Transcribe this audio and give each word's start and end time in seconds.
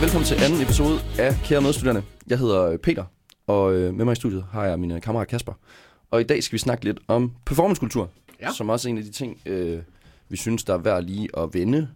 og 0.00 0.04
velkommen 0.04 0.26
til 0.26 0.34
anden 0.44 0.62
episode 0.62 0.98
af 1.18 1.34
Kære 1.44 1.60
Medstuderende. 1.60 2.02
Jeg 2.26 2.38
hedder 2.38 2.76
Peter, 2.76 3.04
og 3.46 3.74
øh, 3.74 3.94
med 3.94 4.04
mig 4.04 4.12
i 4.12 4.14
studiet 4.14 4.44
har 4.52 4.66
jeg 4.66 4.78
min 4.80 4.90
øh, 4.90 5.00
kammerat 5.00 5.28
Kasper. 5.28 5.52
Og 6.10 6.20
i 6.20 6.24
dag 6.24 6.42
skal 6.42 6.52
vi 6.52 6.58
snakke 6.58 6.84
lidt 6.84 6.98
om 7.08 7.32
performancekultur, 7.46 8.10
Ja. 8.40 8.52
som 8.52 8.68
også 8.68 8.88
er 8.88 8.90
en 8.90 8.98
af 8.98 9.04
de 9.04 9.10
ting, 9.10 9.40
øh, 9.46 9.82
vi 10.28 10.36
synes, 10.36 10.64
der 10.64 10.74
er 10.74 10.78
værd 10.78 11.02
lige 11.04 11.28
at 11.38 11.54
vende. 11.54 11.88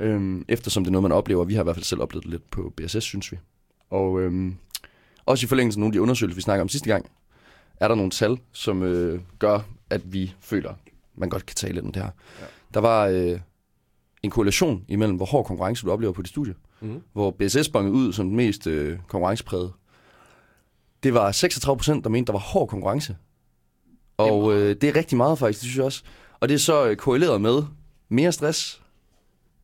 Øhm, 0.00 0.44
eftersom 0.48 0.84
det 0.84 0.88
er 0.88 0.92
noget, 0.92 1.02
man 1.02 1.12
oplever. 1.12 1.44
Vi 1.44 1.54
har 1.54 1.62
i 1.62 1.64
hvert 1.64 1.76
fald 1.76 1.84
selv 1.84 2.00
oplevet 2.02 2.24
det 2.24 2.30
lidt 2.30 2.50
på 2.50 2.72
BSS, 2.76 3.04
synes 3.04 3.32
vi. 3.32 3.38
Og 3.90 4.20
øhm, 4.20 4.56
også 5.26 5.46
i 5.46 5.48
forlængelse 5.48 5.76
af 5.76 5.80
nogle 5.80 5.90
af 5.90 5.92
de 5.92 6.02
undersøgelser, 6.02 6.36
vi 6.36 6.42
snakker 6.42 6.62
om 6.62 6.68
sidste 6.68 6.88
gang, 6.88 7.06
er 7.76 7.88
der 7.88 7.94
nogle 7.94 8.10
tal, 8.10 8.38
som 8.52 8.82
øh, 8.82 9.20
gør, 9.38 9.60
at 9.90 10.12
vi 10.12 10.34
føler, 10.40 10.74
man 11.14 11.28
godt 11.28 11.46
kan 11.46 11.56
tale 11.56 11.74
lidt 11.74 11.84
om 11.86 11.92
det 11.92 12.02
her. 12.02 12.10
Ja. 12.40 12.46
Der 12.74 12.80
var 12.80 13.06
øh, 13.06 13.40
en 14.22 14.30
korrelation 14.30 14.84
imellem, 14.88 15.16
hvor 15.16 15.26
hård 15.26 15.44
konkurrence 15.46 15.86
du 15.86 15.92
oplever 15.92 16.12
på 16.12 16.22
dit 16.22 16.28
studie 16.30 16.54
Mm. 16.54 16.71
Hvor 17.12 17.30
BSS 17.30 17.68
bongede 17.68 17.94
ud 17.94 18.12
som 18.12 18.26
den 18.26 18.36
mest 18.36 18.66
øh, 18.66 18.98
konkurrencepræget. 19.08 19.72
Det 21.02 21.14
var 21.14 21.32
36 21.32 21.76
procent, 21.78 22.04
der 22.04 22.10
mente, 22.10 22.26
der 22.26 22.32
var 22.32 22.40
hård 22.40 22.68
konkurrence. 22.68 23.16
Og 24.16 24.52
øh, 24.54 24.76
det 24.80 24.88
er 24.88 24.96
rigtig 24.96 25.16
meget 25.16 25.38
faktisk, 25.38 25.60
det 25.60 25.64
synes 25.66 25.76
jeg 25.76 25.84
også. 25.84 26.02
Og 26.40 26.48
det 26.48 26.54
er 26.54 26.58
så 26.58 26.86
øh, 26.88 26.96
korreleret 26.96 27.40
med 27.40 27.62
mere 28.08 28.32
stress, 28.32 28.82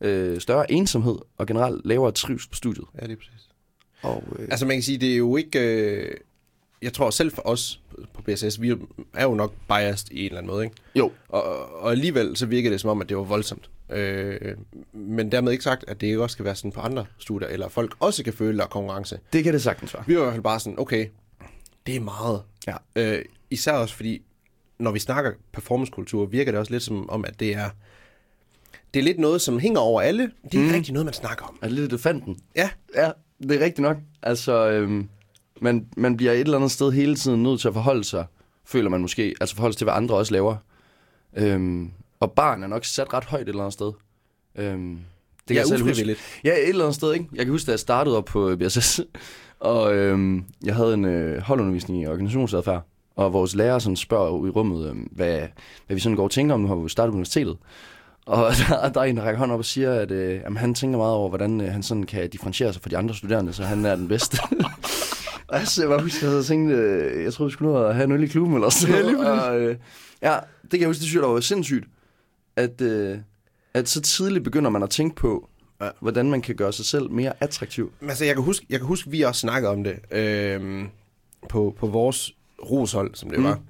øh, 0.01 0.41
større 0.41 0.73
ensomhed 0.73 1.17
og 1.39 1.47
generelt 1.47 1.87
lavere 1.87 2.13
trivsel 2.13 2.51
på 2.51 2.57
studiet. 2.57 2.85
Ja, 3.01 3.07
det 3.07 3.13
er 3.13 3.17
præcis. 3.17 3.49
Og, 4.03 4.23
øh, 4.39 4.49
Altså 4.51 4.67
man 4.67 4.77
kan 4.77 4.83
sige, 4.83 4.99
det 4.99 5.13
er 5.13 5.17
jo 5.17 5.37
ikke... 5.37 5.59
Øh, 5.61 6.17
jeg 6.83 6.93
tror 6.93 7.11
selv 7.11 7.31
for 7.31 7.43
os 7.49 7.81
på 8.15 8.23
BSS, 8.23 8.61
vi 8.61 8.75
er 9.15 9.25
jo 9.25 9.35
nok 9.35 9.53
biased 9.69 10.11
i 10.11 10.21
en 10.21 10.25
eller 10.25 10.39
anden 10.39 10.51
måde, 10.53 10.65
ikke? 10.65 10.77
jo, 10.95 11.13
Og, 11.29 11.73
og 11.83 11.91
alligevel 11.91 12.37
så 12.37 12.47
virker 12.47 12.71
det 12.71 12.81
som 12.81 12.91
om, 12.91 13.01
at 13.01 13.09
det 13.09 13.17
var 13.17 13.23
voldsomt. 13.23 13.71
Øh, 13.91 14.57
men 14.93 15.33
dermed 15.33 15.53
ikke 15.53 15.65
sagt, 15.65 15.85
at 15.89 16.01
det 16.01 16.07
ikke 16.07 16.23
også 16.23 16.33
skal 16.35 16.45
være 16.45 16.55
sådan 16.55 16.73
på 16.73 16.81
andre 16.81 17.07
studier, 17.19 17.49
eller 17.49 17.69
folk 17.69 17.95
også 18.01 18.25
kan 18.25 18.33
føle, 18.33 18.59
der 18.59 18.65
er 18.65 18.69
konkurrence. 18.69 19.19
det 19.33 19.45
kan 19.45 19.53
det 19.53 19.63
sagtens 19.63 19.95
være. 19.95 20.05
Vi 20.07 20.15
var 20.17 20.21
i 20.21 20.25
hvert 20.25 20.35
fald 20.35 20.43
bare 20.43 20.61
sådan, 20.61 20.79
okay, 20.79 21.07
det 21.87 21.97
er 21.97 22.01
meget. 22.01 22.43
Ja. 22.67 22.75
Øh, 22.97 23.25
især 23.51 23.73
også 23.73 23.95
fordi, 23.95 24.23
når 24.79 24.91
vi 24.91 24.99
snakker 24.99 25.33
performancekultur, 25.53 26.27
virker 26.27 26.53
det 26.53 26.59
også 26.61 26.73
lidt 26.73 26.83
som 26.83 27.11
om, 27.11 27.25
at 27.25 27.41
det 27.41 27.55
er... 27.55 27.71
Det 28.95 29.01
er 29.01 29.05
lidt 29.05 29.19
noget, 29.19 29.41
som 29.41 29.59
hænger 29.59 29.81
over 29.81 30.01
alle. 30.01 30.31
Det 30.53 30.61
er 30.61 30.65
Mm. 30.65 30.71
rigtig 30.73 30.93
noget, 30.93 31.05
man 31.05 31.15
snakker 31.15 31.45
om. 31.45 31.59
Er 31.63 31.67
det 31.69 31.77
lidt 31.79 31.93
elefanten? 31.93 32.39
Ja, 32.57 32.71
Ja, 32.95 33.11
det 33.43 33.51
er 33.61 33.65
rigtigt 33.65 33.79
nok. 33.83 33.97
Altså, 34.23 34.69
øhm, 34.71 35.09
man, 35.61 35.87
man 35.97 36.17
bliver 36.17 36.33
et 36.33 36.41
eller 36.41 36.57
andet 36.57 36.71
sted 36.71 36.93
hele 36.93 37.17
tiden 37.17 37.43
nødt 37.43 37.61
til 37.61 37.69
at 37.69 37.75
forholde 37.75 38.05
sig, 38.05 38.27
føler 38.65 38.91
man 38.91 39.01
måske, 39.01 39.35
altså 39.41 39.55
forholde 39.57 39.73
sig 39.75 39.79
til, 39.79 39.85
hvad 39.85 39.95
andre 39.95 40.15
også 40.15 40.33
laver. 40.33 40.57
Øhm, 41.37 41.91
og 42.21 42.33
barn 42.33 42.63
er 42.63 42.67
nok 42.67 42.85
sat 42.85 43.15
ret 43.15 43.25
højt 43.25 43.43
et 43.43 43.49
eller 43.49 43.63
andet 43.63 43.73
sted. 43.73 43.93
Øhm, 44.59 44.95
det 44.95 45.49
det 45.49 45.55
er 45.57 45.61
jeg 45.61 45.67
selv 45.67 45.83
huske. 45.83 46.17
Ja, 46.45 46.53
et 46.53 46.69
eller 46.69 46.85
andet 46.85 46.95
sted, 46.95 47.13
ikke? 47.13 47.27
Jeg 47.35 47.45
kan 47.45 47.53
huske, 47.53 47.67
da 47.67 47.71
jeg 47.71 47.79
startede 47.79 48.17
op 48.17 48.25
på 48.25 48.57
BSS, 48.57 49.01
og 49.61 49.95
øhm, 49.97 50.45
jeg 50.65 50.75
havde 50.75 50.95
en 50.95 51.05
øh, 51.05 51.43
holdundervisning 51.43 52.03
i 52.03 52.07
organisationsadfærd, 52.07 52.83
og 53.17 53.33
vores 53.33 53.55
lærer 53.55 53.79
sådan 53.79 53.97
spørger 53.97 54.31
ud 54.31 54.49
i 54.49 54.51
rummet, 54.51 54.89
øhm, 54.89 54.99
hvad, 55.13 55.41
hvad 55.87 55.95
vi 55.95 56.01
sådan 56.01 56.17
går 56.17 56.25
og 56.25 56.31
tænker 56.31 56.55
om, 56.55 56.61
nu 56.61 56.69
har 56.69 56.75
vi 56.75 56.89
startet 56.89 57.13
på 57.13 57.17
universitetet. 57.17 57.57
Og 58.27 58.53
der, 58.69 58.89
der 58.89 59.01
er 59.01 59.05
en, 59.05 59.17
der 59.17 59.23
rækker 59.23 59.39
hånden 59.39 59.55
op 59.55 59.59
og 59.59 59.65
siger, 59.65 59.93
at 59.93 60.11
øh, 60.11 60.35
jamen, 60.35 60.57
han 60.57 60.75
tænker 60.75 60.99
meget 60.99 61.15
over, 61.15 61.29
hvordan 61.29 61.61
øh, 61.61 61.73
han 61.73 61.83
sådan 61.83 62.03
kan 62.03 62.31
differentiere 62.31 62.73
sig 62.73 62.83
fra 62.83 62.91
de 62.91 62.97
andre 62.97 63.15
studerende, 63.15 63.53
så 63.53 63.63
han 63.63 63.85
er 63.85 63.97
den 63.97 64.09
bedste. 64.09 64.39
og 65.49 65.59
jeg 65.59 65.67
så 65.69 65.89
bare 65.89 66.03
huske, 66.03 66.19
jeg 66.25 66.31
havde 66.31 66.43
tænkt, 66.45 66.73
øh, 66.73 67.25
jeg 67.25 67.33
troede, 67.33 67.51
vi 67.51 67.53
skulle 67.53 67.73
nå 67.73 67.85
at 67.85 67.95
have 67.95 68.05
en 68.05 68.13
øl 68.13 68.23
i 68.23 68.27
klubben 68.27 68.55
eller 68.55 68.69
sådan 68.71 68.95
Ja, 68.95 69.13
noget. 69.13 69.43
og, 69.43 69.61
øh, 69.61 69.77
ja, 70.23 70.37
det 70.63 70.71
kan 70.71 70.81
jeg 70.81 70.89
huske, 70.89 71.01
det 71.01 71.09
synes 71.09 71.15
jeg, 71.15 71.23
der 71.23 71.29
var 71.29 71.41
sindssygt, 71.41 71.85
at, 72.59 72.81
øh, 72.81 73.19
at 73.75 73.89
så 73.89 74.01
tidligt 74.01 74.45
begynder 74.45 74.71
man 74.71 74.83
at 74.83 74.91
tænke 74.91 75.17
på, 75.17 75.49
Ja. 75.81 75.89
hvordan 76.01 76.31
man 76.31 76.43
kan 76.43 76.55
gøre 76.57 76.73
sig 76.73 76.85
selv 76.85 77.11
mere 77.11 77.33
attraktiv. 77.41 77.93
Altså, 78.03 78.25
jeg 78.25 78.35
kan 78.35 78.45
huske, 78.45 78.67
jeg 78.71 78.79
kan 78.79 78.87
huske, 78.87 79.11
vi 79.11 79.23
også 79.23 79.41
snakkede 79.41 79.73
om 79.73 79.85
det 79.85 79.99
øh, 80.17 80.85
på, 81.49 81.75
på 81.79 81.87
vores 81.87 82.33
roshold, 82.71 83.15
som 83.15 83.31
det 83.31 83.39
Mm. 83.39 83.45
var. 83.45 83.61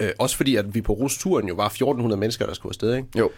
Øh, 0.00 0.10
også 0.18 0.36
fordi, 0.36 0.56
at 0.56 0.74
vi 0.74 0.80
på 0.80 0.92
rosturen 0.92 1.48
jo 1.48 1.54
var 1.54 1.66
1400 1.66 2.20
mennesker, 2.20 2.46
der 2.46 2.54
skulle 2.54 2.70
afsted, 2.70 2.94
ikke? 2.96 3.08
Jo. 3.18 3.30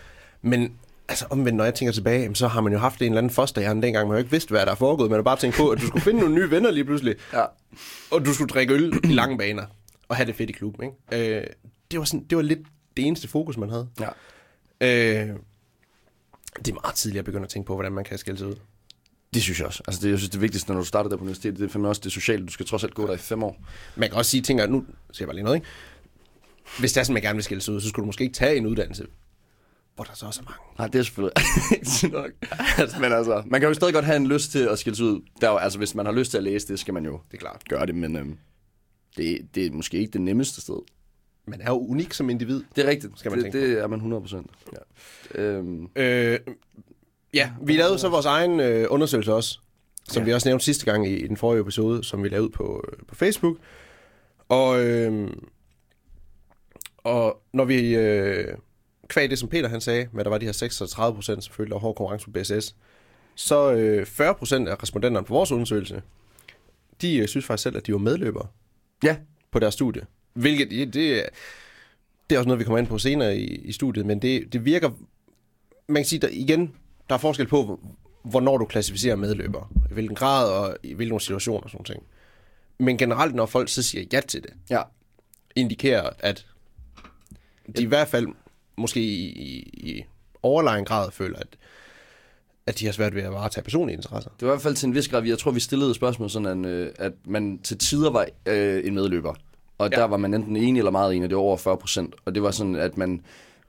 Men 0.42 0.72
altså 1.08 1.26
omvendt, 1.30 1.56
når 1.56 1.64
jeg 1.64 1.74
tænker 1.74 1.92
tilbage, 1.92 2.34
så 2.34 2.48
har 2.48 2.60
man 2.60 2.72
jo 2.72 2.78
haft 2.78 3.00
en 3.02 3.06
eller 3.06 3.18
anden 3.18 3.30
fosterhjerne 3.32 3.82
dengang, 3.82 4.08
man 4.08 4.14
jo 4.14 4.18
ikke 4.18 4.30
vidste, 4.30 4.50
hvad 4.50 4.66
der 4.66 4.72
er 4.72 4.76
foregået. 4.76 5.10
Man 5.10 5.18
har 5.18 5.22
bare 5.22 5.36
tænkt 5.36 5.56
på, 5.56 5.68
at 5.68 5.80
du 5.80 5.86
skulle 5.86 6.02
finde 6.02 6.20
nogle 6.20 6.34
nye 6.34 6.50
venner 6.50 6.70
lige 6.70 6.84
pludselig, 6.84 7.14
Ja. 7.32 7.44
og 8.10 8.24
du 8.24 8.34
skulle 8.34 8.48
drikke 8.48 8.74
øl 8.74 9.00
i 9.04 9.06
lange 9.12 9.38
baner, 9.38 9.64
og 10.08 10.16
have 10.16 10.26
det 10.26 10.34
fedt 10.34 10.50
i 10.50 10.52
klubben, 10.52 10.90
ikke? 11.12 11.36
Øh, 11.38 11.46
det, 11.90 11.98
var 11.98 12.04
sådan, 12.04 12.24
det 12.30 12.36
var 12.36 12.42
lidt 12.42 12.60
det 12.96 13.06
eneste 13.06 13.28
fokus, 13.28 13.56
man 13.56 13.70
havde. 13.70 13.88
ja. 14.00 14.08
Øh, 14.80 14.88
det 16.58 16.68
er 16.68 16.72
meget 16.82 16.94
tidligt 16.94 17.18
at 17.18 17.24
begynde 17.24 17.42
at 17.44 17.48
tænke 17.48 17.66
på, 17.66 17.74
hvordan 17.74 17.92
man 17.92 18.04
kan 18.04 18.18
skille 18.18 18.38
sig 18.38 18.46
ud. 18.46 18.54
Det 19.34 19.42
synes 19.42 19.58
jeg 19.58 19.66
også. 19.66 19.82
Altså, 19.86 20.02
det, 20.02 20.10
jeg 20.10 20.18
synes, 20.18 20.30
det 20.30 20.40
vigtigste, 20.40 20.72
når 20.72 20.80
du 20.80 20.86
starter 20.86 21.10
der 21.10 21.16
på 21.16 21.22
universitetet, 21.22 21.58
det 21.58 21.64
er 21.66 21.68
fandme 21.68 21.88
også 21.88 22.00
det 22.04 22.12
sociale. 22.12 22.46
Du 22.46 22.52
skal 22.52 22.66
trods 22.66 22.84
alt 22.84 22.94
gå 22.94 23.06
der 23.06 23.12
i 23.14 23.18
fem 23.18 23.42
år. 23.42 23.62
Man 23.96 24.08
kan 24.08 24.18
også 24.18 24.30
sige, 24.30 24.42
tænker, 24.42 24.66
nu 24.66 24.84
siger 25.12 25.24
jeg 25.24 25.28
bare 25.28 25.34
lige 25.34 25.44
noget, 25.44 25.56
ikke? 25.56 25.66
Hvis 26.78 26.92
det 26.92 27.00
er 27.00 27.04
sådan, 27.04 27.14
man 27.14 27.22
gerne 27.22 27.36
vil 27.36 27.44
skille 27.44 27.60
sig 27.60 27.74
ud, 27.74 27.80
så 27.80 27.88
skulle 27.88 28.02
du 28.02 28.06
måske 28.06 28.24
ikke 28.24 28.34
tage 28.34 28.56
en 28.56 28.66
uddannelse, 28.66 29.06
hvor 29.94 30.04
der 30.04 30.12
så 30.14 30.26
også 30.26 30.40
er 30.40 30.44
mange. 30.44 30.58
Nej, 30.78 30.86
det 30.86 30.98
er 30.98 31.02
selvfølgelig 31.02 31.32
nok. 32.12 32.30
men 33.02 33.12
altså, 33.12 33.42
man 33.46 33.60
kan 33.60 33.68
jo 33.68 33.74
stadig 33.74 33.94
godt 33.94 34.04
have 34.04 34.16
en 34.16 34.26
lyst 34.26 34.50
til 34.50 34.58
at 34.68 34.78
skille 34.78 34.96
sig 34.96 35.06
ud. 35.06 35.20
Der 35.40 35.48
er 35.48 35.52
jo, 35.52 35.58
altså, 35.58 35.78
hvis 35.78 35.94
man 35.94 36.06
har 36.06 36.12
lyst 36.12 36.30
til 36.30 36.38
at 36.38 36.44
læse 36.44 36.68
det, 36.68 36.78
skal 36.78 36.94
man 36.94 37.04
jo 37.04 37.20
Det 37.30 37.36
er 37.36 37.40
klart. 37.40 37.62
gøre 37.68 37.86
det, 37.86 37.94
men 37.94 38.16
øhm, 38.16 38.38
det, 39.16 39.48
det 39.54 39.66
er 39.66 39.70
måske 39.70 39.98
ikke 39.98 40.12
det 40.12 40.20
nemmeste 40.20 40.60
sted. 40.60 40.82
Man 41.50 41.60
er 41.60 41.70
jo 41.70 41.78
unik 41.78 42.12
som 42.12 42.30
individ. 42.30 42.62
Det 42.76 42.84
er 42.84 42.88
rigtigt. 42.90 43.18
Skal 43.18 43.30
man 43.30 43.38
det, 43.38 43.52
tænke 43.52 43.70
det 43.70 43.78
er 43.82 43.86
man 43.86 43.96
100 43.96 44.20
procent. 44.20 44.50
Ja. 44.72 45.42
Øhm, 45.42 45.88
Øh, 45.96 46.38
ja, 47.34 47.50
vi 47.62 47.76
lavede 47.76 47.98
så 47.98 48.08
vores 48.08 48.26
egen 48.26 48.60
øh, 48.60 48.86
undersøgelse 48.90 49.34
også, 49.34 49.58
som 50.04 50.20
Ja. 50.20 50.20
ja. 50.20 50.24
vi 50.24 50.32
også 50.34 50.48
nævnte 50.48 50.64
sidste 50.64 50.84
gang 50.84 51.08
i, 51.08 51.16
i 51.16 51.26
den 51.26 51.36
forrige 51.36 51.60
episode, 51.60 52.04
som 52.04 52.22
vi 52.22 52.28
lavede 52.28 52.44
ud 52.44 52.50
på, 52.50 52.84
øh, 52.92 52.98
på 53.08 53.14
Facebook. 53.14 53.56
Og, 54.48 54.84
øh, 54.84 55.30
og 56.98 57.42
når 57.52 57.64
vi, 57.64 57.94
øh, 57.96 58.54
kvæg 59.08 59.30
det 59.30 59.38
som 59.38 59.48
Peter 59.48 59.68
han 59.68 59.80
sagde, 59.80 60.08
med 60.12 60.20
at 60.20 60.24
der 60.24 60.30
var 60.30 60.38
de 60.38 60.44
her 60.44 60.52
36 60.52 61.14
procent, 61.14 61.44
som 61.44 61.54
følte, 61.54 61.70
der 61.70 61.74
var 61.74 61.80
hård 61.80 61.96
konkurrence 61.96 62.26
på 62.26 62.30
BSS, 62.30 62.76
så 63.34 63.72
øh, 63.72 64.06
40 64.06 64.34
procent 64.34 64.68
af 64.68 64.82
respondenterne 64.82 65.26
på 65.26 65.34
vores 65.34 65.52
undersøgelse, 65.52 66.02
de 67.02 67.16
øh, 67.16 67.28
synes 67.28 67.46
faktisk 67.46 67.62
selv, 67.62 67.76
at 67.76 67.86
de 67.86 67.92
var 67.92 67.98
medløbere 67.98 68.46
ja, 69.04 69.16
på 69.50 69.58
deres 69.58 69.74
studie. 69.74 70.02
Hvilket, 70.40 70.70
det, 70.70 70.94
det, 70.94 71.18
er- 72.34 72.38
også 72.38 72.48
noget, 72.48 72.58
vi 72.58 72.64
kommer 72.64 72.78
ind 72.78 72.86
på 72.86 72.98
senere 72.98 73.36
i, 73.36 73.44
i 73.56 73.72
studiet, 73.72 74.06
men 74.06 74.22
det, 74.22 74.52
det 74.52 74.64
virker, 74.64 74.90
man 75.88 76.02
kan 76.02 76.04
sige, 76.08 76.18
der, 76.18 76.28
igen, 76.32 76.74
der 77.08 77.14
er 77.14 77.18
forskel 77.18 77.46
på, 77.46 77.64
hvor- 77.64 77.80
hvornår 78.24 78.58
du 78.58 78.64
klassificerer 78.64 79.16
medløbere, 79.16 79.66
i 79.90 79.94
hvilken 79.94 80.16
grad 80.16 80.50
og 80.50 80.76
i 80.82 80.92
hvilke 80.94 81.20
situationer 81.20 81.60
og 81.64 81.70
sådan 81.70 81.84
noget. 81.88 82.02
Men 82.78 82.98
generelt, 82.98 83.34
når 83.34 83.46
folk 83.46 83.68
så 83.68 83.82
siger 83.82 84.04
ja 84.12 84.20
til 84.28 84.42
det, 84.42 84.50
ja. 84.70 84.82
indikerer, 85.56 86.10
at 86.18 86.46
de 87.76 87.82
i 87.82 87.86
hvert 87.86 88.08
fald 88.08 88.26
måske 88.76 89.00
i, 89.00 89.24
i, 89.28 89.58
i 89.90 90.04
overlegen 90.42 90.84
grad 90.84 91.10
føler, 91.10 91.38
at, 91.38 91.46
at 92.66 92.78
de 92.78 92.84
har 92.84 92.92
svært 92.92 93.14
ved 93.14 93.22
at 93.22 93.32
varetage 93.32 93.64
personlige 93.64 93.96
interesser. 93.96 94.30
Det 94.40 94.46
var 94.48 94.52
i 94.52 94.54
hvert 94.54 94.62
fald 94.62 94.74
til 94.74 94.86
en 94.86 94.94
vis 94.94 95.08
grad, 95.08 95.24
jeg 95.24 95.38
tror, 95.38 95.50
vi 95.50 95.60
stillede 95.60 95.94
spørgsmål 95.94 96.30
sådan, 96.30 96.64
at, 96.64 96.70
øh, 96.70 96.90
at 96.98 97.12
man 97.24 97.58
til 97.62 97.78
tider 97.78 98.10
var 98.10 98.26
øh, 98.46 98.86
en 98.86 98.94
medløber. 98.94 99.34
Og 99.80 99.90
ja. 99.92 99.96
Der 99.96 100.04
var 100.04 100.16
man 100.16 100.34
enten 100.34 100.56
enig 100.56 100.80
eller 100.80 100.90
meget 100.90 101.14
enig, 101.14 101.24
og 101.24 101.30
det 101.30 101.36
var 101.36 101.42
over 101.42 101.56
40 101.56 101.76
procent. 101.76 102.14
Og 102.24 102.34
det 102.34 102.42
var 102.42 102.50
sådan, 102.50 102.76
at 102.76 102.96
man 102.96 103.20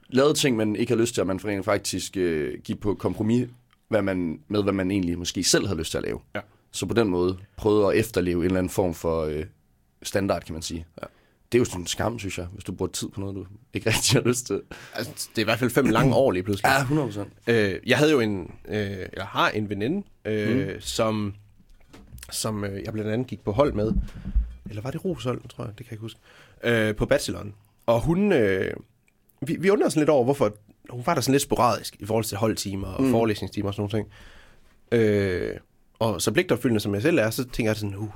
lavede 0.08 0.34
ting, 0.34 0.56
man 0.56 0.76
ikke 0.76 0.92
har 0.92 1.00
lyst 1.00 1.14
til, 1.14 1.20
at 1.20 1.26
man 1.26 1.64
faktisk 1.64 2.16
øh, 2.16 2.58
give 2.64 2.78
på 2.78 2.94
kompromis 2.94 3.48
hvad 3.88 4.02
man, 4.02 4.40
med, 4.48 4.62
hvad 4.62 4.72
man 4.72 4.90
egentlig 4.90 5.18
måske 5.18 5.44
selv 5.44 5.66
havde 5.66 5.78
lyst 5.78 5.90
til 5.90 5.98
at 5.98 6.04
lave. 6.04 6.20
Ja. 6.34 6.40
Så 6.70 6.86
på 6.86 6.94
den 6.94 7.08
måde 7.08 7.38
prøvede 7.56 7.86
at 7.86 7.98
efterleve 7.98 8.38
en 8.38 8.44
eller 8.44 8.58
anden 8.58 8.70
form 8.70 8.94
for 8.94 9.24
øh, 9.24 9.44
standard, 10.02 10.42
kan 10.42 10.52
man 10.52 10.62
sige. 10.62 10.86
Ja. 11.02 11.06
Det 11.52 11.58
er 11.58 11.60
jo 11.60 11.64
sådan 11.64 11.80
en 11.80 11.86
skam, 11.86 12.18
synes 12.18 12.38
jeg, 12.38 12.46
hvis 12.52 12.64
du 12.64 12.72
bruger 12.72 12.92
tid 12.92 13.08
på 13.08 13.20
noget, 13.20 13.36
du 13.36 13.46
ikke 13.74 13.90
rigtig 13.90 14.22
har 14.22 14.28
lyst 14.28 14.46
til. 14.46 14.60
Altså, 14.94 15.28
det 15.30 15.38
er 15.38 15.42
i 15.42 15.44
hvert 15.44 15.58
fald 15.58 15.70
fem 15.70 15.86
lange 15.86 16.14
år 16.14 16.30
lige 16.30 16.42
pludselig. 16.42 16.68
Ja, 16.68 16.80
100 16.80 17.08
procent. 17.08 17.32
Øh, 17.46 17.80
jeg 17.86 17.98
havde 17.98 18.10
jo 18.10 18.20
en, 18.20 18.54
øh, 18.68 18.76
eller 19.12 19.24
har 19.24 19.50
en 19.50 19.68
veninde, 19.68 20.06
øh, 20.24 20.68
mm. 20.68 20.80
som, 20.80 21.34
som 22.30 22.64
øh, 22.64 22.82
jeg 22.84 22.92
blandt 22.92 23.10
andet 23.10 23.26
gik 23.26 23.40
på 23.44 23.52
hold 23.52 23.72
med. 23.72 23.92
Eller 24.72 24.82
var 24.82 24.90
det 24.90 25.04
Roshold, 25.04 25.40
tror 25.48 25.64
jeg, 25.64 25.78
det 25.78 25.86
kan 25.86 25.90
jeg 25.90 25.92
ikke 25.92 26.00
huske. 26.02 26.20
Øh, 26.64 26.96
på 26.96 27.06
bacheloren. 27.06 27.54
Og 27.86 28.00
hun, 28.00 28.32
øh, 28.32 28.74
vi, 29.40 29.56
vi 29.60 29.70
undrede 29.70 29.86
os 29.86 29.96
lidt 29.96 30.08
over, 30.08 30.24
hvorfor 30.24 30.52
hun 30.90 31.02
var 31.06 31.14
der 31.14 31.20
sådan 31.20 31.32
lidt 31.32 31.42
sporadisk 31.42 31.96
i 31.98 32.06
forhold 32.06 32.24
til 32.24 32.38
holdtimer 32.38 32.88
og 32.88 33.02
mm. 33.02 33.10
forelæsningstimer 33.10 33.68
og 33.68 33.74
sådan 33.74 33.82
nogle 33.82 33.98
ting. 33.98 34.12
Øh, 34.92 35.56
og 35.98 36.22
så 36.22 36.32
pligtopfyldende, 36.32 36.80
som 36.80 36.94
jeg 36.94 37.02
selv 37.02 37.18
er, 37.18 37.30
så 37.30 37.44
tænker 37.48 37.70
jeg 37.70 37.76
sådan, 37.76 37.96
uh, 37.96 38.08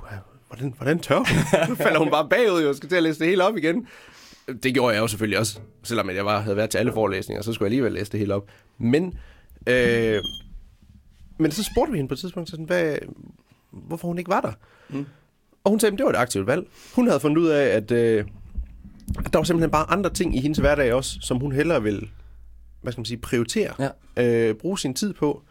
hvordan, 0.47 0.73
hvordan 0.77 0.99
tør 0.99 1.17
hun? 1.17 1.25
Nu 1.69 1.75
falder 1.75 1.99
hun 1.99 2.11
bare 2.11 2.29
bagud, 2.29 2.63
og 2.63 2.75
skal 2.75 2.89
til 2.89 2.95
at 2.95 3.03
læse 3.03 3.19
det 3.19 3.27
hele 3.27 3.43
op 3.43 3.57
igen. 3.57 3.87
Det 4.63 4.73
gjorde 4.73 4.93
jeg 4.93 5.01
jo 5.01 5.07
selvfølgelig 5.07 5.39
også, 5.39 5.59
selvom 5.83 6.09
jeg 6.09 6.25
bare 6.25 6.41
havde 6.41 6.57
været 6.57 6.69
til 6.69 6.77
alle 6.77 6.93
forelæsninger, 6.93 7.41
så 7.43 7.53
skulle 7.53 7.65
jeg 7.65 7.67
alligevel 7.67 7.93
læse 7.93 8.11
det 8.11 8.19
hele 8.19 8.33
op. 8.35 8.47
Men, 8.77 9.19
øh, 9.67 10.21
men 11.37 11.51
så 11.51 11.63
spurgte 11.63 11.91
vi 11.91 11.97
hende 11.97 12.07
på 12.07 12.13
et 12.13 12.19
tidspunkt, 12.19 12.49
sådan, 12.49 12.65
hvad, 12.65 12.97
hvorfor 13.71 14.07
hun 14.07 14.17
ikke 14.17 14.29
var 14.29 14.41
der. 14.41 14.51
Mm. 14.89 15.05
Og 15.67 15.71
hun 15.71 15.79
sagde, 15.79 15.93
at 15.93 15.97
det 15.97 16.05
var 16.05 16.11
et 16.11 16.15
aktivt 16.15 16.47
valg. 16.47 16.67
Hun 16.95 17.07
havde 17.07 17.19
fundet 17.19 17.37
ud 17.37 17.47
af, 17.47 17.65
at, 17.65 17.91
øh, 17.91 18.25
der 19.33 19.37
var 19.39 19.43
simpelthen 19.43 19.71
bare 19.71 19.91
andre 19.91 20.09
ting 20.13 20.35
i 20.35 20.39
hendes 20.41 20.57
hverdag 20.57 20.93
også, 20.93 21.17
som 21.21 21.37
hun 21.37 21.51
hellere 21.51 21.83
ville 21.83 22.09
hvad 22.81 22.91
skal 22.91 22.99
man 22.99 23.05
sige, 23.05 23.17
prioritere, 23.17 23.91
Ja. 24.17 24.23
øh, 24.49 24.55
bruge 24.55 24.79
sin 24.79 24.93
tid 24.93 25.13
på, 25.13 25.41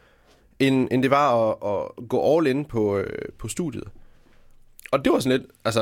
end, 0.59 0.89
end 0.91 1.03
det 1.03 1.11
var 1.11 1.51
at, 1.51 1.57
at 1.99 2.09
gå 2.09 2.37
all 2.39 2.47
in 2.47 2.65
på, 2.65 2.99
øh, 2.99 3.29
på 3.39 3.49
studiet. 3.49 3.85
Og 4.93 5.05
det 5.05 5.13
var 5.13 5.19
sådan 5.19 5.39
lidt, 5.41 5.51
altså, 5.65 5.81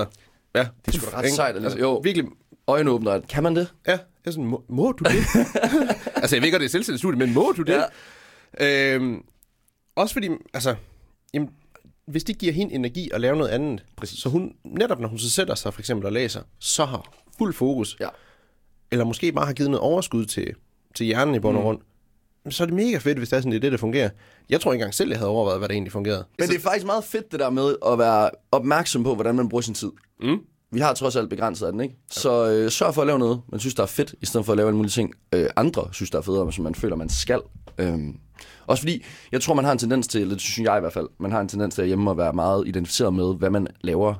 ja. 0.54 0.66
Det 0.86 0.94
er 0.94 0.98
sgu 0.98 1.10
da 1.10 1.18
ret 1.18 1.24
ikke? 1.24 1.34
sejt, 1.34 1.54
altså. 1.54 1.64
Altså, 1.68 1.78
Jo. 1.78 2.00
Virkelig, 2.04 2.28
Øjenåbner. 2.66 3.20
Kan 3.20 3.42
man 3.42 3.56
det? 3.56 3.72
ja. 3.86 3.92
Jeg 3.92 3.98
er 4.24 4.30
sådan, 4.30 4.44
må, 4.44 4.64
må 4.68 4.92
du 4.92 5.04
det? 5.04 5.10
altså, 6.22 6.36
jeg 6.36 6.42
ved 6.42 6.50
godt, 6.50 6.60
det 6.60 6.66
er 6.66 6.70
selvstændigt 6.70 7.00
studie, 7.00 7.18
men 7.18 7.34
må 7.34 7.52
du 7.56 7.62
det? 7.62 7.84
Ja. 8.60 8.94
Øhm, 8.94 9.22
også 9.96 10.12
fordi, 10.14 10.28
altså, 10.54 10.74
jamen, 11.34 11.48
hvis 12.06 12.24
det 12.24 12.38
giver 12.38 12.52
hende 12.52 12.74
energi 12.74 13.10
at 13.12 13.20
lave 13.20 13.36
noget 13.36 13.50
andet, 13.50 13.84
Præcis. 13.96 14.18
så 14.18 14.28
hun, 14.28 14.52
netop 14.64 15.00
når 15.00 15.08
hun 15.08 15.18
så 15.18 15.30
sætter 15.30 15.54
sig 15.54 15.74
for 15.74 15.80
eksempel 15.80 16.06
og 16.06 16.12
læser, 16.12 16.42
så 16.58 16.84
har 16.84 17.14
fuld 17.38 17.54
fokus, 17.54 17.96
Ja. 18.00 18.08
eller 18.92 19.04
måske 19.04 19.32
bare 19.32 19.46
har 19.46 19.52
givet 19.52 19.70
noget 19.70 19.80
overskud 19.80 20.24
til, 20.24 20.54
til 20.94 21.06
hjernen 21.06 21.34
i 21.34 21.38
bund 21.38 21.56
og 21.56 21.60
Mm. 21.62 21.64
grund, 21.66 21.80
så 22.52 22.62
er 22.64 22.66
det 22.66 22.74
mega 22.74 22.98
fedt, 22.98 23.18
hvis 23.18 23.28
det 23.28 23.36
er 23.36 23.40
sådan, 23.40 23.52
det 23.52 23.56
er 23.56 23.60
det, 23.60 23.72
der 23.72 23.78
fungerer. 23.78 24.10
Jeg 24.50 24.60
tror 24.60 24.72
ikke 24.72 24.82
engang 24.82 24.94
selv, 24.94 25.10
jeg 25.10 25.18
havde 25.18 25.30
overvejet, 25.30 25.60
hvad 25.60 25.68
der 25.68 25.74
egentlig 25.74 25.92
fungerede. 25.92 26.24
Men 26.38 26.48
det 26.48 26.56
er 26.56 26.60
faktisk 26.60 26.86
meget 26.86 27.04
fedt, 27.04 27.32
det 27.32 27.40
der 27.40 27.50
med 27.50 27.74
at 27.86 27.98
være 27.98 28.30
opmærksom 28.52 29.04
på, 29.04 29.14
hvordan 29.14 29.34
man 29.34 29.48
bruger 29.48 29.62
sin 29.62 29.74
tid. 29.74 29.90
Mm. 30.20 30.38
Vi 30.72 30.80
har 30.80 30.94
trods 30.94 31.16
alt 31.16 31.30
begrænset 31.30 31.66
af 31.66 31.72
den, 31.72 31.80
ikke? 31.80 31.94
Så 32.10 32.46
øh, 32.50 32.70
sørg 32.70 32.94
for 32.94 33.00
at 33.00 33.06
lave 33.06 33.18
noget, 33.18 33.40
man 33.48 33.60
synes, 33.60 33.74
der 33.74 33.82
er 33.82 33.86
fedt, 33.86 34.14
i 34.22 34.26
stedet 34.26 34.46
for 34.46 34.52
at 34.52 34.56
lave 34.56 34.66
alle 34.66 34.76
mulige 34.76 34.90
ting, 34.90 35.12
øh, 35.34 35.46
andre 35.56 35.88
synes, 35.92 36.10
der 36.10 36.18
er 36.18 36.22
federe, 36.22 36.52
som 36.52 36.64
man 36.64 36.74
føler, 36.74 36.96
man 36.96 37.08
skal. 37.08 37.40
Øhm, 37.78 38.16
også 38.66 38.80
fordi, 38.80 39.04
jeg 39.32 39.42
tror, 39.42 39.54
man 39.54 39.64
har 39.64 39.72
en 39.72 39.78
tendens 39.78 40.08
til, 40.08 40.20
eller 40.20 40.34
det 40.34 40.42
synes 40.42 40.66
jeg 40.66 40.76
i 40.76 40.80
hvert 40.80 40.92
fald, 40.92 41.08
man 41.18 41.32
har 41.32 41.40
en 41.40 41.48
tendens 41.48 41.74
til 41.74 41.86
hjemme 41.86 42.10
at 42.10 42.16
være 42.16 42.32
meget 42.32 42.68
identificeret 42.68 43.14
med, 43.14 43.34
hvad 43.34 43.50
man 43.50 43.66
laver 43.80 44.14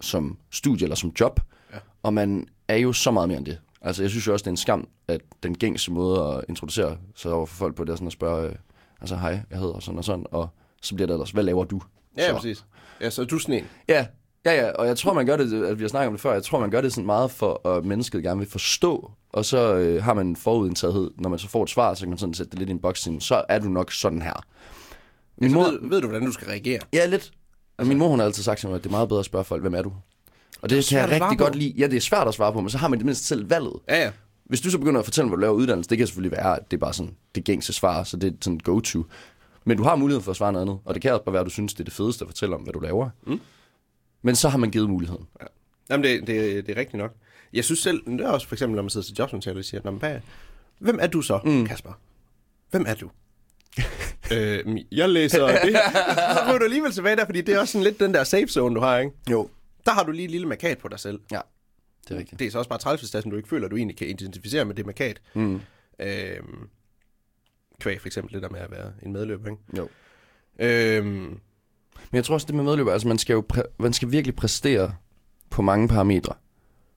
som 0.00 0.38
studie 0.50 0.84
eller 0.84 0.96
som 0.96 1.12
job. 1.20 1.40
Ja. 1.72 1.78
Og 2.02 2.14
man 2.14 2.46
er 2.68 2.76
jo 2.76 2.92
så 2.92 3.10
meget 3.10 3.28
mere 3.28 3.38
end 3.38 3.46
det. 3.46 3.58
Altså, 3.80 4.02
jeg 4.02 4.10
synes 4.10 4.26
jo 4.26 4.32
også, 4.32 4.42
det 4.42 4.46
er 4.46 4.52
en 4.52 4.56
skam, 4.56 4.88
at 5.08 5.20
den 5.42 5.58
gængse 5.58 5.92
måde 5.92 6.34
at 6.34 6.44
introducere 6.48 6.96
sig 7.14 7.32
over 7.32 7.46
for 7.46 7.56
folk 7.56 7.74
på, 7.74 7.84
det 7.84 7.92
er 7.92 7.96
sådan 7.96 8.06
at 8.06 8.12
spørge, 8.12 8.48
øh, 8.48 8.54
altså, 9.00 9.16
hej, 9.16 9.40
jeg 9.50 9.58
hedder 9.58 9.80
sådan 9.80 9.98
og 9.98 10.04
sådan, 10.04 10.26
og 10.30 10.48
så 10.82 10.94
bliver 10.94 11.06
det 11.06 11.14
ellers, 11.14 11.30
hvad 11.30 11.44
laver 11.44 11.64
du? 11.64 11.80
Ja, 12.16 12.28
så. 12.28 12.34
præcis. 12.34 12.64
Ja, 13.00 13.10
så 13.10 13.22
er 13.22 13.26
du 13.26 13.38
sådan 13.38 13.54
en. 13.54 13.66
Ja, 13.88 14.06
ja, 14.44 14.66
ja, 14.66 14.70
og 14.70 14.86
jeg 14.86 14.96
tror, 14.96 15.12
man 15.12 15.26
gør 15.26 15.36
det, 15.36 15.64
at 15.64 15.78
vi 15.78 15.84
har 15.84 15.88
snakket 15.88 16.06
om 16.06 16.14
det 16.14 16.20
før, 16.20 16.32
jeg 16.32 16.42
tror, 16.42 16.60
man 16.60 16.70
gør 16.70 16.80
det 16.80 16.92
sådan 16.92 17.06
meget 17.06 17.30
for, 17.30 17.68
at 17.68 17.84
mennesket 17.84 18.22
gerne 18.22 18.38
vil 18.38 18.50
forstå, 18.50 19.10
og 19.32 19.44
så 19.44 19.74
øh, 19.74 20.02
har 20.02 20.14
man 20.14 20.26
en 20.26 20.36
forudindtagethed, 20.36 21.10
når 21.18 21.28
man 21.28 21.38
så 21.38 21.48
får 21.48 21.62
et 21.62 21.70
svar, 21.70 21.94
så 21.94 22.00
kan 22.00 22.08
man 22.08 22.18
sådan 22.18 22.34
sætte 22.34 22.50
det 22.50 22.58
lidt 22.58 22.68
i 22.68 22.72
en 22.72 22.78
boks, 22.78 23.08
så 23.20 23.44
er 23.48 23.58
du 23.58 23.68
nok 23.68 23.92
sådan 23.92 24.22
her. 24.22 24.44
Min 25.40 25.52
mor, 25.52 25.62
ved, 25.62 25.78
ved 25.82 26.00
du, 26.00 26.08
hvordan 26.08 26.26
du 26.26 26.32
skal 26.32 26.48
reagere? 26.48 26.80
ja, 26.92 27.06
lidt. 27.06 27.32
Og 27.78 27.86
min 27.86 27.98
mor, 27.98 28.08
hun 28.08 28.18
har 28.18 28.26
altid 28.26 28.42
sagt 28.42 28.60
til 28.60 28.68
mig, 28.68 28.76
at 28.76 28.82
det 28.82 28.88
er 28.88 28.90
meget 28.90 29.08
bedre 29.08 29.20
at 29.20 29.26
spørge 29.26 29.44
folk, 29.44 29.62
hvem 29.62 29.74
er 29.74 29.82
du? 29.82 29.92
Og 30.62 30.70
det, 30.70 30.76
det 30.76 30.86
kan 30.86 30.98
jeg 30.98 31.10
rigtig 31.10 31.38
godt 31.38 31.54
lide. 31.54 31.74
Ja, 31.78 31.86
det 31.86 31.96
er 31.96 32.00
svært 32.00 32.28
at 32.28 32.34
svare 32.34 32.52
på, 32.52 32.60
men 32.60 32.70
så 32.70 32.78
har 32.78 32.88
man 32.88 32.98
det 32.98 33.06
mindst 33.06 33.26
selv 33.26 33.50
valget. 33.50 33.74
Ja, 33.88 34.02
ja. 34.02 34.10
Hvis 34.44 34.60
du 34.60 34.70
så 34.70 34.78
begynder 34.78 34.98
at 34.98 35.04
fortælle, 35.04 35.28
hvad 35.28 35.36
du 35.36 35.40
laver 35.40 35.54
uddannelse, 35.54 35.90
det 35.90 35.98
kan 35.98 36.06
selvfølgelig 36.06 36.36
være, 36.36 36.56
at 36.56 36.70
det 36.70 36.76
er 36.76 36.80
bare 36.80 36.92
sådan 36.92 37.14
det 37.34 37.44
gængse 37.44 37.72
svar, 37.72 38.04
så 38.04 38.16
det 38.16 38.32
er 38.32 38.36
sådan 38.40 38.58
go-to. 38.58 39.04
Men 39.64 39.76
du 39.76 39.82
har 39.82 39.96
muligheden 39.96 40.24
for 40.24 40.30
at 40.30 40.36
svare 40.36 40.52
noget 40.52 40.64
andet, 40.64 40.78
og 40.84 40.94
det 40.94 41.02
kan 41.02 41.12
også 41.12 41.24
bare 41.24 41.32
være, 41.32 41.40
at 41.40 41.46
du 41.46 41.50
synes, 41.50 41.74
det 41.74 41.80
er 41.80 41.84
det 41.84 41.92
fedeste 41.92 42.22
at 42.22 42.28
fortælle 42.28 42.54
om, 42.54 42.62
hvad 42.62 42.72
du 42.72 42.80
laver. 42.80 43.10
Mm. 43.26 43.40
Men 44.22 44.36
så 44.36 44.48
har 44.48 44.58
man 44.58 44.70
givet 44.70 44.90
muligheden. 44.90 45.26
Jamen, 45.90 46.04
det, 46.04 46.26
det, 46.26 46.66
det 46.66 46.72
er 46.76 46.80
rigtigt 46.80 46.98
nok. 46.98 47.14
Jeg 47.52 47.64
synes 47.64 47.80
selv, 47.80 48.02
det 48.06 48.20
er 48.20 48.28
også 48.28 48.48
for 48.48 48.54
eksempel, 48.54 48.76
når 48.76 48.82
man 48.82 48.90
sidder 48.90 49.06
til 49.06 49.14
jobsamtale 49.18 49.58
og 49.58 49.64
siger, 49.64 49.80
Nå, 49.84 49.90
men 49.90 50.00
hvad, 50.00 50.20
hvem 50.78 50.98
er 51.00 51.06
du 51.06 51.22
så, 51.22 51.40
mm. 51.44 51.66
Kasper? 51.66 51.92
Hvem 52.70 52.84
er 52.88 52.94
du? 52.94 53.10
øh, 54.34 54.84
jeg 54.92 55.08
læser 55.08 55.46
det. 55.46 55.76
Så 56.34 56.42
går 56.46 56.58
du 56.58 56.64
alligevel 56.64 56.92
tilbage 56.92 57.16
der, 57.16 57.24
fordi 57.24 57.40
det 57.40 57.54
er 57.54 57.58
også 57.58 57.72
sådan 57.72 57.84
lidt 57.84 58.00
den 58.00 58.14
der 58.14 58.24
safe 58.24 58.46
zone, 58.46 58.74
du 58.74 58.80
har, 58.80 58.98
ikke? 58.98 59.12
Jo. 59.30 59.48
Der 59.86 59.92
har 59.92 60.02
du 60.02 60.12
lige 60.12 60.24
et 60.24 60.30
lille 60.30 60.46
markat 60.46 60.78
på 60.78 60.88
dig 60.88 61.00
selv. 61.00 61.20
Ja, 61.30 61.40
det 62.08 62.14
er 62.14 62.18
rigtigt. 62.18 62.38
Det 62.38 62.46
er 62.46 62.50
så 62.50 62.58
også 62.58 62.68
bare 62.68 62.78
træls, 62.78 63.00
hvis 63.00 63.10
det 63.10 63.18
er 63.18 63.20
sådan, 63.20 63.30
du 63.30 63.36
ikke 63.36 63.48
føler, 63.48 63.64
at 63.64 63.70
du 63.70 63.76
egentlig 63.76 63.96
kan 63.96 64.06
identificere 64.06 64.64
med 64.64 64.74
det 64.74 64.86
markat. 64.86 65.20
Mm. 65.34 65.60
Øhm, 66.00 66.68
kvæg 67.80 68.00
for 68.00 68.08
eksempel 68.08 68.34
det 68.34 68.42
der 68.42 68.48
med 68.48 68.60
at 68.60 68.70
være 68.70 68.92
en 69.02 69.12
medløber, 69.12 69.50
ikke? 69.50 69.62
Jo. 69.76 69.88
Øhm, 70.58 71.40
Men 72.10 72.16
jeg 72.16 72.24
tror 72.24 72.34
også, 72.34 72.46
det 72.46 72.54
med 72.54 72.64
medløber, 72.64 72.92
altså 72.92 73.08
man 73.08 73.18
skal 73.18 73.34
jo 73.34 73.44
præ- 73.54 73.74
man 73.78 73.92
skal 73.92 74.12
virkelig 74.12 74.36
præstere 74.36 74.92
på 75.50 75.62
mange 75.62 75.88
parametre, 75.88 76.34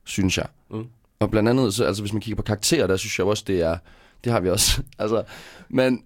synes 0.03 0.37
jeg. 0.37 0.47
Mm. 0.71 0.85
Og 1.19 1.31
blandt 1.31 1.49
andet, 1.49 1.73
så, 1.73 1.85
altså 1.85 2.01
hvis 2.01 2.13
man 2.13 2.21
kigger 2.21 2.35
på 2.35 2.41
karakterer, 2.41 2.87
der 2.87 2.97
synes 2.97 3.19
jeg 3.19 3.27
også, 3.27 3.43
det 3.47 3.61
er, 3.61 3.77
det 4.23 4.31
har 4.31 4.39
vi 4.39 4.49
også. 4.49 4.81
altså, 4.99 5.23
man, 5.69 6.03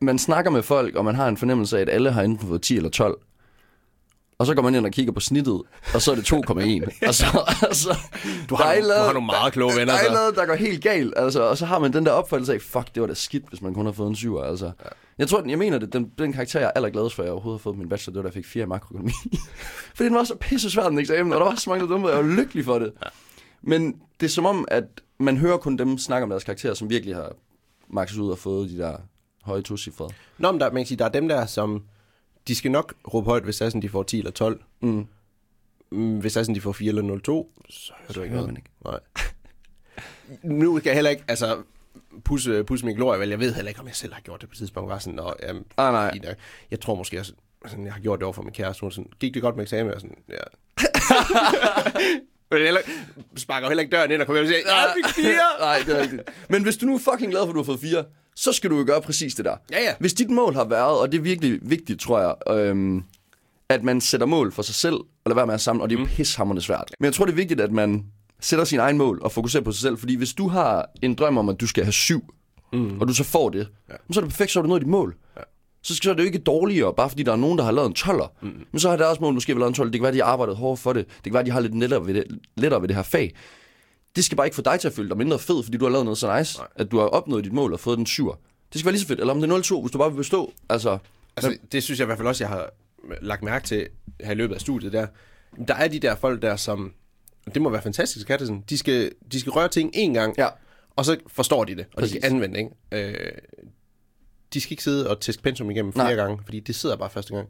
man 0.00 0.18
snakker 0.18 0.50
med 0.50 0.62
folk, 0.62 0.94
og 0.94 1.04
man 1.04 1.14
har 1.14 1.28
en 1.28 1.36
fornemmelse 1.36 1.78
af, 1.78 1.82
at 1.82 1.88
alle 1.88 2.10
har 2.10 2.22
enten 2.22 2.48
fået 2.48 2.62
10 2.62 2.76
eller 2.76 2.90
12. 2.90 3.18
Og 4.40 4.46
så 4.46 4.54
går 4.54 4.62
man 4.62 4.74
ind 4.74 4.86
og 4.86 4.92
kigger 4.92 5.12
på 5.12 5.20
snittet, 5.20 5.62
og 5.94 6.02
så 6.02 6.10
er 6.10 6.14
det 6.14 6.32
2,1. 6.32 7.08
og 7.08 7.14
så, 7.14 7.26
altså, 7.62 7.96
du, 8.48 8.54
har 8.54 8.74
nogle, 8.74 8.88
du 8.88 8.92
har 8.94 9.12
nogle 9.12 9.26
meget 9.26 9.52
kloge 9.52 9.72
venner, 9.76 9.92
der 9.94 10.00
er 10.08 10.12
noget, 10.12 10.36
der 10.36 10.46
går 10.46 10.54
helt 10.54 10.82
galt, 10.82 11.14
altså, 11.16 11.42
og 11.42 11.58
så 11.58 11.66
har 11.66 11.78
man 11.78 11.92
den 11.92 12.06
der 12.06 12.12
opfattelse 12.12 12.54
af, 12.54 12.60
fuck, 12.62 12.94
det 12.94 13.00
var 13.00 13.06
da 13.06 13.14
skidt, 13.14 13.48
hvis 13.48 13.62
man 13.62 13.74
kun 13.74 13.84
har 13.84 13.92
fået 13.92 14.08
en 14.08 14.16
syver, 14.16 14.42
altså. 14.44 14.64
Ja. 14.66 14.88
Jeg 15.18 15.28
tror, 15.28 15.40
den- 15.40 15.50
jeg 15.50 15.58
mener 15.58 15.78
det, 15.78 15.92
den, 15.92 16.10
den 16.18 16.32
karakter, 16.32 16.60
jeg 16.60 16.66
er 16.66 16.70
allergladest 16.70 17.14
for, 17.16 17.22
jeg 17.22 17.32
overhovedet 17.32 17.60
har 17.60 17.62
fået 17.62 17.78
min 17.78 17.88
bachelor, 17.88 18.12
det 18.12 18.16
var, 18.16 18.22
da 18.22 18.26
jeg 18.28 18.34
fik 18.34 18.46
4 18.46 18.62
i 18.62 18.66
makroøkonomi. 18.66 19.12
Fordi 19.96 20.08
den 20.08 20.14
var 20.14 20.24
så 20.24 20.34
pisse 20.40 20.70
svær, 20.70 20.88
den 20.88 20.98
eksamen, 20.98 21.32
og 21.32 21.40
der 21.40 21.46
var 21.46 21.54
så 21.54 21.70
mange, 21.70 21.82
der 21.82 21.88
dumme, 21.90 22.06
og 22.06 22.16
jeg 22.16 22.24
var 22.24 22.30
lykkelig 22.36 22.64
for 22.64 22.78
det. 22.78 22.92
Ja. 23.04 23.08
Men 23.62 23.94
det 24.20 24.26
er 24.26 24.30
som 24.30 24.46
om, 24.46 24.64
at 24.68 24.84
man 25.18 25.36
hører 25.36 25.56
kun 25.56 25.76
dem 25.78 25.98
snakke 25.98 26.22
om 26.24 26.30
deres 26.30 26.44
karakterer, 26.44 26.74
som 26.74 26.90
virkelig 26.90 27.14
har 27.14 27.32
makset 27.88 28.18
ud 28.18 28.30
og 28.30 28.38
fået 28.38 28.70
de 28.70 28.78
der 28.78 28.96
høje 29.42 29.62
tocifrede. 29.62 30.10
Nå, 30.38 30.52
men 30.52 30.60
der, 30.60 30.70
man 30.72 30.82
kan 30.82 30.86
sige, 30.86 30.98
der 30.98 31.04
er 31.04 31.08
dem 31.08 31.28
der, 31.28 31.46
som... 31.46 31.82
De 32.48 32.54
skal 32.54 32.70
nok 32.70 32.94
råbe 33.14 33.30
højt, 33.30 33.42
hvis 33.42 33.56
det 33.56 33.64
er 33.64 33.68
sådan, 33.68 33.82
de 33.82 33.88
får 33.88 34.02
10 34.02 34.18
eller 34.18 34.30
12. 34.30 34.60
Mm. 34.80 35.06
Mm, 35.92 36.18
Hvis 36.18 36.32
det 36.32 36.40
er 36.40 36.44
sådan, 36.44 36.54
de 36.54 36.60
får 36.60 36.72
4 36.72 36.88
eller 36.88 37.18
02, 37.18 37.52
så 37.70 37.92
hører 37.98 38.12
du 38.12 38.22
ikke 38.22 38.34
noget. 38.34 38.48
man 38.48 38.56
ikke. 38.56 38.70
Nej. 38.84 38.98
Nu 40.42 40.74
kan 40.74 40.84
jeg 40.86 40.94
heller 40.94 41.10
ikke, 41.10 41.24
altså, 41.28 41.62
pusse, 42.24 42.64
pusse 42.64 42.86
min 42.86 42.96
glorie, 42.96 43.20
vel, 43.20 43.28
jeg 43.28 43.40
ved 43.40 43.54
heller 43.54 43.68
ikke, 43.68 43.80
om 43.80 43.86
jeg 43.86 43.96
selv 43.96 44.12
har 44.14 44.20
gjort 44.20 44.40
det 44.40 44.48
på 44.48 44.52
et 44.52 44.58
tidspunkt. 44.58 44.90
Var 44.90 44.98
sådan, 44.98 45.18
og, 45.18 45.36
jamen, 45.42 45.64
Ah, 45.76 45.92
nej. 45.92 46.12
fint. 46.12 46.26
Jeg 46.70 46.80
tror 46.80 46.94
måske 46.94 47.18
også, 47.18 47.32
sådan, 47.66 47.84
jeg 47.84 47.92
har 47.92 48.00
gjort 48.00 48.18
det 48.18 48.24
over 48.24 48.32
for 48.32 48.42
min 48.42 48.52
kæreste. 48.52 48.80
Hun 48.80 48.90
sådan, 48.92 49.10
gik 49.20 49.34
det 49.34 49.42
godt 49.42 49.56
med 49.56 49.64
eksamen? 49.64 49.94
Og 49.94 50.00
sådan, 50.00 50.16
ja. 50.28 50.34
Men 52.50 52.58
jeg 52.58 52.64
heller, 52.66 52.80
sparker 53.36 53.68
heller 53.68 53.82
ikke 53.82 53.96
døren 53.96 54.10
ind 54.10 54.20
og 54.20 54.26
kommer 54.26 54.42
hjem 54.42 54.54
og 54.54 54.64
siger, 54.64 54.76
jeg 54.76 54.94
fik 55.04 55.24
fire. 55.24 55.58
Nej, 55.66 55.78
det 55.86 55.96
er 55.98 56.02
rigtigt. 56.02 56.22
Men 56.48 56.62
hvis 56.62 56.76
du 56.76 56.86
nu 56.86 56.94
er 56.94 56.98
fucking 56.98 57.30
glad 57.32 57.40
for, 57.42 57.48
at 57.48 57.54
du 57.54 57.58
har 57.58 57.64
fået 57.64 57.80
fire, 57.80 58.04
så 58.40 58.52
skal 58.52 58.70
du 58.70 58.78
jo 58.78 58.84
gøre 58.86 59.00
præcis 59.00 59.34
det 59.34 59.44
der. 59.44 59.56
Ja, 59.72 59.82
ja. 59.82 59.94
Hvis 59.98 60.14
dit 60.14 60.30
mål 60.30 60.54
har 60.54 60.64
været, 60.64 61.00
og 61.00 61.12
det 61.12 61.18
er 61.18 61.22
virkelig 61.22 61.58
vigtigt, 61.62 62.00
tror 62.00 62.20
jeg, 62.20 62.58
øhm, 62.58 63.02
at 63.68 63.84
man 63.84 64.00
sætter 64.00 64.26
mål 64.26 64.52
for 64.52 64.62
sig 64.62 64.74
selv, 64.74 64.94
og 64.94 65.06
lader 65.26 65.34
være 65.34 65.46
med 65.46 65.54
at 65.54 65.60
samle, 65.60 65.82
og 65.82 65.90
det 65.90 65.96
er 65.96 66.00
jo 66.00 66.06
pishammerende 66.06 66.62
svært. 66.62 66.94
Men 67.00 67.04
jeg 67.04 67.14
tror, 67.14 67.24
det 67.24 67.32
er 67.32 67.36
vigtigt, 67.36 67.60
at 67.60 67.72
man 67.72 68.04
sætter 68.40 68.64
sin 68.64 68.78
egen 68.78 68.98
mål 68.98 69.20
og 69.22 69.32
fokuserer 69.32 69.62
på 69.62 69.72
sig 69.72 69.80
selv, 69.80 69.98
fordi 69.98 70.14
hvis 70.14 70.32
du 70.32 70.48
har 70.48 70.90
en 71.02 71.14
drøm 71.14 71.38
om, 71.38 71.48
at 71.48 71.60
du 71.60 71.66
skal 71.66 71.84
have 71.84 71.92
syv, 71.92 72.34
mm. 72.72 73.00
og 73.00 73.08
du 73.08 73.14
så 73.14 73.24
får 73.24 73.48
det, 73.48 73.68
ja. 73.88 73.94
så 74.12 74.20
er 74.20 74.24
det 74.24 74.30
perfekt, 74.30 74.50
så 74.50 74.58
har 74.58 74.62
du 74.62 74.68
nået 74.68 74.82
dit 74.82 74.88
mål. 74.88 75.16
Ja. 75.36 75.42
Så 75.82 75.94
skal 75.94 76.04
så 76.04 76.10
er 76.10 76.14
det 76.14 76.22
jo 76.22 76.26
ikke 76.26 76.38
dårligere, 76.38 76.94
bare 76.94 77.08
fordi 77.08 77.22
der 77.22 77.32
er 77.32 77.36
nogen, 77.36 77.58
der 77.58 77.64
har 77.64 77.72
lavet 77.72 77.88
en 77.88 77.94
12'er. 77.98 78.28
Mm. 78.42 78.66
Men 78.72 78.80
så 78.80 78.90
har 78.90 78.96
deres 78.96 79.20
mål 79.20 79.34
måske 79.34 79.56
været 79.56 79.68
en 79.68 79.74
12. 79.74 79.92
Det 79.92 80.00
kan 80.00 80.02
være, 80.02 80.12
de 80.12 80.18
har 80.18 80.24
arbejdet 80.24 80.56
hårdt 80.56 80.80
for 80.80 80.92
det. 80.92 81.06
Det 81.06 81.24
kan 81.24 81.34
være, 81.34 81.44
de 81.44 81.50
har 81.50 81.60
lidt 81.60 81.78
lettere 81.78 82.06
ved 82.06 82.14
det, 82.14 82.24
lettere 82.56 82.80
ved 82.80 82.88
det 82.88 82.96
her 82.96 83.02
fag. 83.02 83.34
Det 84.16 84.24
skal 84.24 84.36
bare 84.36 84.46
ikke 84.46 84.54
få 84.54 84.62
dig 84.62 84.80
til 84.80 84.88
at 84.88 84.94
føle 84.94 85.08
dig 85.08 85.16
mindre 85.16 85.38
fed, 85.38 85.62
fordi 85.62 85.78
du 85.78 85.84
har 85.84 85.90
lavet 85.92 86.04
noget 86.04 86.18
så 86.18 86.38
nice, 86.38 86.58
Nej. 86.58 86.68
at 86.76 86.90
du 86.90 86.98
har 86.98 87.06
opnået 87.06 87.44
dit 87.44 87.52
mål 87.52 87.72
og 87.72 87.80
fået 87.80 87.98
den 87.98 88.06
syver. 88.06 88.34
Det 88.72 88.78
skal 88.78 88.86
være 88.86 88.92
lige 88.92 89.00
så 89.02 89.06
fedt. 89.06 89.20
Eller 89.20 89.34
om 89.34 89.40
det 89.40 89.50
er 89.50 89.56
0-2, 89.76 89.80
hvis 89.80 89.92
du 89.92 89.98
bare 89.98 90.10
vil 90.10 90.16
bestå. 90.16 90.52
Altså, 90.68 90.98
Altså, 91.36 91.58
det 91.72 91.82
synes 91.82 92.00
jeg 92.00 92.04
i 92.04 92.06
hvert 92.06 92.18
fald 92.18 92.28
også, 92.28 92.44
jeg 92.44 92.48
har 92.48 92.70
lagt 93.22 93.42
mærke 93.42 93.66
til 93.66 93.88
her 94.20 94.32
i 94.32 94.34
løbet 94.34 94.54
af 94.54 94.60
studiet 94.60 94.92
der. 94.92 95.06
Der 95.68 95.74
er 95.74 95.88
de 95.88 96.00
der 96.00 96.14
folk 96.14 96.42
der, 96.42 96.56
som... 96.56 96.94
Det 97.54 97.62
må 97.62 97.70
være 97.70 97.82
fantastisk, 97.82 98.26
sådan. 98.28 98.64
De 98.70 98.78
skal, 98.78 99.12
de 99.32 99.40
skal 99.40 99.50
røre 99.50 99.68
ting 99.68 99.96
én 99.96 100.12
gang, 100.12 100.34
ja. 100.38 100.48
og 100.96 101.04
så 101.04 101.16
forstår 101.26 101.64
de 101.64 101.76
det, 101.76 101.86
og 101.94 102.00
Præcis. 102.00 102.14
de 102.14 102.20
kan 102.20 102.30
anvende 102.30 102.54
det, 102.58 102.70
ikke? 102.92 103.18
Øh, 103.22 103.32
de 104.54 104.60
skal 104.60 104.72
ikke 104.72 104.82
sidde 104.82 105.10
og 105.10 105.20
tæske 105.20 105.42
pensum 105.42 105.70
igennem 105.70 105.92
flere 105.92 106.06
Nej. 106.06 106.14
gange, 106.14 106.38
fordi 106.44 106.60
det 106.60 106.74
sidder 106.74 106.96
bare 106.96 107.10
første 107.10 107.34
gang. 107.34 107.48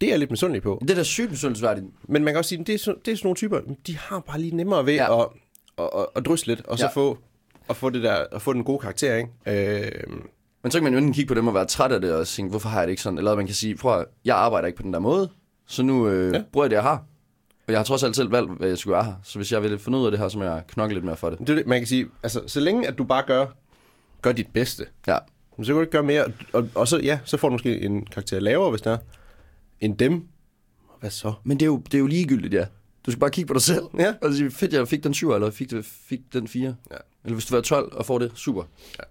Det 0.00 0.06
er 0.06 0.10
jeg 0.10 0.18
lidt 0.18 0.30
misundelig 0.30 0.62
på. 0.62 0.78
Det 0.82 0.90
er 0.90 0.94
da 0.94 1.02
sygt 1.02 1.30
misundelsesværdigt. 1.30 1.86
Men 2.08 2.24
man 2.24 2.34
kan 2.34 2.38
også 2.38 2.48
sige, 2.48 2.64
det 2.64 2.86
er, 2.88 2.92
det 3.04 3.12
er 3.12 3.16
sådan 3.16 3.26
nogle 3.26 3.36
typer, 3.36 3.60
de 3.86 3.96
har 3.96 4.20
bare 4.20 4.40
lige 4.40 4.56
nemmere 4.56 4.86
ved 4.86 4.94
ja. 4.94 5.22
at, 5.22 5.28
at, 5.78 5.90
at, 5.96 6.06
at 6.16 6.26
drysse 6.26 6.46
lidt, 6.46 6.66
og 6.66 6.78
så 6.78 6.84
Ja. 6.84 6.90
få, 6.94 7.18
at 7.68 7.76
få, 7.76 7.90
det 7.90 8.02
der, 8.02 8.24
at 8.32 8.42
få 8.42 8.52
den 8.52 8.64
gode 8.64 8.78
karakter, 8.78 9.16
ikke? 9.16 9.30
Øh, 9.86 10.16
Men 10.62 10.70
så 10.70 10.78
kan 10.78 10.84
man 10.84 10.92
jo 10.92 10.98
enten 10.98 11.12
kigge 11.12 11.28
på 11.28 11.34
dem 11.34 11.48
og 11.48 11.54
være 11.54 11.66
træt 11.66 11.92
af 11.92 12.00
det 12.00 12.12
og 12.14 12.26
tænke, 12.26 12.50
hvorfor 12.50 12.68
har 12.68 12.78
jeg 12.78 12.86
det 12.86 12.92
ikke 12.92 13.02
sådan? 13.02 13.18
Eller 13.18 13.36
man 13.36 13.46
kan 13.46 13.54
sige, 13.54 13.76
prøv 13.76 13.98
at, 14.00 14.04
jeg 14.24 14.36
arbejder 14.36 14.66
ikke 14.66 14.76
på 14.76 14.82
den 14.82 14.92
der 14.92 14.98
måde, 14.98 15.30
så 15.66 15.82
nu 15.82 16.08
øh, 16.08 16.34
ja. 16.34 16.42
Bruger 16.52 16.64
jeg 16.64 16.70
det, 16.70 16.76
jeg 16.76 16.82
har. 16.82 17.04
Og 17.66 17.72
jeg 17.72 17.78
har 17.78 17.84
trods 17.84 18.02
alt 18.02 18.16
selv 18.16 18.32
valgt, 18.32 18.50
hvad 18.58 18.68
jeg 18.68 18.78
skulle 18.78 18.94
være 18.94 19.04
her. 19.04 19.14
Så 19.22 19.38
hvis 19.38 19.52
jeg 19.52 19.62
vil 19.62 19.78
finde 19.78 19.98
ud 19.98 20.04
af 20.04 20.10
det 20.10 20.20
her, 20.20 20.28
så 20.28 20.38
må 20.38 20.44
jeg 20.44 20.62
knokle 20.68 20.94
lidt 20.94 21.04
mere 21.04 21.16
for 21.16 21.30
det. 21.30 21.38
det 21.38 21.48
det, 21.48 21.66
man 21.66 21.80
kan 21.80 21.86
sige, 21.86 22.06
altså, 22.22 22.40
så 22.46 22.60
længe 22.60 22.88
at 22.88 22.98
du 22.98 23.04
bare 23.04 23.22
gør, 23.26 23.46
gør 24.22 24.32
dit 24.32 24.46
bedste, 24.52 24.86
Ja. 25.06 25.18
Men 25.56 25.64
så 25.64 25.72
kan 25.72 25.74
du 25.74 25.80
ikke 25.80 25.92
gøre 25.92 26.02
mere, 26.02 26.24
og, 26.52 26.68
og 26.74 26.88
så, 26.88 26.98
ja, 26.98 27.18
så 27.24 27.36
får 27.36 27.48
du 27.48 27.52
måske 27.52 27.80
en 27.80 28.06
karakter 28.06 28.40
lavere, 28.40 28.70
hvis 28.70 28.80
det 28.82 28.92
er, 28.92 28.98
end 29.80 29.98
dem. 29.98 30.26
Hvad 31.00 31.10
så? 31.10 31.32
Men 31.44 31.56
det 31.60 31.62
er, 31.62 31.66
jo, 31.66 31.76
det 31.84 31.94
er 31.94 31.98
jo 31.98 32.06
ligegyldigt, 32.06 32.54
ja. 32.54 32.66
Du 33.06 33.10
skal 33.10 33.20
bare 33.20 33.30
kigge 33.30 33.48
på 33.48 33.54
dig 33.54 33.62
selv. 33.62 33.82
Ja. 33.98 34.14
Og 34.22 34.34
sige, 34.34 34.50
fedt, 34.50 34.72
jeg 34.72 34.88
fik 34.88 35.04
den 35.04 35.14
7, 35.14 35.32
eller 35.32 35.50
fik, 35.50 35.70
det, 35.70 35.84
fik 35.84 36.20
den 36.32 36.48
4. 36.48 36.74
Ja. 36.90 36.96
Eller 37.24 37.34
hvis 37.34 37.46
du 37.46 37.56
er 37.56 37.60
12 37.60 37.92
og 37.96 38.06
får 38.06 38.18
det, 38.18 38.32
super. 38.34 38.62
Ja. 38.98 39.04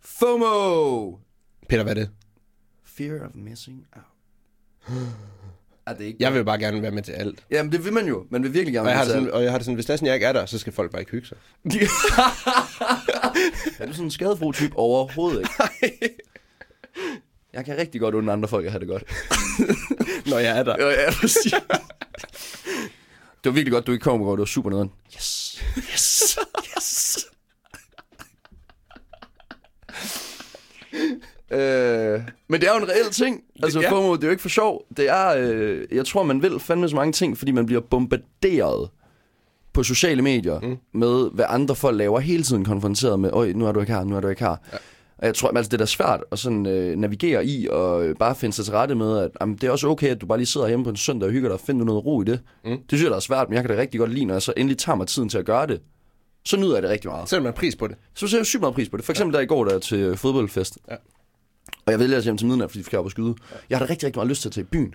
FOMO! 0.00 1.16
Peter, 1.68 1.82
hvad 1.82 1.96
er 1.96 2.00
det? 2.00 2.10
Fear 2.84 3.24
of 3.26 3.30
missing 3.34 3.86
out. 3.96 4.04
er 5.86 5.94
det 5.94 6.04
ikke? 6.04 6.16
Jeg 6.20 6.34
vil 6.34 6.44
bare 6.44 6.58
gerne 6.58 6.82
være 6.82 6.90
med 6.90 7.02
til 7.02 7.12
alt. 7.12 7.44
Jamen, 7.50 7.72
det 7.72 7.84
vil 7.84 7.92
man 7.92 8.06
jo. 8.06 8.26
Man 8.30 8.42
vil 8.42 8.54
virkelig 8.54 8.72
gerne 8.74 8.88
Og 8.88 8.90
jeg 8.90 8.98
har 8.98 9.04
være 9.04 9.14
det 9.14 9.22
med 9.22 9.30
sådan, 9.30 9.38
og 9.38 9.42
jeg 9.44 9.50
har 9.52 9.58
det 9.58 9.64
sådan 9.64 9.74
hvis 9.74 9.86
det 9.86 9.98
sådan, 9.98 10.06
jeg 10.06 10.14
ikke 10.14 10.26
er 10.26 10.32
der, 10.32 10.46
så 10.46 10.58
skal 10.58 10.72
folk 10.72 10.90
bare 10.90 11.02
ikke 11.02 11.12
hygge 11.12 11.28
sig. 11.28 11.36
til 11.70 11.78
alt. 11.80 11.88
er 13.80 13.86
du 13.86 13.92
sådan 13.92 14.04
en 14.04 14.10
skadefro 14.10 14.52
type? 14.52 14.76
Overhovedet 14.78 15.48
ikke. 15.82 16.08
Jeg 17.52 17.64
kan 17.64 17.76
rigtig 17.76 18.00
godt 18.00 18.14
undre 18.14 18.32
andre 18.32 18.48
folk 18.48 18.66
at 18.66 18.72
have 18.72 18.80
det 18.80 18.88
godt. 18.88 19.04
Når 20.26 20.38
jeg 20.38 20.58
er 20.58 20.62
der. 20.62 20.76
Ja, 20.86 20.88
ja, 21.02 21.10
præcis. 21.20 21.54
det 23.44 23.50
var 23.50 23.54
virkelig 23.54 23.72
godt, 23.72 23.86
du 23.86 23.92
ikke 23.92 24.02
kom, 24.02 24.22
og 24.22 24.36
det 24.36 24.38
var 24.38 24.44
super 24.44 24.70
nederen. 24.70 24.90
Yes, 25.16 25.62
yes, 25.78 26.38
yes. 26.76 27.26
øh, 31.58 32.20
men 32.48 32.60
det 32.60 32.68
er 32.68 32.74
jo 32.74 32.78
en 32.82 32.88
reel 32.88 33.10
ting. 33.12 33.42
Altså, 33.62 33.80
Ja. 33.80 33.90
FOMO, 33.90 34.16
det 34.16 34.22
er 34.22 34.26
jo 34.26 34.30
ikke 34.30 34.42
for 34.42 34.48
sjov. 34.48 34.84
Det 34.96 35.08
er, 35.08 35.34
øh, 35.38 35.86
jeg 35.92 36.06
tror, 36.06 36.22
man 36.22 36.42
vil 36.42 36.60
fandme 36.60 36.88
så 36.88 36.96
mange 36.96 37.12
ting, 37.12 37.38
fordi 37.38 37.52
man 37.52 37.66
bliver 37.66 37.80
bombarderet 37.80 38.90
på 39.72 39.82
sociale 39.82 40.22
medier 40.22 40.60
mm. 40.60 40.76
med, 40.92 41.30
hvad 41.32 41.44
andre 41.48 41.74
folk 41.74 41.98
laver, 41.98 42.20
hele 42.20 42.42
tiden 42.42 42.64
konfronteret 42.64 43.20
med, 43.20 43.30
øj, 43.32 43.52
nu 43.52 43.66
er 43.66 43.72
du 43.72 43.80
ikke 43.80 43.92
her, 43.92 44.04
nu 44.04 44.16
er 44.16 44.20
du 44.20 44.28
ikke 44.28 44.44
her. 44.44 44.56
Ja. 44.72 44.78
Og 45.18 45.26
jeg 45.26 45.34
tror, 45.34 45.48
altså, 45.56 45.70
det 45.70 45.74
er 45.74 45.78
da 45.78 45.86
svært 45.86 46.24
at 46.32 46.38
sådan, 46.38 46.66
øh, 46.66 46.96
navigere 46.96 47.46
i, 47.46 47.68
og 47.68 48.06
øh, 48.06 48.16
bare 48.16 48.34
finde 48.34 48.54
sig 48.54 48.64
til 48.64 48.74
rette 48.74 48.94
med, 48.94 49.18
at 49.18 49.30
jamen, 49.40 49.56
det 49.56 49.64
er 49.64 49.70
også 49.70 49.88
okay, 49.88 50.08
at 50.08 50.20
du 50.20 50.26
bare 50.26 50.38
lige 50.38 50.46
sidder 50.46 50.68
hjemme 50.68 50.84
på 50.84 50.90
en 50.90 50.96
søndag 50.96 51.26
og 51.26 51.32
hygger 51.32 51.48
dig, 51.48 51.54
og 51.54 51.60
finder 51.60 51.84
noget 51.84 52.04
ro 52.04 52.22
i 52.22 52.24
det. 52.24 52.40
Mm. 52.64 52.70
Det 52.70 52.82
synes 52.88 53.02
jeg, 53.02 53.10
der 53.10 53.16
er 53.16 53.20
svært, 53.20 53.48
men 53.48 53.54
jeg 53.54 53.64
kan 53.64 53.76
da 53.76 53.80
rigtig 53.80 54.00
godt 54.00 54.12
lide, 54.12 54.24
når 54.24 54.34
jeg 54.34 54.42
så 54.42 54.52
endelig 54.56 54.78
tager 54.78 54.96
mig 54.96 55.06
tiden 55.06 55.28
til 55.28 55.38
at 55.38 55.44
gøre 55.44 55.66
det. 55.66 55.80
Så 56.46 56.56
nyder 56.56 56.74
jeg 56.74 56.82
det 56.82 56.90
rigtig 56.90 57.10
meget. 57.10 57.28
Sætter 57.28 57.42
man 57.42 57.52
pris 57.52 57.76
på 57.76 57.86
det. 57.86 57.96
Så 58.14 58.28
ser 58.28 58.38
jeg 58.38 58.46
sygt 58.46 58.60
meget 58.60 58.74
pris 58.74 58.88
på 58.88 58.96
det. 58.96 59.04
For 59.04 59.12
eksempel 59.12 59.34
ja. 59.34 59.38
der 59.38 59.44
i 59.44 59.46
går, 59.46 59.64
der 59.64 59.78
til 59.78 59.98
øh, 59.98 60.16
fodboldfest. 60.16 60.78
Ja. 60.90 60.96
Og 61.86 61.92
jeg 61.92 61.98
vælger 61.98 62.16
at 62.16 62.24
hjem 62.24 62.36
til 62.36 62.46
midnat, 62.46 62.70
fordi 62.70 62.78
vi 62.78 62.84
skal 62.84 62.98
op 62.98 63.04
og 63.04 63.10
skyde. 63.10 63.34
Ja. 63.50 63.56
Jeg 63.70 63.78
havde 63.78 63.90
rigtig, 63.90 64.06
rigtig 64.06 64.18
meget 64.18 64.28
lyst 64.28 64.42
til 64.42 64.48
at 64.48 64.52
tage 64.52 64.62
i 64.62 64.68
byen. 64.72 64.94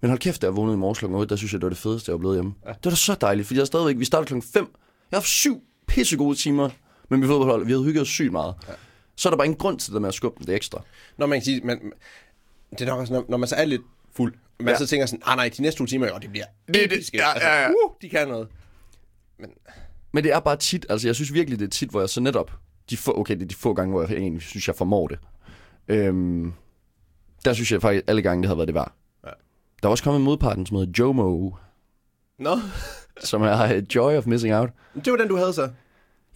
Men 0.00 0.08
hold 0.10 0.18
kæft, 0.20 0.42
da 0.42 0.46
jeg 0.46 0.56
vågnede 0.56 0.74
i 0.74 0.78
morges 0.78 0.98
klokken 0.98 1.18
8, 1.18 1.30
der 1.30 1.36
synes 1.36 1.52
jeg, 1.52 1.60
det 1.60 1.64
var 1.64 1.70
det 1.70 1.78
fedeste, 1.78 2.10
jeg 2.10 2.12
var 2.12 2.18
blevet 2.18 2.36
hjemme. 2.36 2.54
Ja. 2.64 2.68
Det 2.68 2.84
var 2.84 2.90
da 2.90 2.96
så 2.96 3.14
dejligt, 3.20 3.46
fordi 3.46 3.58
jeg 3.58 3.66
stadigvæk, 3.66 3.98
vi 3.98 4.04
startede 4.04 4.26
klokken 4.26 4.48
5. 4.52 4.62
Jeg 4.62 5.16
har 5.16 5.20
haft 5.20 5.28
syv 5.28 5.60
pissegode 5.86 6.36
timer 6.36 6.68
med 7.10 7.18
mit 7.18 7.26
fodboldhold. 7.26 7.66
Vi 7.66 7.72
havde 7.72 7.84
hygget 7.84 8.02
os 8.02 8.08
sygt 8.08 8.32
meget. 8.32 8.54
Ja. 8.68 8.72
Så 9.16 9.28
er 9.28 9.30
der 9.30 9.36
bare 9.36 9.46
ingen 9.46 9.58
grund 9.58 9.78
til 9.78 9.92
det 9.92 10.00
med 10.00 10.08
at 10.08 10.14
skubbe 10.14 10.44
det 10.46 10.54
ekstra. 10.54 10.82
Når 11.18 11.26
man 11.26 11.38
kan 11.38 11.44
sige, 11.44 11.60
man, 11.64 11.92
det 12.70 12.80
er 12.80 12.86
nok 12.86 12.98
også, 13.00 13.12
når, 13.12 13.24
når 13.28 13.36
man 13.36 13.48
så 13.48 13.54
er 13.56 13.64
lidt 13.64 13.82
fuld, 14.12 14.34
man 14.60 14.68
Ja. 14.68 14.78
så 14.78 14.86
tænker 14.86 15.06
sådan, 15.06 15.22
ah 15.26 15.36
nej, 15.36 15.50
de 15.56 15.62
næste 15.62 15.78
to 15.78 15.86
timer, 15.86 16.10
og 16.10 16.22
det 16.22 16.30
bliver 16.30 16.44
Det- 16.68 16.74
det- 16.90 17.14
ja, 17.14 17.32
altså, 17.32 17.48
ja, 17.48 17.62
ja. 17.62 17.68
Uh, 17.68 17.90
de 18.02 18.08
kan 18.08 18.28
noget. 18.28 18.48
Men 20.12 20.24
det 20.24 20.32
er 20.32 20.40
bare 20.40 20.56
tit, 20.56 20.86
altså 20.88 21.08
jeg 21.08 21.14
synes 21.14 21.32
virkelig, 21.32 21.58
det 21.58 21.64
er 21.66 21.70
tit, 21.70 21.90
hvor 21.90 22.00
jeg 22.00 22.08
så 22.08 22.20
netop, 22.20 22.52
de 22.90 22.96
få, 22.96 23.18
okay, 23.18 23.34
det 23.34 23.42
er 23.42 23.46
de 23.46 23.54
få 23.54 23.74
gange, 23.74 23.90
hvor 23.92 24.02
jeg 24.02 24.10
egentlig 24.12 24.42
synes, 24.42 24.68
jeg 24.68 24.76
formår 24.76 25.08
det. 25.08 25.18
Øhm, 25.88 26.52
der 27.44 27.52
synes 27.52 27.72
jeg 27.72 27.82
faktisk, 27.82 28.04
alle 28.06 28.22
gange, 28.22 28.42
det 28.42 28.48
havde 28.48 28.58
været 28.58 28.68
det 28.68 28.74
var. 28.74 28.92
Ja. 29.24 29.30
Der 29.82 29.88
er 29.88 29.90
også 29.90 30.04
kommet 30.04 30.18
en 30.18 30.24
modparten, 30.24 30.66
som 30.66 30.76
hedder 30.76 30.92
Jomo, 30.98 31.50
Nå, 32.38 32.58
som 33.30 33.42
er 33.42 33.76
uh, 33.76 33.82
Joy 33.94 34.12
of 34.16 34.26
Missing 34.26 34.54
Out. 34.54 34.70
det 35.04 35.10
var 35.12 35.16
den, 35.18 35.28
du 35.28 35.36
havde 35.36 35.52
så. 35.52 35.70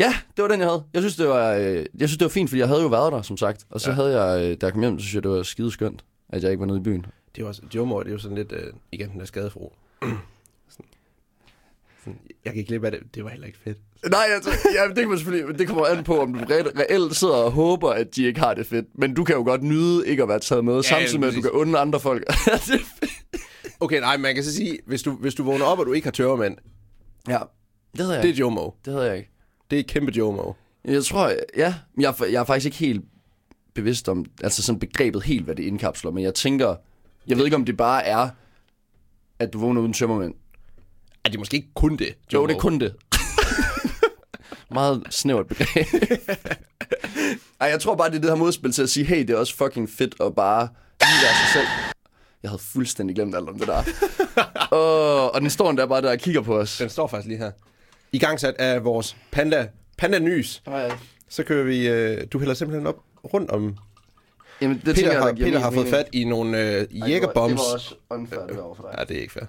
Ja, 0.01 0.15
det 0.37 0.43
var 0.43 0.49
den, 0.49 0.61
jeg 0.61 0.69
havde. 0.69 0.85
Jeg 0.95 1.03
synes, 1.03 1.17
det 1.17 1.29
var, 1.29 1.53
øh, 1.55 1.77
jeg 1.99 2.09
synes, 2.09 2.17
det 2.19 2.25
var 2.25 2.29
fint, 2.29 2.51
fordi 2.51 2.61
jeg 2.61 2.69
havde 2.69 2.83
jo 2.83 2.89
været 2.89 3.13
der, 3.13 3.23
som 3.23 3.37
sagt. 3.37 3.65
Og 3.71 3.81
så 3.81 3.91
ja. 3.91 3.95
Havde 3.95 4.23
jeg, 4.23 4.51
øh, 4.51 4.57
da 4.61 4.67
jeg 4.67 4.73
kom 4.73 4.83
hjem, 4.83 4.99
så 4.99 5.03
synes 5.05 5.15
jeg, 5.15 5.23
det 5.23 5.31
var 5.31 5.43
skide 5.43 5.71
skønt, 5.71 6.05
at 6.29 6.43
jeg 6.43 6.51
ikke 6.51 6.61
var 6.61 6.67
nede 6.67 6.79
i 6.79 6.83
byen. 6.83 7.07
Det 7.37 7.45
også, 7.45 7.63
Jomo, 7.75 8.01
det 8.01 8.09
er 8.09 8.13
jo 8.13 8.19
sådan 8.19 8.37
lidt, 8.37 8.53
øh, 8.53 8.73
igen, 8.93 9.11
den 9.11 9.21
der 9.21 9.27
skadefro. 9.27 9.73
sådan, 10.03 10.87
sådan, 12.05 12.19
jeg 12.45 12.53
kan 12.53 12.59
ikke 12.61 12.69
glip 12.69 12.85
af 12.85 12.91
det, 12.91 13.01
det 13.15 13.25
var 13.25 13.31
heller 13.31 13.47
ikke 13.47 13.59
fedt. 13.65 13.79
Nej, 14.11 14.25
altså, 14.35 14.51
ja, 14.75 14.89
det, 14.89 14.97
kan 14.97 15.09
man 15.09 15.19
selvfølgelig, 15.19 15.59
det 15.59 15.69
kommer 15.69 15.87
an 15.87 16.05
på, 16.05 16.21
om 16.21 16.35
du 16.35 16.41
re- 16.41 16.81
reelt 16.81 17.17
sidder 17.17 17.35
og 17.35 17.51
håber, 17.53 17.91
at 17.91 18.17
de 18.17 18.25
ikke 18.25 18.41
har 18.41 18.55
det 18.55 18.67
fedt. 18.67 18.87
Men 18.95 19.15
du 19.15 19.25
kan 19.25 19.35
jo 19.37 19.43
godt 19.43 19.63
nyde 19.63 20.07
ikke 20.09 20.23
at 20.23 20.29
være 20.29 20.39
taget 20.39 20.65
med, 20.65 20.75
ja, 20.75 20.83
samtidig 20.83 21.21
med, 21.21 21.29
at 21.29 21.35
du 21.35 21.41
kan 21.41 21.51
unde 21.51 21.79
andre 21.79 22.01
folk. 22.01 22.25
Okay, 23.81 24.01
nej, 24.01 24.17
man 24.17 24.35
kan 24.35 24.45
så 24.45 24.55
sige, 24.55 24.79
hvis 24.87 25.03
du, 25.03 25.11
hvis 25.11 25.35
du 25.35 25.43
vågner 25.45 25.65
op, 25.65 25.79
og 25.79 25.87
du 25.87 25.93
ikke 25.93 26.07
har 26.07 26.13
tørremænd, 26.13 26.57
ja, 27.29 27.39
det 27.93 28.01
havde 28.01 28.15
jeg 28.15 28.23
det 28.23 28.31
er 28.31 28.35
Jomo. 28.35 28.71
Det 28.85 28.93
havde 28.93 29.07
jeg 29.07 29.17
ikke. 29.17 29.31
Det 29.71 29.79
er 29.79 29.83
kæmpe 29.89 30.13
Jomo. 30.13 30.53
Jeg 30.85 31.05
tror, 31.05 31.33
ja, 31.57 31.75
jeg, 32.01 32.15
jeg 32.21 32.41
er 32.41 32.45
faktisk 32.45 32.67
ikke 32.67 32.79
helt 32.79 33.05
bevidst 33.75 34.09
om, 34.09 34.25
altså 34.43 34.63
sådan 34.63 34.79
begrebet 34.79 35.23
helt, 35.23 35.45
hvad 35.45 35.55
det 35.55 35.63
indkapsler, 35.63 36.11
men 36.11 36.25
jeg 36.25 36.35
tænker, 36.35 36.77
jeg 37.27 37.37
ved 37.37 37.45
ikke, 37.45 37.57
om 37.57 37.65
det 37.65 37.77
bare 37.77 38.05
er, 38.05 38.29
at 39.39 39.53
du 39.53 39.59
vågner 39.59 39.81
uden 39.81 39.93
tømmermænd. 39.93 40.35
Er 41.25 41.29
det 41.31 41.41
måske 41.41 41.57
ikke 41.57 41.75
kun 41.75 41.97
det, 41.97 42.15
Jo, 42.33 42.47
det 42.47 42.55
er 42.55 42.59
kun 42.61 42.81
det. 42.81 42.95
Meget 44.71 45.03
snævert 45.11 45.47
begreb. 45.47 45.87
Ej, 47.61 47.69
jeg 47.69 47.81
tror 47.81 47.95
bare, 47.95 48.11
det 48.11 48.17
er 48.17 48.21
det 48.21 48.31
her 48.31 48.37
modspil 48.37 48.73
til 48.73 48.83
at 48.83 48.91
sige, 48.91 49.07
hey, 49.07 49.21
det 49.21 49.31
er 49.31 49.37
også 49.37 49.57
fucking 49.57 49.91
fedt 49.91 50.15
at 50.21 50.35
bare 50.35 50.69
lige 51.01 51.23
være 51.23 51.35
sig 51.35 51.53
selv. 51.53 51.67
Jeg 52.43 52.51
havde 52.51 52.63
fuldstændig 52.63 53.17
glemt 53.17 53.35
alt 53.35 53.49
om 53.49 53.59
det 53.59 53.69
der. 53.69 53.83
og, 54.79 55.35
og 55.35 55.41
den 55.41 55.51
står 55.51 55.73
der 55.73 55.87
bare 55.87 56.03
der 56.03 56.11
og 56.11 56.19
kigger 56.19 56.41
på 56.41 56.59
os. 56.59 56.79
Den 56.79 56.91
står 56.91 57.07
faktisk 57.07 57.29
lige 57.29 57.39
her. 57.39 57.51
I 58.13 58.19
gang 58.19 58.41
sat 58.41 58.55
af 58.59 58.85
vores 58.85 59.17
panda, 59.31 59.69
panda 59.99 60.19
nys. 60.19 60.63
Så 61.29 61.43
kører 61.43 61.65
vi, 61.65 61.89
øh, 61.89 62.27
du 62.33 62.39
hælder 62.39 62.55
simpelthen 62.55 62.87
op 62.87 62.97
rundt 63.35 63.51
om. 63.51 63.77
Jamen, 64.61 64.77
det 64.77 64.85
Peter, 64.85 64.95
tænker 64.95 65.13
jeg, 65.13 65.23
har, 65.23 65.33
giver 65.33 65.49
Peter 65.49 65.59
har 65.61 65.71
fået 65.71 65.87
mening. 65.87 65.95
fat 65.95 66.09
i 66.13 66.25
nogle 66.25 66.63
øh, 66.63 67.11
jægerbombs. 67.11 67.53
Det 67.53 67.69
var 67.69 67.75
også 67.75 67.95
unfair, 68.11 68.61
over 68.63 68.75
for 68.75 68.83
dig. 68.83 68.95
Ja, 68.99 69.05
det 69.05 69.17
er 69.17 69.21
ikke 69.21 69.33
fair. 69.33 69.45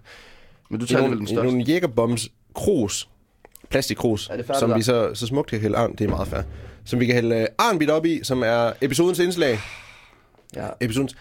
Men 0.69 0.79
du 0.79 0.85
tager 0.85 1.01
nogle, 1.01 1.17
den 1.17 1.27
største. 1.27 1.43
nogle 1.43 1.63
jægerbombs 1.63 2.29
krus. 2.55 3.09
Plastikkrus. 3.69 4.27
Færdigt 4.27 4.57
som 4.59 4.75
vi 4.75 4.81
så, 4.81 5.11
så 5.13 5.27
smukt 5.27 5.49
kan 5.49 5.59
hælde 5.59 5.77
arn. 5.77 5.95
Det 5.95 6.05
er 6.05 6.09
meget 6.09 6.27
fair. 6.27 6.41
Som 6.85 6.99
vi 6.99 7.05
kan 7.05 7.15
hælde 7.15 7.35
øh, 7.35 7.47
arnbit 7.57 7.89
op 7.89 8.05
i, 8.05 8.19
som 8.23 8.41
er 8.43 8.71
episodens 8.81 9.19
indslag. 9.19 9.59
Ja. 10.55 10.67
Episodens 10.81 11.15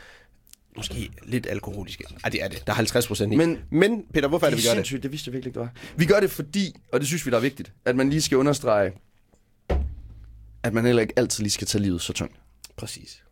måske 0.78 1.11
lidt 1.23 1.47
alkoholiske. 1.50 2.04
Ej, 2.25 2.30
det 2.30 2.42
er 2.44 2.49
det. 2.49 2.66
Der 2.66 2.73
er 2.73 2.76
50 2.76 3.06
procent 3.06 3.32
i. 3.32 3.37
Men- 3.37 3.58
Men 3.70 4.04
Peter, 4.14 4.28
hvorfor 4.28 4.47
er 4.47 4.50
det, 4.50 4.58
vi 4.58 4.62
gør 4.75 4.82
det? 4.82 5.02
det 5.02 5.12
vidste 5.12 5.28
jeg 5.28 5.32
virkelig 5.32 5.50
ikke, 5.50 5.61
det 5.61 5.66
var. 5.66 5.73
Vi 5.97 6.06
gør 6.06 6.20
det 6.20 6.30
fordi, 6.30 6.76
og 6.92 7.00
det 7.00 7.06
synes 7.08 7.26
vi, 7.26 7.30
der 7.30 7.37
er 7.37 7.40
vigtigt, 7.40 7.73
at 7.85 7.97
man 7.97 8.11
lige 8.11 8.23
skal 8.23 8.38
understrege, 8.38 8.92
at 10.62 10.75
man 10.75 10.85
heller 10.87 11.02
ikke 11.02 11.14
altid 11.16 11.42
lige 11.42 11.50
skal 11.52 11.66
tage 11.66 11.82
livet 11.82 12.00
så 12.00 12.12
tungt. 12.12 12.37
Præcis. 12.76 13.23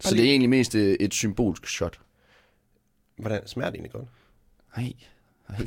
Så 0.00 0.14
det 0.14 0.20
er 0.24 0.28
egentlig 0.30 0.50
mest 0.50 0.74
øh, 0.74 0.96
et 1.00 1.14
symbolsk 1.14 1.66
shot. 1.68 2.00
Hvordan 3.18 3.46
smager 3.46 3.70
det 3.70 3.74
egentlig 3.76 3.92
godt? 3.92 4.08
Nej. 4.76 4.92
Nej. 5.48 5.66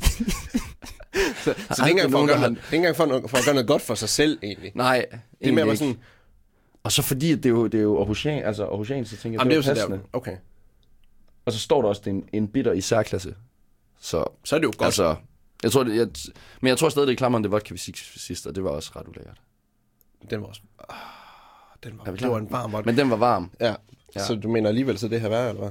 Så 1.44 1.50
det 1.68 1.78
er 1.78 1.86
ikke 1.86 1.90
engang 1.90 2.12
for, 2.12 2.22
at 2.22 2.28
gøre, 2.28 2.40
noget, 2.40 2.56
det 2.56 2.62
er 2.62 2.66
ikke 2.66 2.76
engang 2.76 2.96
for, 2.96 3.38
at 3.38 3.44
gøre 3.44 3.54
noget 3.54 3.68
godt 3.68 3.82
for 3.82 3.94
sig 3.94 4.08
selv, 4.08 4.38
egentlig. 4.42 4.72
Nej, 4.74 5.06
Det 5.40 5.48
er 5.48 5.52
mere 5.52 5.76
sådan, 5.76 5.96
Og 6.82 6.92
så 6.92 7.02
fordi, 7.02 7.32
at 7.32 7.36
det 7.38 7.46
er 7.46 7.50
jo, 7.50 7.66
det 7.66 7.78
er 7.78 7.82
jo 7.82 7.98
Aarhusian, 7.98 8.44
altså 8.44 8.64
Aarhusian, 8.64 9.04
så 9.04 9.16
tænker 9.16 9.28
jeg, 9.30 9.40
jamen, 9.40 9.50
det 9.50 9.54
er 9.54 9.56
jo 9.56 9.62
det 9.62 9.68
er 9.68 9.74
så 9.74 9.80
passende. 9.80 9.96
der. 9.98 10.18
Okay. 10.18 10.36
Og 11.44 11.52
så 11.52 11.58
står 11.58 11.82
der 11.82 11.88
også, 11.88 12.02
det 12.04 12.10
er 12.10 12.14
en, 12.14 12.28
en 12.32 12.48
bitter 12.48 12.72
i 12.72 12.80
særklasse. 12.80 13.34
Så, 14.00 14.24
Så 14.44 14.56
er 14.56 14.60
det 14.60 14.66
jo 14.66 14.72
godt. 14.78 14.84
altså, 14.86 15.16
jeg 15.62 15.72
tror, 15.72 15.84
det, 15.84 15.96
jeg, 15.96 16.08
men 16.60 16.68
jeg 16.68 16.78
tror 16.78 16.88
stadig, 16.88 17.06
det 17.06 17.12
er 17.12 17.16
klammeren, 17.16 17.44
det 17.44 17.52
vodka 17.52 17.74
vi 17.74 17.78
fik 17.78 17.96
sidst, 17.96 18.46
og 18.46 18.54
det 18.54 18.64
var 18.64 18.70
også 18.70 18.92
ret 18.96 19.08
ulækkert. 19.08 19.40
Den 20.30 20.40
var 20.40 20.46
også... 20.46 20.60
Ah, 20.88 20.96
den 21.84 21.98
var, 21.98 22.04
det 22.04 22.28
var 22.30 22.38
en 22.38 22.50
varm 22.50 22.72
vodka. 22.72 22.86
Men 22.90 22.96
den 22.96 23.10
var 23.10 23.16
varm. 23.16 23.50
Ja. 23.60 23.74
Ja. 24.16 24.24
Så 24.26 24.34
du 24.34 24.48
mener 24.48 24.68
alligevel, 24.68 24.98
så 24.98 25.08
det 25.08 25.20
her 25.20 25.28
værre, 25.28 25.48
eller 25.48 25.60
hvad? 25.62 25.70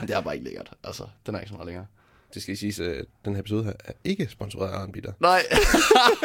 Det 0.08 0.10
er 0.16 0.20
bare 0.20 0.34
ikke 0.34 0.44
lækkert. 0.44 0.72
Altså, 0.84 1.06
den 1.26 1.34
er 1.34 1.38
ikke 1.40 1.48
så 1.48 1.54
meget 1.54 1.66
længere. 1.66 1.86
Det 2.34 2.42
skal 2.42 2.56
siges, 2.56 2.80
at 2.80 3.04
den 3.24 3.34
her 3.34 3.40
episode 3.40 3.64
her 3.64 3.72
er 3.84 3.92
ikke 4.04 4.28
sponsoreret 4.28 4.72
af 4.72 4.76
Arne 4.78 4.92
Bitter. 4.92 5.12
Nej. 5.20 5.42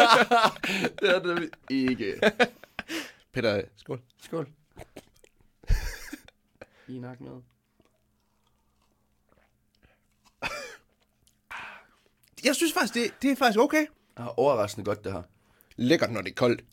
det 1.02 1.16
er 1.16 1.20
det 1.20 1.50
ikke. 1.70 2.14
Peter, 3.34 3.62
skål. 3.78 4.00
Skål. 4.24 4.48
I 6.88 7.00
nak 7.00 7.22
med. 7.22 7.42
Jeg 12.46 12.56
synes 12.56 12.74
faktisk, 12.74 12.94
det, 12.94 13.12
det 13.22 13.32
er 13.32 13.36
faktisk 13.36 13.60
okay. 13.60 13.86
Ah, 14.18 14.28
overraskende 14.38 14.86
godt, 14.86 15.04
det 15.04 15.12
her. 15.12 15.22
Lækkert, 15.76 16.12
når 16.12 16.22
det 16.22 16.30
er 16.30 16.36
koldt. 16.36 16.64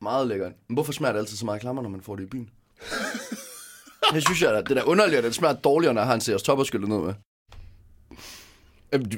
Meget 0.00 0.26
lækkert. 0.26 0.52
Men 0.68 0.74
hvorfor 0.74 0.92
smager 0.92 1.12
det 1.12 1.20
altid 1.20 1.36
så 1.36 1.44
meget 1.44 1.60
klammer, 1.60 1.82
når 1.82 1.90
man 1.90 2.00
får 2.00 2.16
det 2.16 2.22
i 2.22 2.26
byen? 2.26 2.50
Det 4.14 4.22
synes 4.22 4.42
jeg, 4.42 4.62
det 4.68 4.70
er 4.70 4.74
da 4.74 4.82
underligt, 4.82 5.18
at 5.18 5.24
det 5.24 5.34
smager 5.34 5.54
dårligere, 5.54 5.94
når 5.94 6.02
han 6.02 6.20
ser 6.20 6.34
os 6.34 6.42
topperskyllet 6.42 6.88
ned 6.88 6.98
med. 6.98 7.14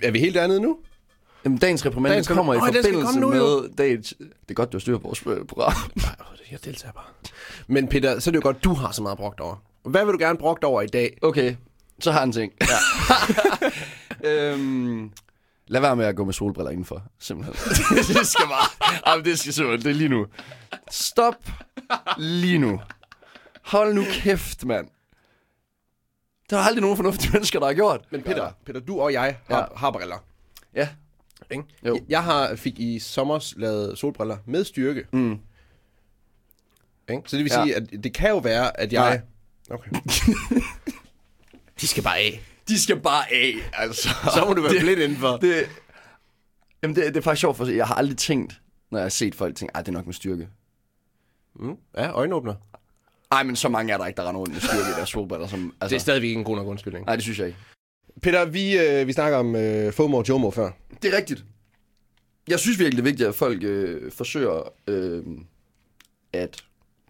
Er, 0.02 0.10
vi 0.10 0.18
helt 0.18 0.34
dernede 0.34 0.60
nu? 0.60 0.78
Jamen, 1.44 1.58
dagens 1.58 1.86
reprimande 1.86 2.10
Dagens 2.10 2.28
kommer 2.28 2.54
i 2.54 2.58
forbindelse 2.58 3.02
komme 3.02 3.20
nu, 3.20 3.28
med 3.28 3.76
dagens... 3.76 4.14
Det 4.18 4.50
er 4.50 4.54
godt, 4.54 4.72
du 4.72 4.76
har 4.76 4.80
styr 4.80 4.98
på 4.98 5.02
vores 5.02 5.26
øh, 5.26 5.46
program. 5.46 5.72
Nej, 5.96 6.16
jeg 6.50 6.64
deltager 6.64 6.92
bare. 6.92 7.04
Men 7.66 7.88
Peter, 7.88 8.18
så 8.18 8.30
er 8.30 8.32
det 8.32 8.36
jo 8.36 8.42
godt, 8.42 8.64
du 8.64 8.74
har 8.74 8.92
så 8.92 9.02
meget 9.02 9.18
brugt 9.18 9.40
over. 9.40 9.56
Hvad 9.88 10.04
vil 10.04 10.12
du 10.12 10.18
gerne 10.18 10.38
brugt 10.38 10.64
over 10.64 10.82
i 10.82 10.86
dag? 10.86 11.18
Okay, 11.22 11.56
så 12.00 12.12
har 12.12 12.18
han 12.20 12.28
en 12.28 12.32
ting. 12.32 12.52
Ja. 14.22 14.28
øhm, 14.52 15.12
lad 15.66 15.80
være 15.80 15.96
med 15.96 16.04
at 16.04 16.16
gå 16.16 16.24
med 16.24 16.32
solbriller 16.32 16.70
indenfor, 16.70 17.02
simpelthen. 17.18 17.54
det 18.16 18.26
skal 18.26 18.44
bare... 18.48 19.00
Jamen, 19.10 19.24
det 19.24 19.38
skal 19.38 19.52
simpelthen, 19.52 19.84
det 19.84 19.90
er 19.90 19.94
lige 19.98 20.08
nu. 20.08 20.26
Stop 20.90 21.34
lige 22.18 22.58
nu. 22.58 22.80
Hold 23.62 23.94
nu 23.94 24.04
kæft, 24.10 24.64
mand. 24.64 24.88
Der 26.50 26.56
er 26.56 26.60
aldrig 26.60 26.80
nogen 26.80 26.96
fornuftige 26.96 27.32
mennesker, 27.32 27.58
der 27.58 27.66
har 27.66 27.74
gjort. 27.74 28.04
Men 28.10 28.22
Peter, 28.22 28.52
Peter 28.66 28.80
du 28.80 29.00
og 29.00 29.12
jeg 29.12 29.20
har, 29.22 29.56
Ja. 29.56 29.58
ja. 29.58 29.64
har 29.76 29.90
briller. 29.90 30.24
Ja. 30.74 30.88
Ikke? 31.50 31.64
Jo. 31.86 31.94
Jeg, 31.94 32.02
jeg 32.08 32.24
har, 32.24 32.56
fik 32.56 32.78
i 32.78 32.98
sommer 32.98 33.52
lavet 33.56 33.98
solbriller 33.98 34.36
med 34.46 34.64
styrke. 34.64 35.04
Mm. 35.12 35.38
Ikke? 37.10 37.22
Så 37.26 37.36
det 37.36 37.44
vil 37.44 37.52
Ja. 37.56 37.62
sige, 37.64 37.76
at 37.76 38.04
det 38.04 38.14
kan 38.14 38.30
jo 38.30 38.38
være, 38.38 38.80
at 38.80 38.92
jeg... 38.92 39.22
Okay. 39.70 39.90
De 41.80 41.86
skal 41.86 42.02
bare 42.02 42.18
af. 42.18 42.40
De 42.68 42.80
skal 42.82 43.00
bare 43.00 43.32
af, 43.32 43.54
altså. 43.72 44.08
Så 44.34 44.44
må 44.46 44.52
du 44.54 44.62
være 44.62 44.72
Det- 44.72 44.80
blind 44.80 45.00
indenfor. 45.00 45.36
Det, 45.36 45.68
jamen, 46.82 46.96
det, 46.96 47.04
det 47.04 47.16
er 47.16 47.20
faktisk 47.20 47.40
sjovt, 47.40 47.56
for 47.56 47.66
jeg 47.66 47.86
har 47.86 47.94
aldrig 47.94 48.16
tænkt, 48.18 48.60
når 48.90 48.98
jeg 48.98 49.04
har 49.04 49.10
set 49.10 49.34
folk 49.34 49.56
tænke, 49.56 49.76
at 49.76 49.86
det 49.86 49.92
er 49.92 49.96
nok 49.96 50.06
med 50.06 50.14
styrke. 50.14 50.48
Mm. 51.54 51.74
Ja, 51.96 52.10
øjenåbner. 52.10 52.54
Ej, 53.32 53.42
men 53.42 53.56
så 53.56 53.68
mange 53.68 53.92
er 53.92 53.98
der 53.98 54.06
ikke, 54.06 54.16
der 54.16 54.28
render 54.28 54.40
rundt 54.40 54.52
med 54.52 54.60
styrke 54.60 54.88
i 54.90 54.92
deres 54.96 55.12
fodbold. 55.12 55.48
Som, 55.48 55.74
altså, 55.80 55.94
Det 55.94 55.96
er 55.96 56.00
stadigvæk 56.00 56.28
ikke 56.28 56.38
en 56.38 56.44
god 56.44 56.56
nok 56.56 56.66
undskyldning. 56.66 57.06
Nej, 57.06 57.14
det 57.14 57.22
synes 57.22 57.38
jeg 57.38 57.46
ikke. 57.46 57.58
Peter, 58.22 58.44
vi, 58.44 58.78
øh, 58.78 59.06
vi 59.06 59.12
snakker 59.12 59.38
om 59.38 59.56
øh, 59.56 59.92
FOMO 59.92 60.16
og 60.16 60.28
JOMO 60.28 60.50
før. 60.50 60.70
Det 61.02 61.14
er 61.14 61.16
rigtigt. 61.16 61.44
Jeg 62.48 62.58
synes 62.60 62.78
virkelig, 62.78 62.96
det 62.96 63.02
er 63.02 63.10
vigtigt, 63.10 63.28
at 63.28 63.34
folk 63.34 63.62
øh, 63.62 64.12
forsøger 64.12 64.72
øh, 64.86 65.22
at 66.32 66.64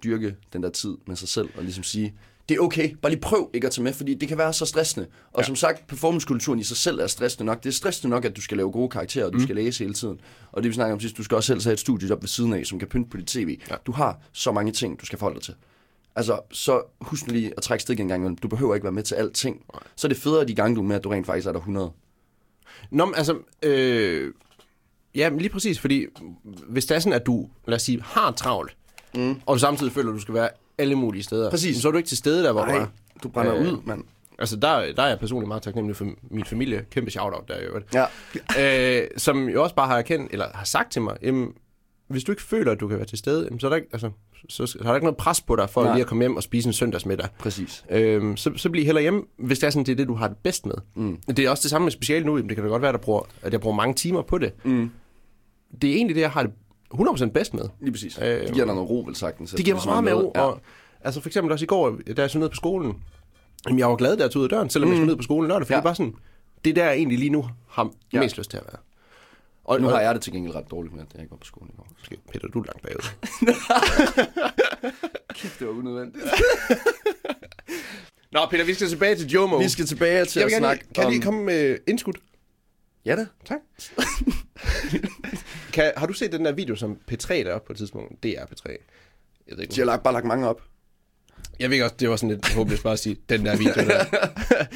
dyrke 0.05 0.37
den 0.53 0.62
der 0.62 0.71
tid 0.71 0.97
med 1.07 1.17
sig 1.17 1.29
selv, 1.29 1.49
og 1.57 1.62
ligesom 1.62 1.85
sige, 1.85 2.15
det 2.49 2.57
er 2.57 2.61
okay, 2.61 2.95
bare 3.02 3.12
lige 3.12 3.21
prøv 3.21 3.50
ikke 3.55 3.67
at 3.67 3.73
tage 3.73 3.83
med, 3.85 3.93
fordi 3.93 4.14
det 4.14 4.28
kan 4.28 4.38
være 4.38 4.52
så 4.52 4.67
stressende. 4.67 5.07
Og 5.33 5.40
ja. 5.40 5.47
som 5.47 5.57
sagt, 5.57 5.87
performancekulturen 5.87 6.61
i 6.61 6.62
sig 6.62 6.76
selv 6.76 7.00
er 7.00 7.07
stressende 7.07 7.45
nok. 7.45 7.62
Det 7.62 7.69
er 7.69 7.73
stressende 7.73 8.11
nok, 8.11 8.25
at 8.25 8.37
du 8.37 8.40
skal 8.40 8.57
lave 8.57 8.71
gode 8.71 8.88
karakterer, 8.88 9.26
og 9.26 9.33
du 9.33 9.38
mm. 9.38 9.45
skal 9.45 9.57
læse 9.57 9.85
hele 9.85 9.95
tiden. 9.95 10.21
Og 10.52 10.62
det 10.62 10.69
vi 10.69 10.75
snakker 10.75 10.95
om 10.95 11.00
sidst, 11.00 11.17
du 11.17 11.23
skal 11.23 11.35
også 11.35 11.47
selv 11.47 11.62
have 11.62 11.73
et 11.73 11.81
studiejob 11.81 12.23
ved 12.23 12.28
siden 12.28 12.52
af, 12.52 12.67
som 12.67 12.78
kan 12.78 12.88
pynte 12.88 13.11
på 13.11 13.17
dit 13.17 13.26
tv. 13.26 13.61
Ja. 13.71 13.75
Du 13.87 13.93
har 13.93 14.21
så 14.33 14.52
mange 14.52 14.73
ting, 14.73 15.00
du 15.00 15.07
skal 15.07 15.19
forholde 15.19 15.35
dig 15.35 15.45
til. 15.45 15.55
Altså, 16.17 16.40
så 16.50 16.83
husk 17.00 17.26
nu 17.26 17.33
lige 17.33 17.52
at 17.57 17.62
trække 17.62 17.83
stik 17.83 18.00
en 18.00 18.09
gang 18.09 18.21
imellem. 18.21 18.37
Du 18.37 18.49
behøver 18.49 18.75
ikke 18.75 18.85
være 18.85 18.93
med 18.93 19.02
til 19.02 19.14
alting. 19.14 19.64
Så 19.97 20.07
er 20.07 20.09
det 20.09 20.19
federe 20.19 20.47
de 20.47 20.55
gange, 20.55 20.76
du 20.76 20.81
er 20.81 20.87
med, 20.87 20.97
at 20.97 21.05
du 21.05 21.09
rent 21.09 21.26
faktisk 21.26 21.47
er 21.47 21.52
der 21.52 21.59
100. 21.59 21.93
Nå, 22.90 23.05
men 23.05 23.14
altså, 23.14 23.38
øh, 23.62 24.33
ja, 25.14 25.31
men 25.31 25.38
lige 25.38 25.50
præcis, 25.50 25.78
fordi 25.78 26.07
hvis 26.69 26.87
det 26.87 26.95
er 26.95 26.99
sådan, 26.99 27.21
at 27.21 27.26
du, 27.26 27.49
lad 27.67 27.76
os 27.76 27.83
sige, 27.83 28.02
har 28.02 28.31
travlt, 28.33 28.76
mm. 29.14 29.40
og 29.47 29.55
du 29.55 29.59
samtidig 29.59 29.93
føler, 29.93 30.09
at 30.09 30.14
du 30.14 30.21
skal 30.21 30.35
være 30.35 30.49
alle 30.78 30.94
mulige 30.94 31.23
steder, 31.23 31.50
Præcis. 31.50 31.76
så 31.76 31.88
er 31.88 31.92
du 31.92 31.99
ikke 31.99 32.08
til 32.08 32.16
stede 32.18 32.44
der, 32.44 32.52
hvor 32.52 32.64
du 32.64 32.70
Nej, 32.70 32.78
er. 32.78 32.87
du 33.23 33.28
brænder 33.28 33.54
Øh, 33.54 33.61
ud, 33.62 33.78
mand. 33.85 34.04
Altså, 34.38 34.56
der, 34.56 34.92
der 34.92 35.02
er 35.02 35.08
jeg 35.08 35.18
personligt 35.18 35.49
meget 35.49 35.62
taknemmelig 35.62 35.97
for 35.97 36.06
min 36.30 36.44
familie. 36.44 36.85
Kæmpe 36.90 37.11
shout-out 37.11 37.49
der, 37.49 37.54
jo. 37.62 37.80
Ja. 38.58 39.00
øh, 39.02 39.08
som 39.16 39.49
jo 39.49 39.62
også 39.62 39.75
bare 39.75 39.87
har 39.88 39.99
erkendt, 39.99 40.32
eller 40.32 40.47
har 40.54 40.64
sagt 40.64 40.92
til 40.92 41.02
mig, 41.02 41.16
jamen, 41.23 41.52
hvis 42.08 42.25
du 42.25 42.32
ikke 42.32 42.42
føler, 42.42 42.73
at 42.73 42.80
du 42.80 42.88
kan 42.88 42.97
være 42.97 43.06
til 43.06 43.18
stede, 43.18 43.49
så, 43.58 43.66
er 43.66 43.68
der 43.68 43.76
ikke, 43.76 43.88
altså, 43.92 44.11
så, 44.49 44.66
så 44.66 44.78
er 44.80 44.82
der 44.82 44.94
ikke 44.94 45.04
noget 45.04 45.16
pres 45.16 45.40
på 45.40 45.56
dig 45.56 45.70
for 45.70 45.82
Nej. 45.85 45.92
lige 45.92 46.00
at 46.02 46.06
komme 46.08 46.23
hjem 46.23 46.37
og 46.37 46.42
spise 46.42 46.66
en 46.68 46.73
søndagsmiddag. 46.73 47.28
Præcis. 47.38 47.85
Øhm, 47.90 48.37
så, 48.37 48.50
så 48.56 48.70
bliv 48.70 48.85
heller 48.85 49.00
hjemme, 49.00 49.23
hvis 49.38 49.58
det 49.58 49.66
er 49.66 49.70
sådan, 49.70 49.87
det 49.87 49.92
er 49.92 49.97
det, 49.97 50.08
du 50.08 50.14
har 50.14 50.28
det 50.28 50.37
bedst 50.37 50.66
med. 50.66 50.75
Mm. 50.94 51.16
Det 51.26 51.38
er 51.38 51.50
også 51.50 51.62
det 51.62 51.70
samme 51.70 51.85
med 51.85 51.92
speciale 51.92 52.26
nu. 52.26 52.38
Det 52.38 52.49
kan 52.54 52.64
da 52.64 52.70
godt 52.70 52.82
være, 52.82 52.88
at 52.88 52.92
jeg 52.92 53.00
bruger, 53.00 53.20
at 53.42 53.52
jeg 53.52 53.61
bruger 53.61 53.76
mange 53.76 53.94
timer 53.94 54.23
på 54.23 54.38
det. 54.38 54.52
Mm. 54.64 54.90
Det 55.82 55.90
er 55.90 55.94
egentlig 55.94 56.14
det, 56.16 56.23
jeg 56.23 56.30
har 56.30 56.42
det 56.42 56.52
100% 56.95 57.26
bedst 57.30 57.54
med. 57.54 57.62
Lige 57.80 57.92
præcis. 57.92 58.18
Øh, 58.23 58.40
det 58.40 58.52
giver 58.52 58.64
dig 58.66 58.75
noget 58.75 58.90
ro, 58.90 59.02
vel 59.07 59.16
sagtens. 59.16 59.50
Det 59.50 59.64
giver 59.64 59.76
mig 59.76 59.85
meget 59.87 60.04
mere 60.04 60.14
ro. 60.14 60.33
Ja. 60.35 60.40
Og, 60.40 60.61
altså 61.00 61.21
for 61.21 61.28
eksempel 61.28 61.52
også 61.52 61.64
i 61.64 61.66
går, 61.66 61.99
da 62.16 62.23
jeg 62.23 62.30
så 62.30 62.38
ned 62.38 62.49
på 62.49 62.54
skolen, 62.54 63.02
jamen, 63.66 63.78
jeg 63.78 63.88
var 63.88 63.97
glad, 63.97 64.16
da 64.16 64.23
jeg 64.23 64.30
tog 64.30 64.40
ud 64.40 64.45
af 64.45 64.50
døren, 64.50 64.71
selvom 64.71 64.88
mm. 64.88 64.92
jeg 64.92 64.99
skulle 64.99 65.11
ned 65.11 65.16
på 65.16 65.23
skolen 65.23 65.49
lørdag, 65.49 65.66
for 65.66 65.75
Ja. 65.75 65.76
det 65.76 65.85
bare 65.85 65.95
sådan, 65.95 66.14
det 66.64 66.71
er 66.71 66.75
der, 66.75 66.85
jeg 66.85 66.95
egentlig 66.95 67.18
lige 67.18 67.30
nu 67.30 67.49
har 67.68 67.90
Ja. 68.12 68.21
mest 68.21 68.38
lyst 68.38 68.50
til 68.50 68.57
at 68.59 68.64
være. 68.66 68.76
Og, 69.64 69.80
Nu 69.80 69.88
har 69.88 70.00
jeg 70.00 70.14
det 70.14 70.23
til 70.23 70.33
gengæld 70.33 70.54
ret 70.54 70.71
dårligt 70.71 70.95
med, 70.95 71.02
at 71.02 71.09
jeg 71.14 71.23
ikke 71.23 71.30
var 71.30 71.37
på 71.37 71.45
skolen 71.47 71.71
i 71.75 71.76
går. 71.76 71.87
Måske, 71.99 72.16
Peter, 72.33 72.49
du 72.49 72.61
er 72.61 72.64
langt 72.64 72.83
bagud. 72.83 73.09
Kæft, 75.35 75.59
det 75.59 75.66
var 75.66 75.73
unødvendigt. 75.73 76.25
Nå, 78.33 78.40
Peter, 78.50 78.64
vi 78.64 78.75
skal 78.75 78.88
tilbage 78.88 79.16
til 79.16 79.26
Jomo. 79.28 79.57
Vi 79.57 79.68
skal 79.68 79.87
tilbage 79.87 80.25
til 80.25 80.38
jeg 80.40 80.47
at 80.47 80.52
gerne, 80.52 80.62
snakke 80.62 80.85
kan 80.95 81.04
om... 81.04 81.11
lige 81.11 81.23
komme 81.23 81.45
med 81.45 81.76
indskud? 81.87 82.12
Ja 83.05 83.17
da. 83.17 83.26
Tak. 83.45 83.59
kan, 85.73 85.93
har 85.97 86.07
du 86.07 86.12
set 86.12 86.33
den 86.33 86.45
der 86.45 86.52
video, 86.52 86.76
som 86.76 86.99
P3 87.12 87.35
der 87.35 87.52
op 87.52 87.64
på 87.64 87.73
et 87.73 87.76
tidspunkt? 87.78 88.23
Det 88.23 88.31
er 88.38 88.43
P3. 88.45 88.62
Jeg 89.49 89.57
ved 89.57 89.62
ikke, 89.62 89.75
De 89.75 89.81
har 89.81 89.85
lagt, 89.87 90.02
bare 90.02 90.12
lagt 90.14 90.26
mange 90.26 90.49
op. 90.49 90.62
Jeg 91.61 91.71
ved 91.71 91.83
også, 91.83 91.95
det 92.00 92.11
var 92.11 92.17
sådan 92.17 92.28
lidt 92.35 92.52
håbløst 92.55 92.83
bare 92.83 92.93
at 92.93 92.99
sige, 92.99 93.17
den 93.28 93.47
der 93.47 93.57
video 93.57 93.73
der. 93.75 94.05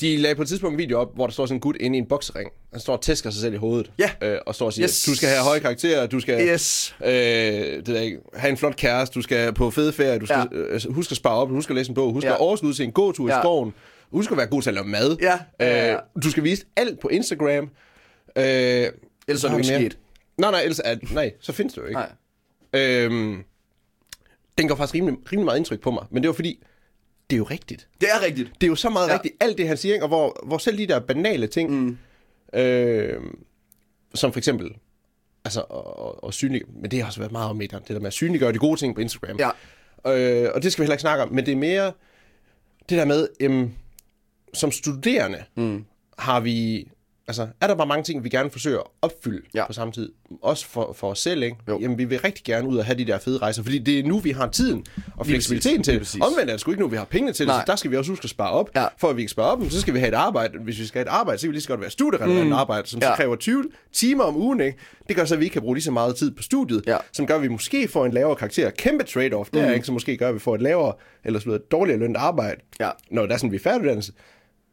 De 0.00 0.16
lagde 0.16 0.34
på 0.36 0.42
et 0.42 0.48
tidspunkt 0.48 0.72
en 0.74 0.78
video 0.78 0.98
op, 1.00 1.14
hvor 1.14 1.26
der 1.26 1.32
står 1.32 1.46
sådan 1.46 1.56
en 1.56 1.60
gut 1.60 1.76
inde 1.80 1.96
i 1.96 2.00
en 2.00 2.06
boksering. 2.06 2.50
Han 2.72 2.80
står 2.80 2.92
og 2.96 3.02
tæsker 3.02 3.30
sig 3.30 3.40
selv 3.40 3.54
i 3.54 3.56
hovedet. 3.56 3.92
Ja. 3.98 4.10
Øh, 4.22 4.38
og 4.46 4.54
står 4.54 4.66
og 4.66 4.72
siger, 4.72 4.84
Yes. 4.88 5.02
du 5.04 5.14
skal 5.14 5.28
have 5.28 5.42
høje 5.42 5.58
karakterer, 5.60 6.06
du 6.06 6.20
skal 6.20 6.48
Yes. 6.48 6.96
øh, 7.04 7.10
det 7.10 7.86
der, 7.86 8.00
ikke, 8.00 8.18
have 8.34 8.50
en 8.50 8.56
flot 8.56 8.76
kæreste, 8.76 9.14
du 9.14 9.22
skal 9.22 9.52
på 9.52 9.70
fede 9.70 9.92
ferie, 9.92 10.18
du 10.18 10.26
skal 10.26 10.48
ja. 10.52 10.58
øh, 10.58 10.80
husk 10.94 11.10
at 11.10 11.16
spare 11.16 11.34
op, 11.34 11.48
husk 11.50 11.70
at 11.70 11.76
læse 11.76 11.88
en 11.88 11.94
bog, 11.94 12.12
husk 12.12 12.26
Ja. 12.26 12.32
at 12.32 12.38
overskud 12.38 12.74
til 12.74 12.84
en 12.84 12.92
god 12.92 13.12
tur. 13.14 13.28
Ja. 13.30 13.38
i 13.38 13.42
skoven, 13.42 13.74
husk 14.10 14.30
at 14.30 14.36
være 14.36 14.46
god 14.46 14.62
til 14.62 14.70
at 14.70 14.74
lave 14.74 14.86
mad. 14.86 15.16
Ja. 15.20 15.38
Ja, 15.60 15.86
ja. 15.86 15.94
Øh, 15.94 16.00
du 16.22 16.30
skal 16.30 16.44
vise 16.44 16.64
alt 16.76 17.00
på 17.00 17.08
Instagram. 17.08 17.70
Øh, 18.36 18.42
Ellers 18.44 19.44
er 19.44 19.50
jo 19.50 19.58
ikke 19.58 19.70
mere. 19.70 19.80
sket. 19.80 19.98
Nej, 20.38 20.50
nej, 20.50 20.60
ellers 20.62 20.80
er, 20.84 20.96
nej, 21.14 21.32
så 21.40 21.52
findes 21.52 21.74
det 21.74 21.80
jo 21.80 21.86
ikke. 21.86 22.00
Nej. 22.00 22.12
Øhm, 22.72 23.42
den 24.58 24.68
går 24.68 24.74
faktisk 24.74 24.94
rimelig, 24.94 25.18
rimelig 25.32 25.44
meget 25.44 25.56
indtryk 25.58 25.80
på 25.80 25.90
mig, 25.90 26.04
men 26.10 26.22
det 26.22 26.28
var 26.28 26.34
fordi, 26.34 26.62
det 27.30 27.36
er 27.36 27.38
jo 27.38 27.44
rigtigt. 27.44 27.88
Det 28.00 28.08
er 28.14 28.22
rigtigt. 28.26 28.52
Det 28.60 28.66
er 28.66 28.68
jo 28.68 28.74
så 28.74 28.90
meget 28.90 29.08
Ja. 29.08 29.14
rigtigt, 29.14 29.34
alt 29.40 29.58
det 29.58 29.68
han 29.68 29.76
siger, 29.76 29.94
ikke? 29.94 30.04
og 30.04 30.08
hvor, 30.08 30.40
hvor 30.46 30.58
selv 30.58 30.78
de 30.78 30.86
der 30.86 30.98
banale 31.00 31.46
ting, 31.46 31.70
mm. 31.70 31.98
øh, 32.60 33.20
som 34.14 34.32
for 34.32 34.38
eksempel, 34.40 34.70
altså, 35.44 35.60
og, 35.68 35.98
og, 35.98 36.24
og 36.24 36.34
synlig, 36.34 36.62
men 36.82 36.90
det 36.90 36.98
har 37.00 37.06
også 37.06 37.20
været 37.20 37.32
meget 37.32 37.50
om 37.50 37.56
medierne, 37.56 37.84
det 37.88 37.94
der 37.94 38.00
med 38.00 38.06
at 38.06 38.12
synliggøre 38.12 38.52
de 38.52 38.58
gode 38.58 38.80
ting 38.80 38.94
på 38.94 39.00
Instagram. 39.00 39.38
Ja. 39.38 39.50
Øh, 40.16 40.50
og 40.54 40.62
det 40.62 40.72
skal 40.72 40.82
vi 40.82 40.84
heller 40.84 40.94
ikke 40.94 41.00
snakke 41.00 41.22
om, 41.22 41.32
men 41.32 41.46
det 41.46 41.52
er 41.52 41.56
mere 41.56 41.92
det 42.88 42.98
der 42.98 43.04
med, 43.04 43.28
øhm, 43.40 43.70
som 44.54 44.70
studerende 44.72 45.44
mm. 45.56 45.84
har 46.18 46.40
vi, 46.40 46.84
altså 47.28 47.46
er 47.60 47.66
der 47.66 47.74
bare 47.74 47.86
mange 47.86 48.02
ting, 48.04 48.24
vi 48.24 48.28
gerne 48.28 48.50
forsøger 48.50 48.78
at 48.78 48.84
opfylde 49.02 49.42
Ja. 49.54 49.66
på 49.66 49.72
samme 49.72 49.92
tid. 49.92 50.12
Også 50.42 50.66
for, 50.66 50.92
for 50.92 51.10
os 51.10 51.18
selv, 51.18 51.42
ikke? 51.42 51.56
Jo. 51.68 51.78
Jamen 51.80 51.98
vi 51.98 52.04
vil 52.04 52.18
rigtig 52.20 52.44
gerne 52.44 52.68
ud 52.68 52.76
og 52.78 52.84
have 52.84 52.98
de 52.98 53.04
der 53.04 53.18
fede 53.18 53.38
rejser, 53.38 53.62
fordi 53.62 53.78
det 53.78 53.98
er 53.98 54.02
nu, 54.02 54.18
vi 54.18 54.30
har 54.30 54.46
tiden 54.48 54.84
og 55.16 55.26
fleksibiliteten 55.26 55.82
til 55.82 56.00
det. 56.00 56.14
Omvendt 56.22 56.50
er 56.50 56.54
det 56.54 56.60
sgu 56.60 56.70
ikke 56.70 56.82
nu, 56.82 56.88
vi 56.88 56.96
har 56.96 57.04
pengene 57.04 57.32
til 57.32 57.46
det, 57.46 57.52
Nej. 57.54 57.62
så 57.66 57.70
der 57.70 57.76
skal 57.76 57.90
vi 57.90 57.96
også 57.96 58.12
huske 58.12 58.24
at 58.24 58.30
spare 58.30 58.50
op. 58.50 58.70
Ja. 58.76 58.86
For 58.98 59.08
at 59.10 59.16
vi 59.16 59.22
kan 59.22 59.28
spare 59.28 59.46
op, 59.46 59.58
så 59.70 59.80
skal 59.80 59.94
vi 59.94 59.98
have 59.98 60.08
et 60.08 60.14
arbejde. 60.14 60.58
Hvis 60.58 60.78
vi 60.78 60.86
skal 60.86 60.98
have 60.98 61.06
et 61.06 61.18
arbejde, 61.18 61.38
så 61.38 61.42
kan 61.46 61.50
vi 61.50 61.54
lige 61.54 61.62
så 61.62 61.68
godt 61.68 61.80
være 61.80 61.90
studierelevant 61.90 62.46
mm. 62.46 62.52
arbejde, 62.52 62.88
som 62.88 63.00
ja. 63.00 63.06
Så 63.10 63.16
kræver 63.16 63.36
20 63.36 63.64
timer 63.92 64.24
om 64.24 64.36
ugen. 64.36 64.60
Ikke? 64.60 64.78
Det 65.08 65.16
gør 65.16 65.24
så, 65.24 65.34
at 65.34 65.40
vi 65.40 65.44
ikke 65.44 65.52
kan 65.52 65.62
bruge 65.62 65.76
lige 65.76 65.84
så 65.84 65.90
meget 65.90 66.16
tid 66.16 66.30
på 66.30 66.42
studiet, 66.42 66.82
Ja. 66.86 66.96
som 67.12 67.26
gør, 67.26 67.36
at 67.36 67.42
vi 67.42 67.48
måske 67.48 67.88
får 67.88 68.06
en 68.06 68.12
lavere 68.12 68.36
karakter. 68.36 68.70
Kæmpe 68.70 69.04
trade-off 69.04 69.48
der, 69.54 69.66
Mm. 69.68 69.72
ikke? 69.74 69.86
som 69.86 69.92
måske 69.92 70.16
gør, 70.16 70.28
at 70.28 70.34
vi 70.34 70.38
får 70.38 70.54
et 70.54 70.62
lavere, 70.62 70.92
eller 71.24 71.40
sådan 71.40 71.48
noget, 71.50 71.72
dårligere 71.72 71.98
lønnet 71.98 72.16
arbejde. 72.16 72.60
Ja. 72.80 72.90
Når 73.10 73.26
der 73.26 73.32
er 73.34 73.36
sådan, 73.38 73.50
vi 73.50 73.56
er 73.56 73.60
færdiguddannelse, 73.60 74.12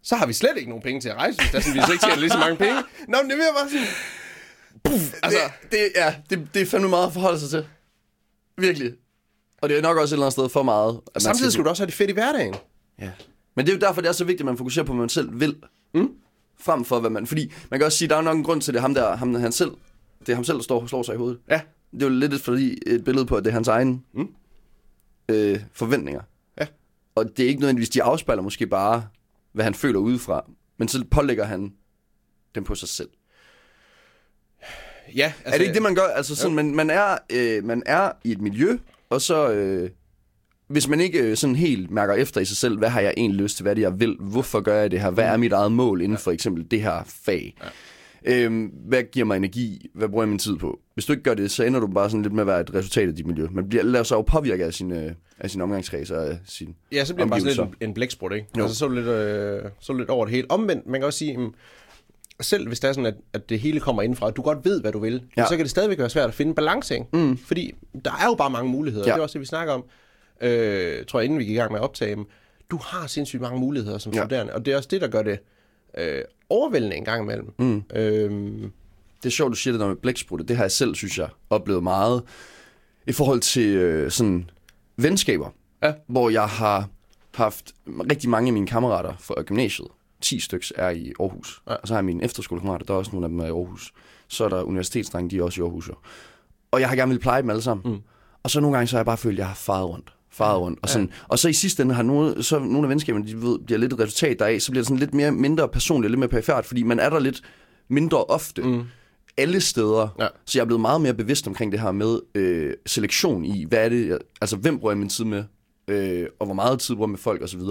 så 0.06 0.16
har 0.16 0.26
vi 0.26 0.34
slet 0.34 0.58
ikke 0.58 0.70
nogen 0.70 0.84
penge 0.84 1.02
til 1.02 1.10
at 1.10 1.16
rejse, 1.16 1.40
hvis 1.40 1.52
der 1.52 1.58
er 1.58 1.62
sådan, 1.62 1.76
vi 1.82 1.86
så 1.86 1.92
ikke 1.92 2.06
tjener 2.06 2.20
lige 2.20 2.30
så 2.30 2.38
mange 2.38 2.56
penge. 2.58 2.76
Nå, 3.08 3.18
men 3.22 3.30
det 3.32 3.38
jeg 3.38 3.54
bare 3.60 3.70
sådan... 3.70 3.88
Puff, 4.84 5.14
altså, 5.24 5.40
Det, 5.62 5.72
det, 5.72 5.80
ja, 5.96 6.16
det, 6.30 6.48
det 6.54 6.62
er 6.62 6.66
fandme 6.66 6.90
meget 6.90 7.08
at 7.08 7.14
forholde 7.14 7.40
sig 7.40 7.50
til. 7.50 7.68
Virkelig. 8.58 8.94
Og 9.62 9.70
det 9.70 9.78
er 9.78 9.82
nok 9.82 9.98
også 9.98 10.16
et 10.16 10.18
eller 10.18 10.26
andet 10.26 10.34
sted 10.34 10.50
for 10.50 10.64
meget. 10.64 10.90
at 11.08 11.12
man 11.16 11.22
samtidig 11.22 11.52
skal 11.52 11.66
du 11.66 11.70
også 11.70 11.82
have 11.84 11.88
det 11.88 11.94
fedt 11.94 12.10
i 12.10 12.14
hverdagen. 12.14 12.56
Ja. 13.00 13.12
Men 13.56 13.66
det 13.66 13.72
er 13.72 13.76
jo 13.76 13.80
derfor, 13.80 14.02
det 14.02 14.08
er 14.08 14.14
så 14.14 14.24
vigtigt, 14.24 14.42
at 14.42 14.46
man 14.46 14.58
fokuserer 14.58 14.86
på, 14.86 14.94
hvad 14.94 15.00
man 15.00 15.10
selv 15.10 15.40
vil. 15.40 15.56
Mm. 15.94 16.10
Frem 16.60 16.86
for, 16.86 17.00
hvad 17.00 17.10
man... 17.10 17.28
Fordi 17.28 17.54
man 17.72 17.80
kan 17.80 17.86
også 17.86 17.98
sige, 17.98 18.08
der 18.10 18.16
er 18.16 18.22
nok 18.22 18.38
en 18.38 18.44
grund 18.44 18.62
til, 18.62 18.74
det 18.74 18.82
ham 18.82 18.94
der, 18.94 19.16
ham, 19.16 19.34
han 19.34 19.52
selv, 19.52 19.72
det 20.20 20.30
er 20.30 20.36
ham 20.36 20.44
selv, 20.44 20.58
der 20.58 20.64
står, 20.64 20.88
slår 20.88 21.04
sig 21.04 21.14
i 21.14 21.18
hovedet. 21.18 21.40
Ja. 21.50 21.62
Det 21.92 22.04
er 22.04 22.08
jo 22.08 22.14
lidt 22.14 22.34
et, 22.34 22.42
fordi, 22.42 22.78
et 22.88 23.04
billede 23.04 23.26
på, 23.26 23.36
at 23.36 23.44
det 23.44 23.50
er 23.50 23.54
hans 23.54 23.68
egen 23.68 24.04
Mm. 24.14 24.28
øh, 25.30 25.60
forventninger. 25.74 26.22
Ja. 26.60 26.68
Og 27.16 27.26
det 27.38 27.46
er 27.46 27.50
ikke 27.50 27.60
nødvendigvis, 27.60 27.90
de 27.90 28.04
afspejler 28.04 28.44
måske 28.44 28.68
bare, 28.68 29.08
hvad 29.56 29.64
han 29.64 29.74
føler 29.74 30.00
udefra. 30.00 30.46
Men 30.78 30.88
så 30.88 31.04
pålægger 31.12 31.46
han 31.46 31.74
dem 32.56 32.64
på 32.64 32.76
sig 32.76 32.90
selv. 32.90 33.10
Ja, 35.16 35.34
Altså, 35.38 35.54
er 35.54 35.58
det 35.58 35.62
ikke 35.62 35.74
det, 35.74 35.82
man 35.82 35.96
gør? 35.96 36.04
Altså 36.16 36.36
sådan, 36.36 36.56
man, 36.56 36.76
man, 36.76 36.90
er, 36.90 37.18
øh, 37.32 37.64
man 37.64 37.84
er 37.86 38.12
i 38.24 38.32
et 38.32 38.42
miljø, 38.42 38.78
og 39.10 39.22
så... 39.22 39.52
Øh, 39.52 39.90
hvis 40.68 40.88
man 40.88 41.00
ikke 41.02 41.20
øh, 41.20 41.38
sådan 41.38 41.56
helt 41.56 41.92
mærker 41.92 42.14
efter 42.14 42.42
i 42.42 42.46
sig 42.46 42.58
selv, 42.58 42.78
hvad 42.78 42.90
har 42.90 43.02
jeg 43.02 43.14
egentlig 43.18 43.42
lyst 43.42 43.56
til, 43.56 43.64
hvad 43.64 43.72
er 43.72 43.74
det, 43.74 43.82
jeg 43.82 44.00
vil, 44.00 44.18
hvorfor 44.20 44.62
gør 44.62 44.82
jeg 44.82 44.92
det 44.92 45.02
her, 45.02 45.10
hvad 45.10 45.26
er 45.26 45.38
mit 45.38 45.52
eget 45.52 45.72
mål 45.72 46.02
inden 46.02 46.18
for 46.18 46.32
eksempel 46.32 46.72
det 46.72 46.82
her 46.82 47.04
fag, 47.06 47.56
ja. 47.64 47.68
Øhm, 48.28 48.66
hvad 48.88 49.04
giver 49.12 49.26
mig 49.26 49.38
energi, 49.38 49.90
hvad 49.94 50.10
bruger 50.10 50.24
jeg 50.24 50.30
min 50.30 50.40
tid 50.40 50.56
på. 50.58 50.80
Hvis 50.94 51.06
du 51.06 51.14
ikke 51.14 51.24
gør 51.24 51.34
det, 51.34 51.52
så 51.52 51.64
ender 51.64 51.80
du 51.80 51.88
bare 51.88 52.10
sådan 52.10 52.22
lidt 52.22 52.34
med 52.34 52.42
at 52.44 52.48
være 52.48 52.62
et 52.62 52.74
resultat 52.74 53.08
af 53.10 53.16
dit 53.16 53.28
miljø. 53.28 53.48
Man 53.52 53.70
bliver, 53.70 53.84
lader 53.84 54.04
sig 54.04 54.16
jo 54.16 54.22
påvirke 54.22 54.66
af 54.66 54.74
sin, 54.74 54.92
øh, 54.92 55.12
af 55.40 55.50
sin 55.52 55.62
omgangskreds 55.62 56.12
og 56.12 56.28
af 56.28 56.38
sin 56.48 56.76
Ja, 56.92 57.06
så 57.06 57.14
bliver 57.14 57.26
det 57.26 57.32
bare 57.32 57.40
sådan 57.40 57.68
lidt 57.70 57.82
en, 57.82 57.88
en 57.90 57.94
blæksprut, 57.94 58.34
ikke? 58.34 58.48
Jo. 58.58 58.62
Altså, 58.64 58.78
så 58.78 58.86
er 58.86 58.90
du 58.90 58.96
lidt, 58.96 59.08
øh, 59.08 59.62
så 59.80 59.92
er 59.92 59.94
du 59.94 59.98
lidt 59.98 60.10
over 60.10 60.26
det 60.26 60.36
hele. 60.36 60.52
Omvendt, 60.52 60.88
man 60.88 61.00
kan 61.02 61.06
også 61.06 61.20
sige, 61.20 61.38
mm, 61.38 61.54
selv 62.42 62.68
hvis 62.68 62.80
det 62.80 62.88
er 62.88 62.94
sådan, 62.94 63.06
at, 63.06 63.16
at 63.34 63.50
det 63.50 63.60
hele 63.60 63.80
kommer 63.80 64.02
indenfra, 64.02 64.28
at 64.28 64.36
du 64.36 64.42
godt 64.42 64.66
ved, 64.66 64.82
hvad 64.82 64.92
du 64.92 65.00
vil, 65.00 65.24
Ja. 65.38 65.46
så 65.46 65.56
kan 65.56 65.60
det 65.60 65.70
stadigvæk 65.70 66.00
være 66.00 66.10
svært 66.10 66.28
at 66.28 66.34
finde 66.34 66.54
balance, 66.56 66.94
ikke? 66.94 67.06
Mm. 67.14 67.38
Fordi 67.38 67.74
der 68.06 68.12
er 68.12 68.26
jo 68.26 68.36
bare 68.36 68.50
mange 68.50 68.72
muligheder. 68.72 69.06
Ja. 69.06 69.10
Ja. 69.10 69.14
Det 69.16 69.20
er 69.20 69.24
også 69.24 69.34
det, 69.34 69.42
vi 69.42 69.46
snakker 69.46 69.74
om, 69.74 69.84
øh, 70.42 71.06
tror 71.06 71.20
jeg, 71.20 71.26
inden 71.26 71.40
vi 71.40 71.44
gik 71.44 71.54
i 71.54 71.58
gang 71.60 71.72
med 71.72 71.80
at 71.80 71.84
optage 71.84 72.16
dem. 72.16 72.26
Du 72.72 72.80
har 72.82 73.08
sindssygt 73.08 73.42
mange 73.42 73.60
muligheder 73.60 73.98
som 73.98 74.14
Ja. 74.14 74.20
studerende, 74.22 74.54
og 74.54 74.66
det 74.66 74.72
er 74.74 74.78
også 74.78 74.90
det, 74.92 75.02
der 75.02 75.08
gør 75.08 75.22
det 75.22 75.40
øh, 75.98 76.22
overvældende 76.50 76.96
en 76.96 77.06
gang 77.06 77.24
imellem. 77.24 77.54
Mm. 77.60 77.84
Øhm, 77.96 78.72
Det 79.24 79.26
er 79.26 79.34
sjovt, 79.34 79.50
du 79.52 79.56
siger 79.56 79.72
det 79.72 79.80
der 79.82 79.88
med 79.88 79.96
blæksprutte. 79.96 80.46
Det 80.46 80.56
har 80.56 80.64
jeg 80.64 80.72
selv, 80.72 80.96
synes 80.96 81.18
jeg, 81.18 81.30
oplevet 81.50 81.84
meget 81.84 82.24
i 83.08 83.12
forhold 83.12 83.40
til 83.40 83.68
øh, 83.76 84.12
sådan 84.12 84.50
venskaber. 84.98 85.50
Ja. 85.84 85.94
Hvor 86.08 86.30
jeg 86.30 86.48
har 86.48 86.90
haft 87.36 87.74
rigtig 87.88 88.30
mange 88.30 88.48
af 88.50 88.54
mine 88.54 88.68
kammerater 88.68 89.14
fra 89.20 89.44
gymnasiet. 89.44 89.88
10 90.22 90.40
stykker 90.40 90.72
er 90.76 90.90
i 90.90 91.14
Aarhus. 91.20 91.62
Ja. 91.70 91.74
Og 91.74 91.88
så 91.88 91.94
har 91.94 92.00
jeg 92.00 92.06
mine 92.06 92.24
efterskolekammerater, 92.24 92.86
der 92.86 92.94
er 92.94 92.98
også 92.98 93.12
nogle 93.12 93.26
af 93.26 93.30
dem 93.30 93.40
er 93.40 93.46
i 93.46 93.50
Aarhus. 93.50 93.94
Så 94.28 94.46
er 94.46 94.50
der 94.50 94.64
universitetsdrenge, 94.64 95.30
de 95.30 95.38
er 95.38 95.44
også 95.44 95.62
i 95.62 95.64
Aarhus. 95.64 95.88
Jo. 95.90 95.94
Og 96.72 96.80
jeg 96.80 96.90
har 96.90 96.96
gerne 96.96 97.12
vil 97.12 97.20
pleje 97.20 97.42
dem 97.42 97.50
alle 97.50 97.62
sammen. 97.62 97.94
Mm. 97.94 98.00
Og 98.44 98.50
så 98.50 98.60
nogle 98.60 98.78
gange, 98.78 98.88
så 98.88 98.96
har 98.96 99.00
jeg 99.00 99.06
bare 99.06 99.18
følt, 99.18 99.36
at 99.36 99.40
jeg 99.40 99.48
har 99.48 99.56
faret 99.56 99.90
rundt. 99.90 100.15
Faret 100.38 100.60
rundt. 100.60 100.80
Og, 100.82 100.90
sådan, 100.90 101.10
og 101.28 101.40
så 101.40 101.50
i 101.50 101.54
sidste 101.54 101.84
ende 101.84 101.96
har 101.96 102.04
nogle, 102.04 102.44
så 102.44 102.60
nogle 102.60 102.84
af 102.84 102.90
venskaberne, 102.90 103.28
de 103.28 103.42
ved, 103.42 103.60
bliver 103.60 103.80
lidt 103.80 103.94
et 103.94 104.00
resultat 104.00 104.40
deraf, 104.40 104.62
så 104.62 104.72
bliver 104.72 104.82
det 104.82 104.88
sådan 104.88 105.00
lidt 105.00 105.14
mere, 105.14 105.32
mindre 105.32 105.68
personligt, 105.68 106.12
lidt 106.12 106.20
mere 106.20 106.30
perifært, 106.30 106.66
fordi 106.66 106.84
man 106.84 107.00
er 107.00 107.10
der 107.10 107.20
lidt 107.20 107.42
mindre 107.90 108.24
ofte. 108.24 108.62
Mm 108.62 108.84
alle 109.38 109.62
steder. 109.62 110.16
Ja. 110.20 110.28
Så 110.46 110.58
jeg 110.58 110.62
er 110.62 110.66
blevet 110.66 110.82
meget 110.82 111.02
mere 111.02 111.14
bevidst 111.14 111.48
omkring 111.48 111.72
det 111.72 111.80
her 111.80 111.92
med 111.92 112.20
øh, 112.36 112.74
selektion 112.86 113.46
i, 113.46 113.66
hvad 113.66 113.86
er 113.86 113.90
det, 113.90 114.08
jeg, 114.08 114.18
altså 114.42 114.58
hvem 114.58 114.80
bruger 114.80 114.92
jeg 114.92 114.98
min 114.98 115.10
tid 115.10 115.26
med 115.26 115.44
øh, 115.88 116.28
og 116.40 116.46
hvor 116.46 116.56
meget 116.56 116.80
tid 116.80 116.96
bruger 116.96 117.08
med 117.08 117.18
folk 117.18 117.42
osv. 117.42 117.62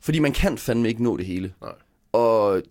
Fordi 0.00 0.18
man 0.18 0.32
kan 0.32 0.58
fandme 0.58 0.88
ikke 0.88 1.02
nå 1.02 1.16
det 1.16 1.26
hele. 1.26 1.52
Nej. 1.60 1.72
Og 2.12 2.56
et 2.56 2.64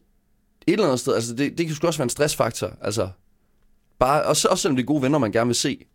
eller 0.67 0.85
andet 0.85 0.99
sted, 0.99 1.15
altså 1.15 1.35
det, 1.35 1.57
det 1.57 1.65
kan 1.65 1.75
sgu 1.75 1.87
også 1.87 1.99
være 1.99 2.03
en 2.03 2.09
stressfaktor. 2.09 2.71
Altså, 2.81 3.09
bare, 3.99 4.23
også, 4.23 4.47
også 4.47 4.61
selvom 4.61 4.75
det 4.75 4.83
er 4.83 4.87
gode 4.87 5.01
venner, 5.01 5.19
man 5.19 5.31
gerne 5.31 5.47
vil 5.47 5.55
se. 5.55 5.85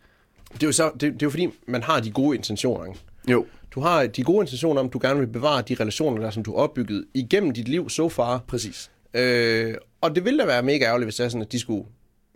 Det 0.52 0.62
er 0.62 0.66
jo, 0.66 0.72
så, 0.72 0.90
det, 0.92 1.00
det 1.00 1.08
er 1.22 1.26
jo 1.26 1.30
fordi, 1.30 1.48
man 1.68 1.82
har 1.82 2.00
de 2.00 2.10
gode 2.10 2.36
intentioner. 2.36 2.84
Ikke? 2.84 3.00
Jo. 3.28 3.46
Du 3.70 3.80
har 3.80 4.06
de 4.06 4.22
gode 4.22 4.42
intentioner 4.42 4.80
om, 4.80 4.86
at 4.86 4.92
du 4.92 4.98
gerne 5.02 5.20
vil 5.20 5.26
bevare 5.26 5.62
de 5.62 5.74
relationer, 5.80 6.22
der, 6.22 6.30
som 6.30 6.42
du 6.42 6.50
har 6.50 6.58
opbygget 6.62 7.04
igennem 7.14 7.50
dit 7.52 7.68
liv 7.68 7.88
so 7.90 8.08
far. 8.08 8.38
Præcis. 8.48 8.90
Øh, 9.14 9.74
og 10.00 10.14
det 10.14 10.24
ville 10.24 10.38
da 10.40 10.46
være 10.46 10.62
mega 10.62 10.84
ærgerligt, 10.84 11.06
hvis 11.06 11.14
det 11.16 11.24
er 11.24 11.28
sådan, 11.28 11.42
at 11.42 11.52
de 11.52 11.58
skulle 11.58 11.84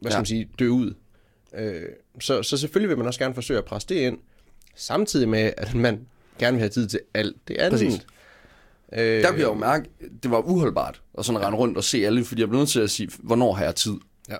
hvad 0.01 0.11
skal 0.11 0.16
Ja. 0.16 0.20
man 0.20 0.27
sige, 0.27 0.48
dø 0.59 0.68
ud. 0.68 0.94
Øh, 1.55 1.83
så, 2.20 2.42
så 2.42 2.57
selvfølgelig 2.57 2.88
vil 2.88 2.98
man 2.98 3.07
også 3.07 3.20
gerne 3.20 3.35
forsøge 3.35 3.59
at 3.59 3.64
presse 3.64 3.88
det 3.88 3.94
ind, 3.94 4.18
samtidig 4.74 5.29
med, 5.29 5.53
at 5.57 5.74
man 5.74 6.01
gerne 6.38 6.53
vil 6.55 6.61
have 6.61 6.68
tid 6.70 6.88
til 6.88 7.01
alt 7.14 7.37
det 7.48 7.57
andet. 7.57 7.70
Præcis. 7.81 8.07
Øh, 8.92 8.98
Der 9.22 9.29
kunne 9.31 9.38
jeg 9.40 9.48
jo 9.48 9.55
mærke, 9.55 9.85
det 10.22 10.31
var 10.31 10.38
uholdbart 10.40 11.03
at 11.18 11.24
sådan 11.24 11.40
rende 11.42 11.59
rundt 11.59 11.77
og 11.77 11.85
se 11.85 12.07
alle, 12.07 12.24
fordi 12.24 12.40
jeg 12.40 12.48
blev 12.48 12.59
nødt 12.59 12.68
til 12.70 12.81
at 12.81 12.90
sige, 12.90 13.09
hvornår 13.18 13.53
har 13.53 13.64
jeg 13.64 13.74
tid? 13.74 13.94
Ja. 14.29 14.37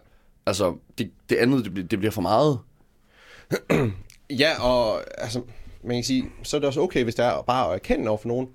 Altså, 0.47 0.77
det, 0.99 1.11
det 1.31 1.37
andet, 1.37 1.65
det, 1.65 1.75
bliver- 1.75 1.89
det 1.89 1.99
bliver 1.99 2.13
for 2.13 2.23
meget. 2.23 2.59
Ja, 4.31 4.63
og 4.63 5.01
altså, 5.23 5.43
man 5.85 5.97
kan 5.97 6.05
sige, 6.05 6.25
så 6.43 6.57
er 6.57 6.61
det 6.61 6.67
også 6.67 6.81
okay, 6.81 7.05
hvis 7.05 7.15
det 7.15 7.25
er 7.25 7.43
bare 7.43 7.69
at 7.69 7.75
erkende 7.75 8.09
over 8.09 8.19
for 8.19 8.29
nogen, 8.29 8.49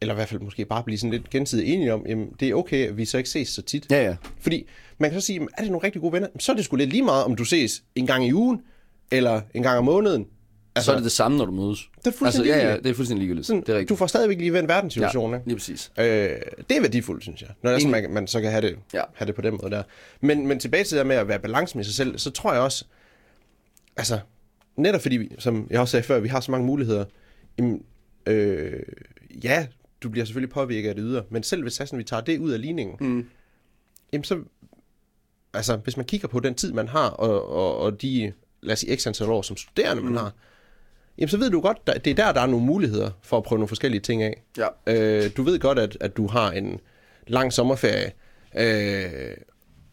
eller 0.00 0.14
i 0.14 0.16
hvert 0.16 0.28
fald 0.28 0.40
måske 0.40 0.64
bare 0.64 0.82
blive 0.82 0.98
sådan 0.98 1.10
lidt 1.10 1.30
gensidigt 1.30 1.68
enige 1.68 1.94
om, 1.94 2.06
jamen, 2.08 2.28
det 2.40 2.48
er 2.48 2.54
okay, 2.54 2.88
at 2.88 2.96
vi 2.96 3.04
så 3.04 3.18
ikke 3.18 3.30
ses 3.30 3.48
så 3.48 3.62
tit. 3.62 3.86
Ja, 3.90 4.04
ja. 4.04 4.16
Fordi 4.40 4.68
man 4.98 5.10
kan 5.10 5.20
så 5.20 5.26
sige, 5.26 5.34
jamen, 5.36 5.48
er 5.58 5.62
det 5.62 5.70
nogle 5.70 5.84
rigtig 5.84 6.00
gode 6.00 6.12
venner? 6.12 6.28
Så 6.38 6.52
er 6.52 6.56
det 6.56 6.64
sgu 6.64 6.76
lidt 6.76 6.90
lige 6.90 7.02
meget, 7.02 7.24
om 7.24 7.36
du 7.36 7.44
ses 7.44 7.82
en 7.94 8.06
gang 8.06 8.26
i 8.26 8.32
ugen, 8.34 8.62
eller 9.10 9.40
en 9.54 9.62
gang 9.62 9.78
om 9.78 9.84
måneden. 9.84 10.26
Altså, 10.74 10.86
så 10.86 10.92
er 10.92 10.96
det 10.96 11.04
det 11.04 11.12
samme, 11.12 11.38
når 11.38 11.44
du 11.44 11.52
mødes. 11.52 11.88
Det 11.98 12.06
er 12.06 12.10
fuldstændig 12.18 12.52
altså, 12.52 12.66
ja, 12.66 12.72
ja, 12.74 12.80
det 12.80 12.86
er 12.90 12.94
fuldstændig 12.94 13.20
ligegyldigt. 13.20 13.46
Sådan, 13.46 13.60
det 13.62 13.68
er 13.68 13.74
rigtigt. 13.74 13.88
Du 13.88 13.96
får 13.96 14.06
stadigvæk 14.06 14.38
lige 14.38 14.52
vendt 14.52 14.68
verdenssituationen, 14.68 15.40
ja, 15.40 15.44
lige 15.46 15.56
præcis. 15.56 15.92
Øh, 15.98 16.04
det 16.04 16.76
er 16.76 16.80
værdifuldt, 16.80 17.22
synes 17.22 17.42
jeg. 17.42 17.50
Når 17.62 17.70
det 17.70 17.76
er 17.76 17.80
sådan, 17.80 17.90
man, 17.90 18.10
man 18.10 18.26
så 18.26 18.40
kan 18.40 18.50
have 18.50 18.62
det, 18.62 18.78
Ja. 18.94 19.02
have 19.14 19.26
det 19.26 19.34
på 19.34 19.42
den 19.42 19.58
måde 19.62 19.70
der. 19.74 19.82
Men, 20.20 20.46
men 20.46 20.58
tilbage 20.58 20.84
til 20.84 20.90
det 20.96 20.98
der 20.98 21.08
med 21.08 21.16
at 21.16 21.28
være 21.28 21.38
balance 21.38 21.76
med 21.76 21.84
sig 21.84 21.94
selv, 21.94 22.18
så 22.18 22.30
tror 22.30 22.52
jeg 22.52 22.62
også, 22.62 22.84
altså, 23.96 24.18
netop 24.78 25.00
fordi, 25.00 25.34
som 25.38 25.66
jeg 25.70 25.80
også 25.80 25.92
sagde 25.92 26.04
før, 26.04 26.20
vi 26.20 26.28
har 26.28 26.40
så 26.40 26.50
mange 26.50 26.66
muligheder, 26.66 27.04
jamen, 27.58 27.82
øh, 28.26 28.82
ja, 29.44 29.66
du 30.02 30.08
bliver 30.08 30.24
selvfølgelig 30.24 30.50
påvirket 30.50 30.88
af 30.88 30.94
det 30.94 31.04
ydre, 31.06 31.22
men 31.30 31.42
selv 31.42 31.62
hvis 31.62 31.72
sådan, 31.72 31.98
vi 31.98 32.04
tager 32.04 32.20
det 32.22 32.38
ud 32.38 32.50
af 32.50 32.60
ligningen, 32.60 32.96
Mm. 33.00 33.26
jamen 34.12 34.24
så, 34.24 34.40
altså, 35.54 35.76
hvis 35.76 35.96
man 35.96 36.06
kigger 36.06 36.28
på 36.28 36.40
den 36.40 36.54
tid, 36.54 36.72
man 36.72 36.88
har, 36.88 37.08
og, 37.08 37.48
og, 37.50 37.78
og 37.78 38.02
de, 38.02 38.32
lad 38.62 38.72
os 38.72 38.78
sige, 38.78 38.96
x 38.96 39.06
antal 39.06 39.26
år 39.30 39.42
som 39.42 39.56
studerende, 39.56 40.02
man 40.02 40.16
har, 40.16 40.32
jamen 41.18 41.28
så 41.28 41.36
ved 41.38 41.50
du 41.50 41.60
godt, 41.60 41.86
der, 41.86 41.98
det 41.98 42.10
er 42.10 42.14
der, 42.14 42.32
der 42.32 42.40
er 42.40 42.46
nogle 42.46 42.66
muligheder 42.66 43.10
for 43.22 43.36
at 43.36 43.42
prøve 43.42 43.58
nogle 43.58 43.68
forskellige 43.68 44.00
ting 44.00 44.22
af. 44.22 44.42
Ja. 44.58 44.66
Øh, 44.86 45.30
du 45.36 45.42
ved 45.42 45.58
godt, 45.58 45.78
at, 45.78 45.96
at 46.00 46.16
du 46.16 46.26
har 46.26 46.50
en 46.50 46.80
lang 47.26 47.52
sommerferie, 47.52 48.12
øh, 48.58 49.36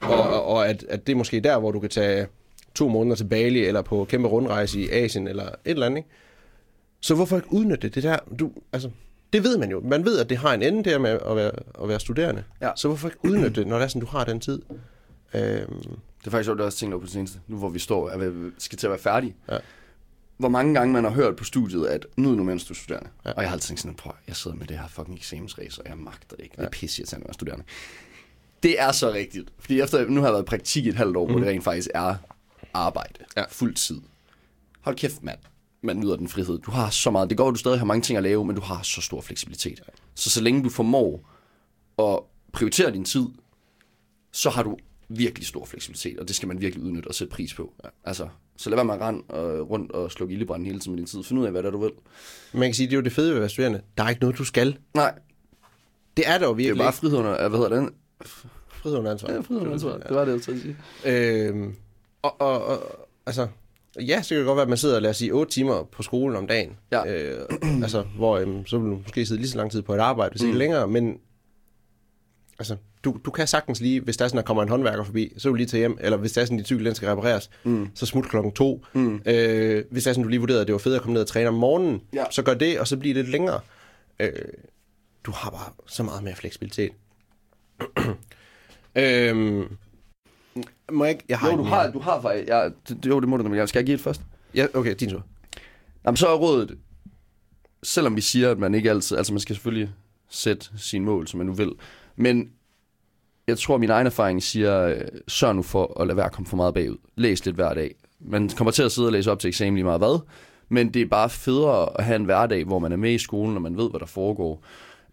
og, 0.01 0.19
og, 0.29 0.45
og 0.45 0.67
at, 0.69 0.85
at 0.89 1.07
det 1.07 1.13
er 1.13 1.17
måske 1.17 1.39
der, 1.39 1.59
hvor 1.59 1.71
du 1.71 1.79
kan 1.79 1.89
tage 1.89 2.27
to 2.75 2.87
måneder 2.87 3.15
til 3.15 3.23
Bali, 3.25 3.65
eller 3.65 3.81
på 3.81 4.05
kæmpe 4.09 4.27
rundrejse 4.27 4.79
i 4.79 4.89
Asien, 4.89 5.27
eller 5.27 5.45
et 5.45 5.55
eller 5.65 5.85
andet, 5.85 5.97
ikke? 5.97 6.09
Så 7.01 7.15
hvorfor 7.15 7.35
ikke 7.35 7.53
udnytte 7.53 7.87
det? 7.87 7.95
det 7.95 8.03
der? 8.03 8.17
Du, 8.39 8.51
altså, 8.73 8.89
det 9.33 9.43
ved 9.43 9.57
man 9.57 9.71
jo. 9.71 9.79
Man 9.79 10.05
ved, 10.05 10.19
at 10.19 10.29
det 10.29 10.37
har 10.37 10.53
en 10.53 10.61
ende 10.61 10.89
der 10.89 10.99
med 10.99 11.09
at 11.09 11.35
være, 11.35 11.51
at 11.81 11.89
være 11.89 11.99
studerende. 11.99 12.43
Ja. 12.61 12.71
Så 12.75 12.87
hvorfor 12.87 13.07
ikke 13.07 13.19
udnytte 13.23 13.61
det, 13.61 13.67
når 13.67 13.75
det 13.75 13.83
er 13.83 13.87
sådan, 13.87 13.99
du 13.99 14.07
har 14.07 14.23
den 14.23 14.39
tid? 14.39 14.61
Øhm, 15.33 15.81
Det 16.19 16.27
er 16.27 16.31
faktisk 16.31 16.49
også, 16.51 16.63
også 16.63 16.77
tænkt 16.77 16.93
over 16.93 17.01
på 17.01 17.05
det 17.05 17.13
seneste, 17.13 17.39
nu 17.47 17.57
hvor 17.57 17.69
vi 17.69 17.79
står 17.79 18.09
og 18.09 18.23
er 18.23 18.49
skal 18.57 18.77
til 18.77 18.87
at 18.87 18.91
være 18.91 18.99
færdige. 18.99 19.35
Ja. 19.51 19.57
Hvor 20.37 20.49
mange 20.49 20.73
gange 20.73 20.93
man 20.93 21.03
har 21.03 21.11
hørt 21.11 21.35
på 21.35 21.43
studiet, 21.43 21.85
at 21.85 22.05
nyd 22.17 22.35
nu, 22.35 22.43
mens 22.43 22.65
du 22.65 22.73
er 22.73 22.75
studerende. 22.75 23.09
Ja. 23.25 23.29
Ja. 23.29 23.35
Og 23.35 23.41
jeg 23.41 23.49
har 23.49 23.55
altid 23.55 23.67
tænkt 23.67 23.81
sådan, 23.81 23.95
prøv, 23.95 24.13
jeg 24.27 24.35
sidder 24.35 24.57
med 24.57 24.67
det 24.67 24.77
her 24.77 24.87
fucking 24.87 25.17
eksamensræs, 25.17 25.77
og 25.77 25.85
jeg 25.89 25.97
magter 25.97 26.35
det 26.35 26.43
ikke. 26.43 26.55
Det 26.57 26.65
er 26.65 26.69
pisse 26.69 27.01
irriterende 27.01 27.23
at 27.23 27.27
være 27.27 27.33
studerende. 27.33 27.63
Det 28.63 28.81
er 28.81 28.91
så 28.91 29.11
rigtigt. 29.11 29.49
Fordi 29.59 29.81
efter, 29.81 30.07
nu 30.07 30.21
har 30.21 30.27
jeg 30.27 30.33
været 30.33 30.43
i 30.43 30.45
praktik 30.45 30.85
i 30.85 30.89
et 30.89 30.95
halvt 30.95 31.17
år, 31.17 31.25
mm. 31.25 31.31
hvor 31.31 31.39
det 31.39 31.49
rent 31.49 31.63
faktisk 31.63 31.89
er 31.93 32.15
arbejde. 32.75 33.19
Ja. 33.37 33.43
Fuld 33.49 33.75
tid. 33.75 34.01
Hold 34.81 34.95
kæft, 34.95 35.23
mand. 35.23 35.39
Man 35.81 35.97
nyder 35.99 36.15
den 36.15 36.27
frihed. 36.27 36.59
Du 36.59 36.71
har 36.71 36.89
så 36.89 37.11
meget. 37.11 37.29
Det 37.29 37.37
går, 37.37 37.47
at 37.47 37.53
du 37.53 37.59
stadig 37.59 37.79
har 37.79 37.85
mange 37.85 38.01
ting 38.01 38.17
at 38.17 38.23
lave, 38.23 38.45
men 38.45 38.55
du 38.55 38.61
har 38.61 38.81
så 38.83 39.01
stor 39.01 39.21
fleksibilitet. 39.21 39.81
Så 40.15 40.29
så 40.29 40.41
længe 40.41 40.63
du 40.63 40.69
formår 40.69 41.29
at 41.99 42.19
prioritere 42.53 42.91
din 42.91 43.05
tid, 43.05 43.25
så 44.31 44.49
har 44.49 44.63
du 44.63 44.77
virkelig 45.09 45.47
stor 45.47 45.65
fleksibilitet, 45.65 46.19
og 46.19 46.27
det 46.27 46.35
skal 46.35 46.47
man 46.47 46.61
virkelig 46.61 46.85
udnytte 46.85 47.07
og 47.07 47.15
sætte 47.15 47.31
pris 47.33 47.53
på. 47.53 47.73
Ja. 47.83 47.89
Altså, 48.03 48.27
så 48.57 48.69
lad 48.69 48.77
være 48.77 48.85
med 48.85 48.93
at 48.93 49.01
rende 49.01 49.21
og 49.29 49.69
rundt 49.69 49.91
og 49.91 50.11
slukke 50.11 50.33
ildebranden 50.33 50.65
hele 50.65 50.79
tiden 50.79 50.91
med 50.91 50.97
din 50.97 51.05
tid. 51.07 51.23
Find 51.23 51.39
ud 51.39 51.45
af, 51.45 51.51
hvad 51.51 51.63
det 51.63 51.67
er, 51.67 51.71
du 51.71 51.81
vil. 51.81 51.91
man 52.53 52.69
kan 52.69 52.73
sige, 52.73 52.87
det 52.87 52.93
er 52.93 52.97
jo 52.97 53.03
det 53.03 53.13
fede 53.13 53.27
ved 53.29 53.35
at 53.35 53.41
være 53.41 53.49
studerende. 53.49 53.81
Der 53.97 54.03
er 54.03 54.09
ikke 54.09 54.21
noget, 54.21 54.37
du 54.37 54.43
skal. 54.43 54.77
Nej, 54.93 55.19
Det 56.17 56.27
er 56.29 56.37
der 56.37 56.45
jo 56.47 56.51
det 56.51 56.51
er 56.51 56.55
virkelig. 56.55 56.83
bare 56.83 56.93
frihed 56.93 57.17
under, 57.17 57.49
hvad 57.49 57.59
hedder 57.59 57.75
den? 57.75 57.89
frihed 58.69 58.97
under 58.97 59.11
ansvar. 59.11 59.31
Ja, 59.31 59.39
frihed 59.39 59.61
under 59.61 59.73
ansvar. 59.73 59.97
Det 59.97 60.15
var 60.15 60.25
det, 60.25 60.31
jeg 60.47 60.55
ville 60.55 60.61
sige. 60.61 60.77
Øhm, 61.49 61.75
og, 62.25 62.41
og, 62.41 62.65
og, 62.65 63.07
altså, 63.25 63.47
ja, 63.99 64.21
så 64.21 64.29
kan 64.29 64.37
det 64.37 64.45
godt 64.45 64.55
være, 64.55 64.63
at 64.63 64.69
man 64.69 64.77
sidder, 64.77 64.99
lad 64.99 65.09
os 65.09 65.17
sige, 65.17 65.31
8 65.33 65.51
timer 65.53 65.83
på 65.83 66.03
skolen 66.03 66.35
om 66.37 66.47
dagen. 66.47 66.77
Ja. 66.91 67.05
Øh, 67.13 67.45
altså, 67.83 68.01
hvor 68.15 68.37
øhm, 68.37 68.65
så 68.65 68.77
vil 68.77 68.91
du 68.91 68.95
måske 68.97 69.25
sidde 69.25 69.41
lige 69.41 69.49
så 69.51 69.57
lang 69.57 69.71
tid 69.71 69.81
på 69.81 69.93
et 69.95 69.99
arbejde, 69.99 70.31
hvis 70.31 70.41
ikke 70.41 70.57
længere, 70.57 70.87
men 70.87 71.17
altså, 72.59 72.75
du, 73.03 73.17
du 73.25 73.31
kan 73.31 73.47
sagtens 73.47 73.81
lige, 73.81 74.01
hvis 74.01 74.17
der 74.17 74.25
er 74.25 74.29
sådan, 74.29 74.37
der 74.37 74.43
kommer 74.43 74.63
en 74.63 74.69
håndværker 74.69 75.03
forbi, 75.03 75.33
så 75.37 75.49
vil 75.49 75.51
du 75.51 75.55
lige 75.55 75.67
tage 75.67 75.79
hjem, 75.79 75.97
eller 76.01 76.17
hvis 76.17 76.31
der 76.31 76.41
er 76.41 76.45
sådan, 76.45 76.57
din 76.57 76.65
cykel 76.65 76.85
den 76.85 76.95
skal 76.95 77.09
repareres, 77.09 77.49
mm. 77.63 77.89
så 77.95 78.05
smut 78.05 78.25
klokken 78.29 78.51
to. 78.51 78.85
Mm. 78.93 79.21
Øh, 79.25 79.83
hvis 79.91 80.03
der 80.03 80.09
er 80.09 80.13
sådan, 80.13 80.23
du 80.23 80.29
lige 80.29 80.39
vurderede, 80.39 80.61
at 80.61 80.67
det 80.67 80.73
var 80.73 80.79
fedt 80.79 80.95
at 80.95 81.01
komme 81.01 81.13
ned 81.13 81.21
og 81.21 81.27
træne 81.27 81.47
om 81.47 81.53
morgenen, 81.53 82.01
Ja. 82.13 82.23
så 82.31 82.41
gør 82.43 82.53
det, 82.53 82.79
og 82.79 82.87
så 82.87 82.97
bliver 82.97 83.13
det 83.13 83.23
lidt 83.23 83.31
længere. 83.31 83.59
Øh, 84.19 84.31
du 85.23 85.31
har 85.31 85.49
bare 85.49 85.71
så 85.87 86.03
meget 86.03 86.23
mere 86.23 86.35
fleksibilitet. 86.35 86.91
øhm, 88.95 89.77
må 90.91 91.03
jeg 91.03 91.11
ikke? 91.13 91.23
Jeg 91.29 91.39
har 91.39 91.49
Jo, 91.51 91.57
du 91.57 91.63
mere. 91.63 91.75
har, 91.75 91.91
du 91.91 91.99
har 91.99 92.21
faktisk... 92.21 92.51
Det, 92.89 93.05
jo, 93.05 93.19
det 93.19 93.29
må 93.29 93.37
du 93.37 93.43
nemlig 93.43 93.57
gerne. 93.57 93.67
Skal 93.67 93.79
jeg 93.79 93.85
give 93.85 93.95
et 93.95 94.01
først? 94.01 94.21
Ja, 94.55 94.67
okay, 94.73 94.95
din 94.99 95.09
tur. 95.09 95.23
Jamen, 96.05 96.17
så 96.17 96.27
er 96.27 96.35
rådet, 96.37 96.77
selvom 97.83 98.15
vi 98.15 98.21
siger, 98.21 98.51
at 98.51 98.59
man 98.59 98.75
ikke 98.75 98.89
altid... 98.89 99.17
Altså, 99.17 99.33
man 99.33 99.39
skal 99.39 99.55
selvfølgelig 99.55 99.89
sætte 100.29 100.65
sine 100.77 101.05
mål, 101.05 101.27
som 101.27 101.37
man 101.37 101.47
nu 101.47 101.53
vil. 101.53 101.71
Men 102.15 102.49
jeg 103.47 103.57
tror, 103.57 103.73
at 103.73 103.79
min 103.79 103.89
egen 103.89 104.07
erfaring 104.07 104.43
siger, 104.43 104.81
øh, 104.87 105.01
sørg 105.27 105.55
nu 105.55 105.61
for 105.61 106.01
at 106.01 106.07
lade 106.07 106.17
være 106.17 106.25
at 106.25 106.31
komme 106.31 106.47
for 106.47 106.57
meget 106.57 106.73
bagud. 106.73 106.97
Læs 107.15 107.45
lidt 107.45 107.55
hver 107.55 107.73
dag. 107.73 107.95
Man 108.19 108.49
kommer 108.49 108.71
til 108.71 108.83
at 108.83 108.91
sidde 108.91 109.07
og 109.07 109.11
læse 109.11 109.31
op 109.31 109.39
til 109.39 109.47
eksamen 109.47 109.73
lige 109.75 109.83
meget 109.83 109.99
hvad, 109.99 110.19
men 110.69 110.93
det 110.93 111.01
er 111.01 111.05
bare 111.05 111.29
federe 111.29 111.99
at 111.99 112.05
have 112.05 112.15
en 112.15 112.25
hverdag, 112.25 112.63
hvor 112.65 112.79
man 112.79 112.91
er 112.91 112.95
med 112.97 113.11
i 113.13 113.17
skolen, 113.17 113.55
og 113.55 113.61
man 113.61 113.77
ved, 113.77 113.89
hvad 113.89 113.99
der 113.99 114.05
foregår. 114.05 114.63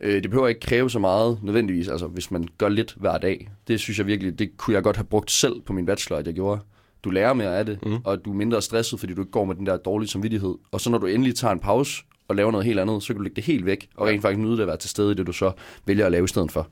Øh, 0.03 0.23
Det 0.23 0.31
behøver 0.31 0.49
ikke 0.49 0.61
kræve 0.61 0.91
så 0.91 0.99
meget 0.99 1.39
nødvendigvis, 1.43 1.89
altså 1.89 2.07
hvis 2.07 2.31
man 2.31 2.49
gør 2.59 2.69
lidt 2.69 2.95
hver 3.01 3.19
dag. 3.19 3.51
Det 3.69 3.81
synes 3.81 3.99
jeg 3.99 4.07
virkelig, 4.07 4.39
det 4.39 4.57
kunne 4.57 4.75
jeg 4.75 4.83
godt 4.83 4.97
have 4.97 5.05
brugt 5.07 5.31
selv 5.31 5.61
på 5.61 5.73
min 5.73 5.87
bachelor, 5.87 6.19
at 6.19 6.27
jeg 6.27 6.35
gjorde. 6.35 6.61
Du 7.05 7.11
lærer 7.11 7.33
mere 7.33 7.59
af 7.59 7.67
det, 7.67 7.79
mm. 7.87 7.97
og 8.05 8.25
du 8.25 8.31
er 8.31 8.35
mindre 8.35 8.63
stresset, 8.63 9.01
fordi 9.01 9.15
du 9.15 9.21
ikke 9.21 9.33
går 9.33 9.45
med 9.45 9.55
den 9.55 9.67
der 9.67 9.77
dårlige 9.77 10.09
samvittighed. 10.11 10.55
Og 10.71 10.81
så 10.81 10.91
når 10.91 10.99
du 10.99 11.07
endelig 11.07 11.35
tager 11.35 11.53
en 11.53 11.61
pause 11.61 12.03
og 12.29 12.37
laver 12.37 12.51
noget 12.51 12.67
helt 12.67 12.81
andet, 12.81 13.03
så 13.03 13.07
kan 13.07 13.17
du 13.17 13.23
lægge 13.23 13.37
det 13.37 13.45
helt 13.45 13.67
væk, 13.67 13.89
og 13.97 14.07
rent 14.07 14.23
faktisk 14.23 14.39
nyde 14.41 14.53
det 14.57 14.61
at 14.61 14.67
være 14.67 14.77
til 14.77 14.91
stede 14.91 15.13
i 15.13 15.15
det, 15.15 15.27
du 15.27 15.33
så 15.33 15.53
vælger 15.87 16.07
at 16.07 16.13
lave 16.13 16.25
i 16.25 16.29
stedet 16.29 16.53
for. 16.53 16.69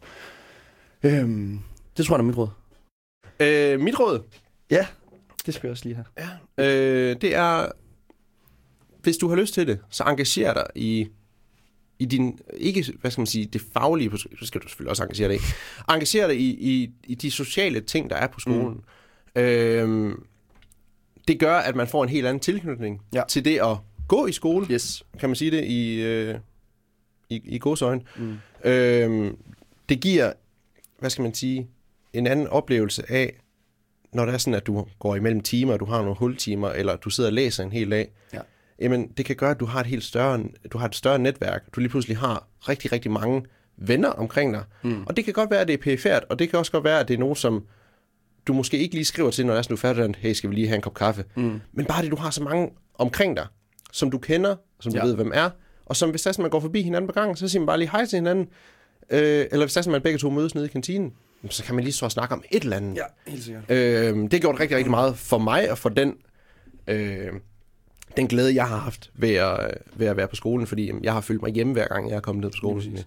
Øhm, 1.03 1.59
det 1.97 2.07
tror 2.07 2.16
jeg 2.16 2.21
er 2.21 2.25
mit 2.27 2.37
råd. 2.38 2.49
Øh, 3.40 3.81
mit 3.81 4.01
råd, 4.01 4.21
Ja, 4.71 4.87
det 5.47 5.55
skal 5.55 5.66
jeg 5.69 5.71
også 5.73 5.85
lige 5.85 5.97
have. 5.97 7.11
øh, 7.11 7.16
det 7.21 7.35
er, 7.35 7.66
hvis 9.03 9.16
du 9.16 9.29
har 9.29 9.37
lyst 9.37 9.55
til 9.55 9.66
det, 9.66 9.79
så 9.90 10.05
engager 10.05 10.55
dig 10.55 10.66
i, 10.75 11.07
i 12.01 12.05
din, 12.05 12.39
ikke, 12.57 12.85
hvad 13.01 13.11
skal 13.11 13.21
man 13.21 13.27
sige, 13.27 13.47
det 13.47 13.63
faglige, 13.73 14.11
på 14.11 14.17
så 14.17 14.29
skal 14.43 14.61
du 14.61 14.69
selvfølgelig 14.69 14.91
også 14.91 15.03
engagere 15.03 15.29
dig 15.29 15.37
i, 15.37 15.41
engager 15.91 16.27
dig 16.27 16.37
i, 16.41 16.49
i, 16.73 16.91
i 17.05 17.15
de 17.15 17.31
sociale 17.31 17.81
ting, 17.81 18.11
der 18.11 18.17
er 18.17 18.27
på 18.27 18.41
skolen. 18.41 18.85
Mm. 19.37 19.41
Øh, 19.43 20.15
det 21.29 21.41
gør, 21.41 21.55
at 21.57 21.77
man 21.77 21.89
får 21.89 22.03
en 22.03 22.09
helt 22.09 22.27
anden 22.27 22.41
tilknytning 22.41 23.03
Ja. 23.15 23.23
til 23.29 23.45
det 23.45 23.59
at 23.61 23.77
gå 24.09 24.27
i 24.27 24.33
skole. 24.33 24.67
Yes. 24.71 25.03
kan 25.21 25.29
man 25.29 25.37
sige 25.37 25.51
det, 25.51 25.65
i, 25.65 26.01
øh, 26.03 26.35
i, 27.31 27.43
i 27.45 27.59
godsøjne. 27.59 28.03
Mm. 28.19 28.37
Øhm, 28.65 29.37
det 29.89 30.01
giver, 30.01 30.33
hvad 30.99 31.11
skal 31.11 31.23
man 31.23 31.35
sige, 31.35 31.69
en 32.13 32.27
anden 32.27 32.47
oplevelse 32.47 33.11
af, 33.13 33.41
når 34.13 34.25
det 34.25 34.35
er 34.35 34.39
sådan, 34.39 34.55
at 34.55 34.67
du 34.67 34.87
går 34.99 35.17
imellem 35.17 35.41
timer, 35.41 35.73
og 35.73 35.81
du 35.81 35.85
har 35.85 35.99
nogle 35.99 36.15
hultimer, 36.17 36.69
eller 36.71 36.97
du 36.97 37.11
sidder 37.11 37.31
og 37.31 37.35
læser 37.35 37.65
en 37.65 37.73
hel 37.73 37.91
dag, 37.91 38.11
Ja. 38.33 38.41
Jamen 38.81 39.09
det 39.16 39.25
kan 39.25 39.37
gøre, 39.37 39.51
at 39.51 39.61
du 39.61 39.64
har 39.64 39.81
et 39.81 39.87
helt 39.87 40.05
større, 40.05 40.43
du 40.73 40.79
har 40.79 40.87
et 40.88 40.95
større 40.95 41.19
netværk. 41.19 41.62
Du 41.75 41.81
lige 41.81 41.90
pludselig 41.90 42.16
har 42.16 42.47
rigtig, 42.69 42.93
rigtig 42.93 43.11
mange 43.11 43.43
venner 43.77 44.09
omkring 44.09 44.55
dig. 44.55 44.62
Mm. 44.83 45.03
Og 45.07 45.16
det 45.16 45.25
kan 45.25 45.35
godt 45.35 45.51
være, 45.51 45.61
at 45.61 45.69
det 45.69 45.75
er 45.75 45.79
perifært, 45.83 46.25
og 46.29 46.38
det 46.38 46.51
kan 46.51 46.59
også 46.59 46.73
godt 46.73 46.85
være, 46.85 47.01
at 47.01 47.09
det 47.09 47.14
er 47.14 47.19
nogen, 47.19 47.37
som 47.37 47.64
du 48.47 48.53
måske 48.53 48.79
ikke 48.79 48.95
lige 48.95 49.05
skriver 49.05 49.31
til, 49.31 49.47
når 49.47 49.55
det 49.55 49.59
er 49.59 49.69
du 49.69 49.75
er 49.75 49.79
færdig, 49.79 50.14
hey, 50.19 50.33
skal 50.33 50.51
vi 50.51 50.55
lige 50.55 50.66
have 50.66 50.77
en 50.77 50.83
kop 50.83 50.95
kaffe? 50.95 51.25
Mm. 51.37 51.61
Men 51.73 51.87
bare 51.87 52.03
det, 52.03 52.11
du 52.11 52.16
har 52.16 52.31
så 52.31 52.43
mange 52.43 52.69
omkring 52.95 53.37
dig, 53.37 53.47
som 53.93 54.11
du 54.11 54.19
kender, 54.19 54.57
som 54.81 54.93
du 54.93 54.99
Ja. 54.99 55.05
ved, 55.05 55.14
hvem 55.14 55.31
er, 55.35 55.51
og 55.87 55.97
som 55.97 56.11
hvis 56.11 56.38
man 56.38 56.51
går 56.51 56.61
forbi 56.61 56.83
hinanden 56.83 57.09
på 57.09 57.12
gangen, 57.12 57.37
så 57.37 57.49
siger 57.49 57.61
man 57.61 57.66
bare 57.66 57.79
lige 57.79 57.90
hej 57.90 58.07
til 58.07 58.16
hinanden. 58.16 58.49
Øh, 59.11 59.47
eller 59.51 59.66
hvis 59.66 59.88
man 59.88 60.03
begge 60.03 60.19
to 60.19 60.31
mødes 60.31 60.55
nede 60.55 60.66
i 60.66 60.69
kantinen, 60.69 61.12
så 61.51 61.64
kan 61.64 61.75
man 61.75 61.85
lige 61.85 62.05
og 62.05 62.12
snakke 62.12 62.35
om 62.35 62.43
et 62.51 62.62
eller 62.62 62.77
andet. 62.77 62.97
Ja, 62.97 63.31
helt 63.31 63.45
sikkert. 63.45 63.64
Øh, 63.69 63.77
det 64.16 64.33
har 64.33 64.38
gjort 64.38 64.61
rigtig, 64.61 64.77
rigtig 64.77 64.90
meget 64.90 65.16
for 65.19 65.38
mig, 65.38 65.71
og 65.71 65.79
for 65.79 65.88
den, 65.88 66.14
øh, 66.87 67.29
den 68.16 68.29
glæde, 68.29 68.55
jeg 68.55 68.68
har 68.68 68.77
haft 68.77 69.11
ved 69.14 69.35
at, 69.35 69.75
ved 69.94 70.07
at 70.07 70.16
være 70.16 70.29
på 70.29 70.37
skolen, 70.37 70.66
fordi 70.66 70.87
jamen, 70.87 71.05
jeg 71.05 71.12
har 71.12 71.20
følt 71.20 71.42
mig 71.42 71.53
hjemme 71.53 71.73
hver 71.73 71.88
gang, 71.88 72.11
jeg 72.11 72.16
er 72.16 72.20
kommet 72.20 72.42
ned 72.42 72.51
på 72.51 72.57
skolen. 72.57 72.90
Præcis. 72.92 73.07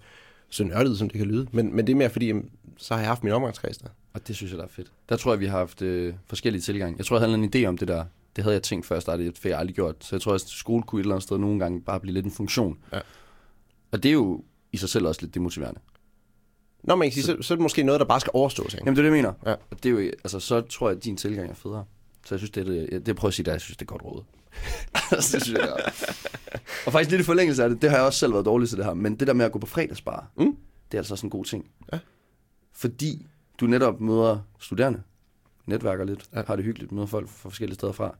så 0.49 0.63
nørdet, 0.63 0.97
som 0.97 1.09
det 1.09 1.17
kan 1.17 1.27
lyde. 1.27 1.47
Men, 1.51 1.75
men 1.75 1.87
det 1.87 1.93
er 1.93 1.97
mere 1.97 2.09
fordi, 2.09 2.27
jamen, 2.27 2.49
så 2.77 2.93
har 2.93 3.01
jeg 3.01 3.09
haft 3.09 3.23
min 3.23 3.33
omgangskreds 3.33 3.77
der. 3.77 3.87
Og 4.13 4.27
det 4.27 4.35
synes 4.35 4.51
jeg, 4.51 4.57
der 4.57 4.63
er 4.63 4.69
fedt. 4.69 4.91
Der 5.09 5.15
tror 5.15 5.31
jeg, 5.31 5.39
vi 5.39 5.45
har 5.45 5.57
haft 5.57 5.81
øh, 5.81 6.13
forskellige 6.27 6.61
tilgange. 6.61 6.95
Jeg 6.97 7.05
tror, 7.05 7.15
jeg 7.15 7.29
havde 7.29 7.43
en 7.43 7.51
idé 7.55 7.67
om 7.67 7.77
det 7.77 7.87
der. 7.87 8.05
Det 8.35 8.43
havde 8.43 8.53
jeg 8.53 8.63
tænkt 8.63 8.85
før 8.85 8.95
jeg 8.95 9.01
startede, 9.01 9.27
det 9.27 9.37
fik 9.37 9.49
jeg 9.49 9.59
aldrig 9.59 9.75
gjort. 9.75 9.95
Så 9.99 10.15
jeg 10.15 10.21
tror, 10.21 10.33
at 10.33 10.41
skole 10.41 10.83
kunne 10.83 10.99
et 10.99 11.03
eller 11.03 11.15
andet 11.15 11.23
sted 11.23 11.37
nogle 11.37 11.59
gange 11.59 11.81
bare 11.81 11.99
blive 11.99 12.13
lidt 12.13 12.25
en 12.25 12.31
funktion. 12.31 12.77
Ja. 12.93 12.99
Og 13.91 14.03
det 14.03 14.09
er 14.09 14.13
jo 14.13 14.43
i 14.71 14.77
sig 14.77 14.89
selv 14.89 15.07
også 15.07 15.21
lidt 15.21 15.35
demotiverende. 15.35 15.79
Nå, 16.83 17.01
sige, 17.01 17.23
så, 17.23 17.37
så 17.41 17.53
er 17.53 17.55
det 17.55 17.61
måske 17.61 17.83
noget, 17.83 17.99
der 17.99 18.05
bare 18.05 18.19
skal 18.19 18.31
overstås. 18.33 18.73
Ikke? 18.73 18.85
Jamen, 18.85 18.95
det 18.95 19.05
er 19.05 19.09
det, 19.09 19.17
jeg 19.17 19.23
mener. 19.23 19.33
Ja. 19.45 19.51
Og 19.51 19.83
det 19.83 19.85
er 19.85 19.89
jo, 19.89 19.99
altså, 19.99 20.39
så 20.39 20.61
tror 20.61 20.89
jeg, 20.89 20.97
at 20.97 21.03
din 21.03 21.17
tilgang 21.17 21.49
er 21.49 21.53
federe. 21.53 21.85
Så 22.25 22.35
jeg 22.35 22.39
synes, 22.39 22.51
det 22.51 22.61
er 22.61 22.71
det, 22.71 22.91
det 22.91 23.07
jeg 23.07 23.15
prøver 23.15 23.29
at 23.29 23.33
sige, 23.33 23.45
der, 23.45 23.51
jeg 23.51 23.61
synes, 23.61 23.77
det 23.77 23.85
er 23.85 23.85
godt 23.85 24.03
råd. 24.03 24.23
Altså, 25.11 25.37
det 25.37 25.45
synes 25.45 25.59
jeg, 25.59 25.73
det. 25.85 26.29
Og 26.85 26.91
faktisk 26.91 27.11
lidt 27.11 27.21
i 27.21 27.25
forlængelse 27.25 27.63
af 27.63 27.69
det, 27.69 27.81
det 27.81 27.89
har 27.89 27.97
jeg 27.97 28.05
også 28.05 28.19
selv 28.19 28.33
været 28.33 28.45
dårlig 28.45 28.69
til 28.69 28.77
det 28.77 28.85
her, 28.85 28.93
men 28.93 29.15
det 29.15 29.27
der 29.27 29.33
med 29.33 29.45
at 29.45 29.51
gå 29.51 29.59
på 29.59 29.67
fredagsbar, 29.67 30.27
Mm. 30.37 30.45
det 30.91 30.97
er 30.97 30.99
altså 30.99 31.13
også 31.13 31.25
en 31.25 31.29
god 31.29 31.45
ting. 31.45 31.65
Ja. 31.93 31.99
Fordi 32.73 33.27
du 33.59 33.65
netop 33.67 34.01
møder 34.01 34.39
studerende, 34.59 35.01
netværker 35.65 36.03
lidt, 36.05 36.25
Ja. 36.35 36.41
har 36.47 36.55
det 36.55 36.65
hyggeligt, 36.65 36.91
møder 36.91 37.07
folk 37.07 37.29
fra 37.29 37.49
forskellige 37.49 37.75
steder 37.75 37.93
fra. 37.93 38.15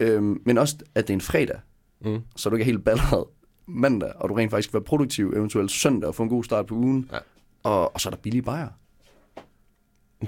Øhm, 0.00 0.40
men 0.46 0.58
også, 0.58 0.76
at 0.94 1.06
det 1.08 1.12
er 1.12 1.16
en 1.16 1.20
fredag, 1.20 1.60
Mm. 2.00 2.20
så 2.36 2.48
du 2.50 2.56
ikke 2.56 2.62
er 2.62 2.72
helt 2.72 2.84
balleret 2.84 3.24
mandag, 3.66 4.12
og 4.16 4.28
du 4.28 4.34
rent 4.34 4.50
faktisk 4.50 4.70
kan 4.70 4.74
være 4.80 4.84
produktiv, 4.84 5.32
eventuelt 5.36 5.70
søndag, 5.70 6.08
og 6.08 6.14
få 6.14 6.22
en 6.22 6.28
god 6.28 6.44
start 6.44 6.66
på 6.66 6.74
ugen. 6.74 7.08
Ja. 7.12 7.18
Og, 7.62 7.94
og 7.94 8.00
så 8.00 8.08
er 8.08 8.10
der 8.10 8.16
billige 8.18 8.42
bajer. 8.42 8.68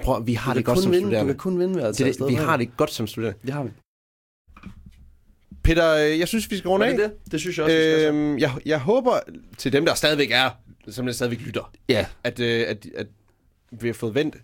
Prøv, 0.03 0.27
vi 0.27 0.33
har 0.33 0.53
det 0.53 0.65
kan 0.65 0.73
godt 0.73 0.83
som 0.83 0.91
vinde, 0.91 1.03
Du 1.03 1.09
studerende. 1.09 1.33
kan 1.33 1.37
kun 1.39 1.59
vinde 1.59 1.75
ved 1.75 1.81
at 1.83 1.97
Det, 1.97 2.19
det, 2.19 2.27
vi 2.27 2.33
har 2.33 2.57
det 2.57 2.77
godt 2.77 2.91
som 2.91 3.07
studerende. 3.07 3.39
Det 3.45 3.53
har 3.53 3.63
vi. 3.63 3.69
Peter, 5.63 5.95
øh, 5.95 6.19
jeg 6.19 6.27
synes, 6.27 6.51
vi 6.51 6.57
skal 6.57 6.67
runde 6.69 6.85
af. 6.85 6.97
det 6.97 7.11
det? 7.31 7.39
Synes 7.39 7.57
jeg 7.57 7.63
også, 7.65 7.77
vi 7.77 7.83
skal. 7.83 8.07
Øhm, 8.13 8.37
jeg, 8.37 8.51
jeg 8.65 8.79
håber 8.79 9.19
til 9.57 9.73
dem, 9.73 9.85
der 9.85 9.93
stadigvæk 9.93 10.31
er, 10.31 10.49
som 10.89 11.05
der 11.05 11.13
stadigvæk 11.13 11.39
lytter, 11.41 11.71
Ja, 11.89 12.05
at, 12.23 12.39
øh, 12.39 12.65
at, 12.67 12.85
at 12.95 13.07
vi 13.71 13.87
har 13.87 13.93
fået 13.93 14.15
vendt, 14.15 14.35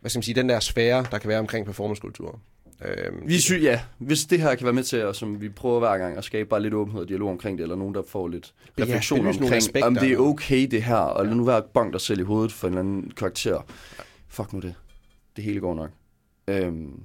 hvad 0.00 0.10
skal 0.10 0.18
man 0.18 0.22
sige, 0.22 0.34
den 0.34 0.48
der 0.48 0.60
sfære, 0.60 1.06
der 1.10 1.18
kan 1.18 1.28
være 1.28 1.38
omkring 1.38 1.66
performancekultur. 1.66 2.40
Øhm, 2.84 3.28
vi 3.28 3.38
sy- 3.40 3.52
ja, 3.62 3.80
hvis 3.98 4.24
det 4.24 4.40
her 4.40 4.54
kan 4.54 4.64
være 4.64 4.72
med 4.74 4.82
til, 4.82 5.04
og 5.04 5.16
som 5.16 5.40
vi 5.40 5.48
prøver 5.48 5.78
hver 5.78 5.98
gang, 5.98 6.16
at 6.16 6.24
skabe 6.24 6.48
bare 6.48 6.62
lidt 6.62 6.74
åbenhed 6.74 7.02
og 7.02 7.08
dialog 7.08 7.30
omkring 7.30 7.58
det, 7.58 7.62
eller 7.62 7.76
nogen, 7.76 7.94
der 7.94 8.02
får 8.08 8.28
lidt 8.28 8.54
Ja, 8.78 8.82
refleksion 8.84 9.26
omkring, 9.26 9.84
om 9.84 9.96
det 9.96 10.12
er 10.12 10.16
okay 10.18 10.66
det 10.70 10.82
her, 10.82 10.94
og 10.96 11.26
lad 11.26 11.34
nu 11.34 11.44
være 11.44 11.62
bank 11.74 11.92
dig 11.92 12.00
selv 12.00 12.20
i 12.20 12.22
hovedet 12.22 12.52
for 12.52 12.66
en 12.68 12.72
eller 12.74 12.80
anden 12.80 13.10
karakter. 13.16 13.66
Fuck 14.28 14.52
nu 14.52 14.60
det. 14.60 14.74
Det 15.36 15.44
hele 15.44 15.60
går 15.60 15.74
nok. 15.74 15.90
Øhm, 16.48 17.00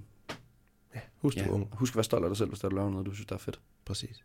Husk, 1.17 1.37
du 1.37 1.41
ja. 1.41 1.47
er 1.47 1.51
ung. 1.51 1.69
Husk 1.71 1.93
at 1.93 1.95
være 1.95 2.03
stolt 2.03 2.23
af 2.23 2.29
dig 2.29 2.37
selv, 2.37 2.49
hvis 2.49 2.59
der 2.59 2.69
er 2.69 2.73
lavet 2.73 2.91
noget, 2.91 3.05
du 3.05 3.13
synes, 3.13 3.27
der 3.27 3.35
er 3.35 3.39
fedt. 3.39 3.59
Præcis. 3.85 4.23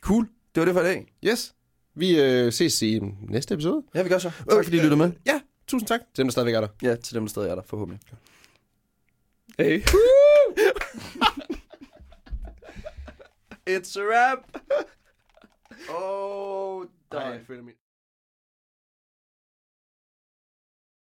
Cool. 0.00 0.28
Det 0.54 0.60
var 0.60 0.64
det 0.64 0.74
for 0.74 0.80
i 0.80 0.84
dag. 0.84 1.14
Yes. 1.24 1.54
Vi 1.94 2.20
øh, 2.20 2.52
ses 2.52 2.82
i 2.82 3.00
næste 3.28 3.54
episode. 3.54 3.82
Ja, 3.94 4.02
vi 4.02 4.08
gør 4.08 4.18
så. 4.18 4.30
Tak 4.30 4.64
fordi 4.64 4.76
I 4.76 4.80
lyttede 4.80 4.96
med. 4.96 5.12
Ja, 5.26 5.40
tusind 5.66 5.88
tak 5.88 6.00
til 6.00 6.16
dem, 6.16 6.26
der 6.26 6.32
stadigvæk 6.32 6.54
er 6.54 6.60
der. 6.60 6.68
Ja, 6.82 6.96
til 6.96 7.14
dem, 7.14 7.22
der 7.22 7.28
stadig 7.28 7.50
er 7.50 7.54
der, 7.54 7.62
forhåbentlig. 7.62 8.00
Hey. 9.58 9.80
It's 13.76 14.00
a 14.00 14.02
wrap. 14.02 14.38
Oh, 15.88 16.84
Nej, 17.12 17.22
jeg 17.22 17.40
føler 17.46 17.62
min... 17.62 17.74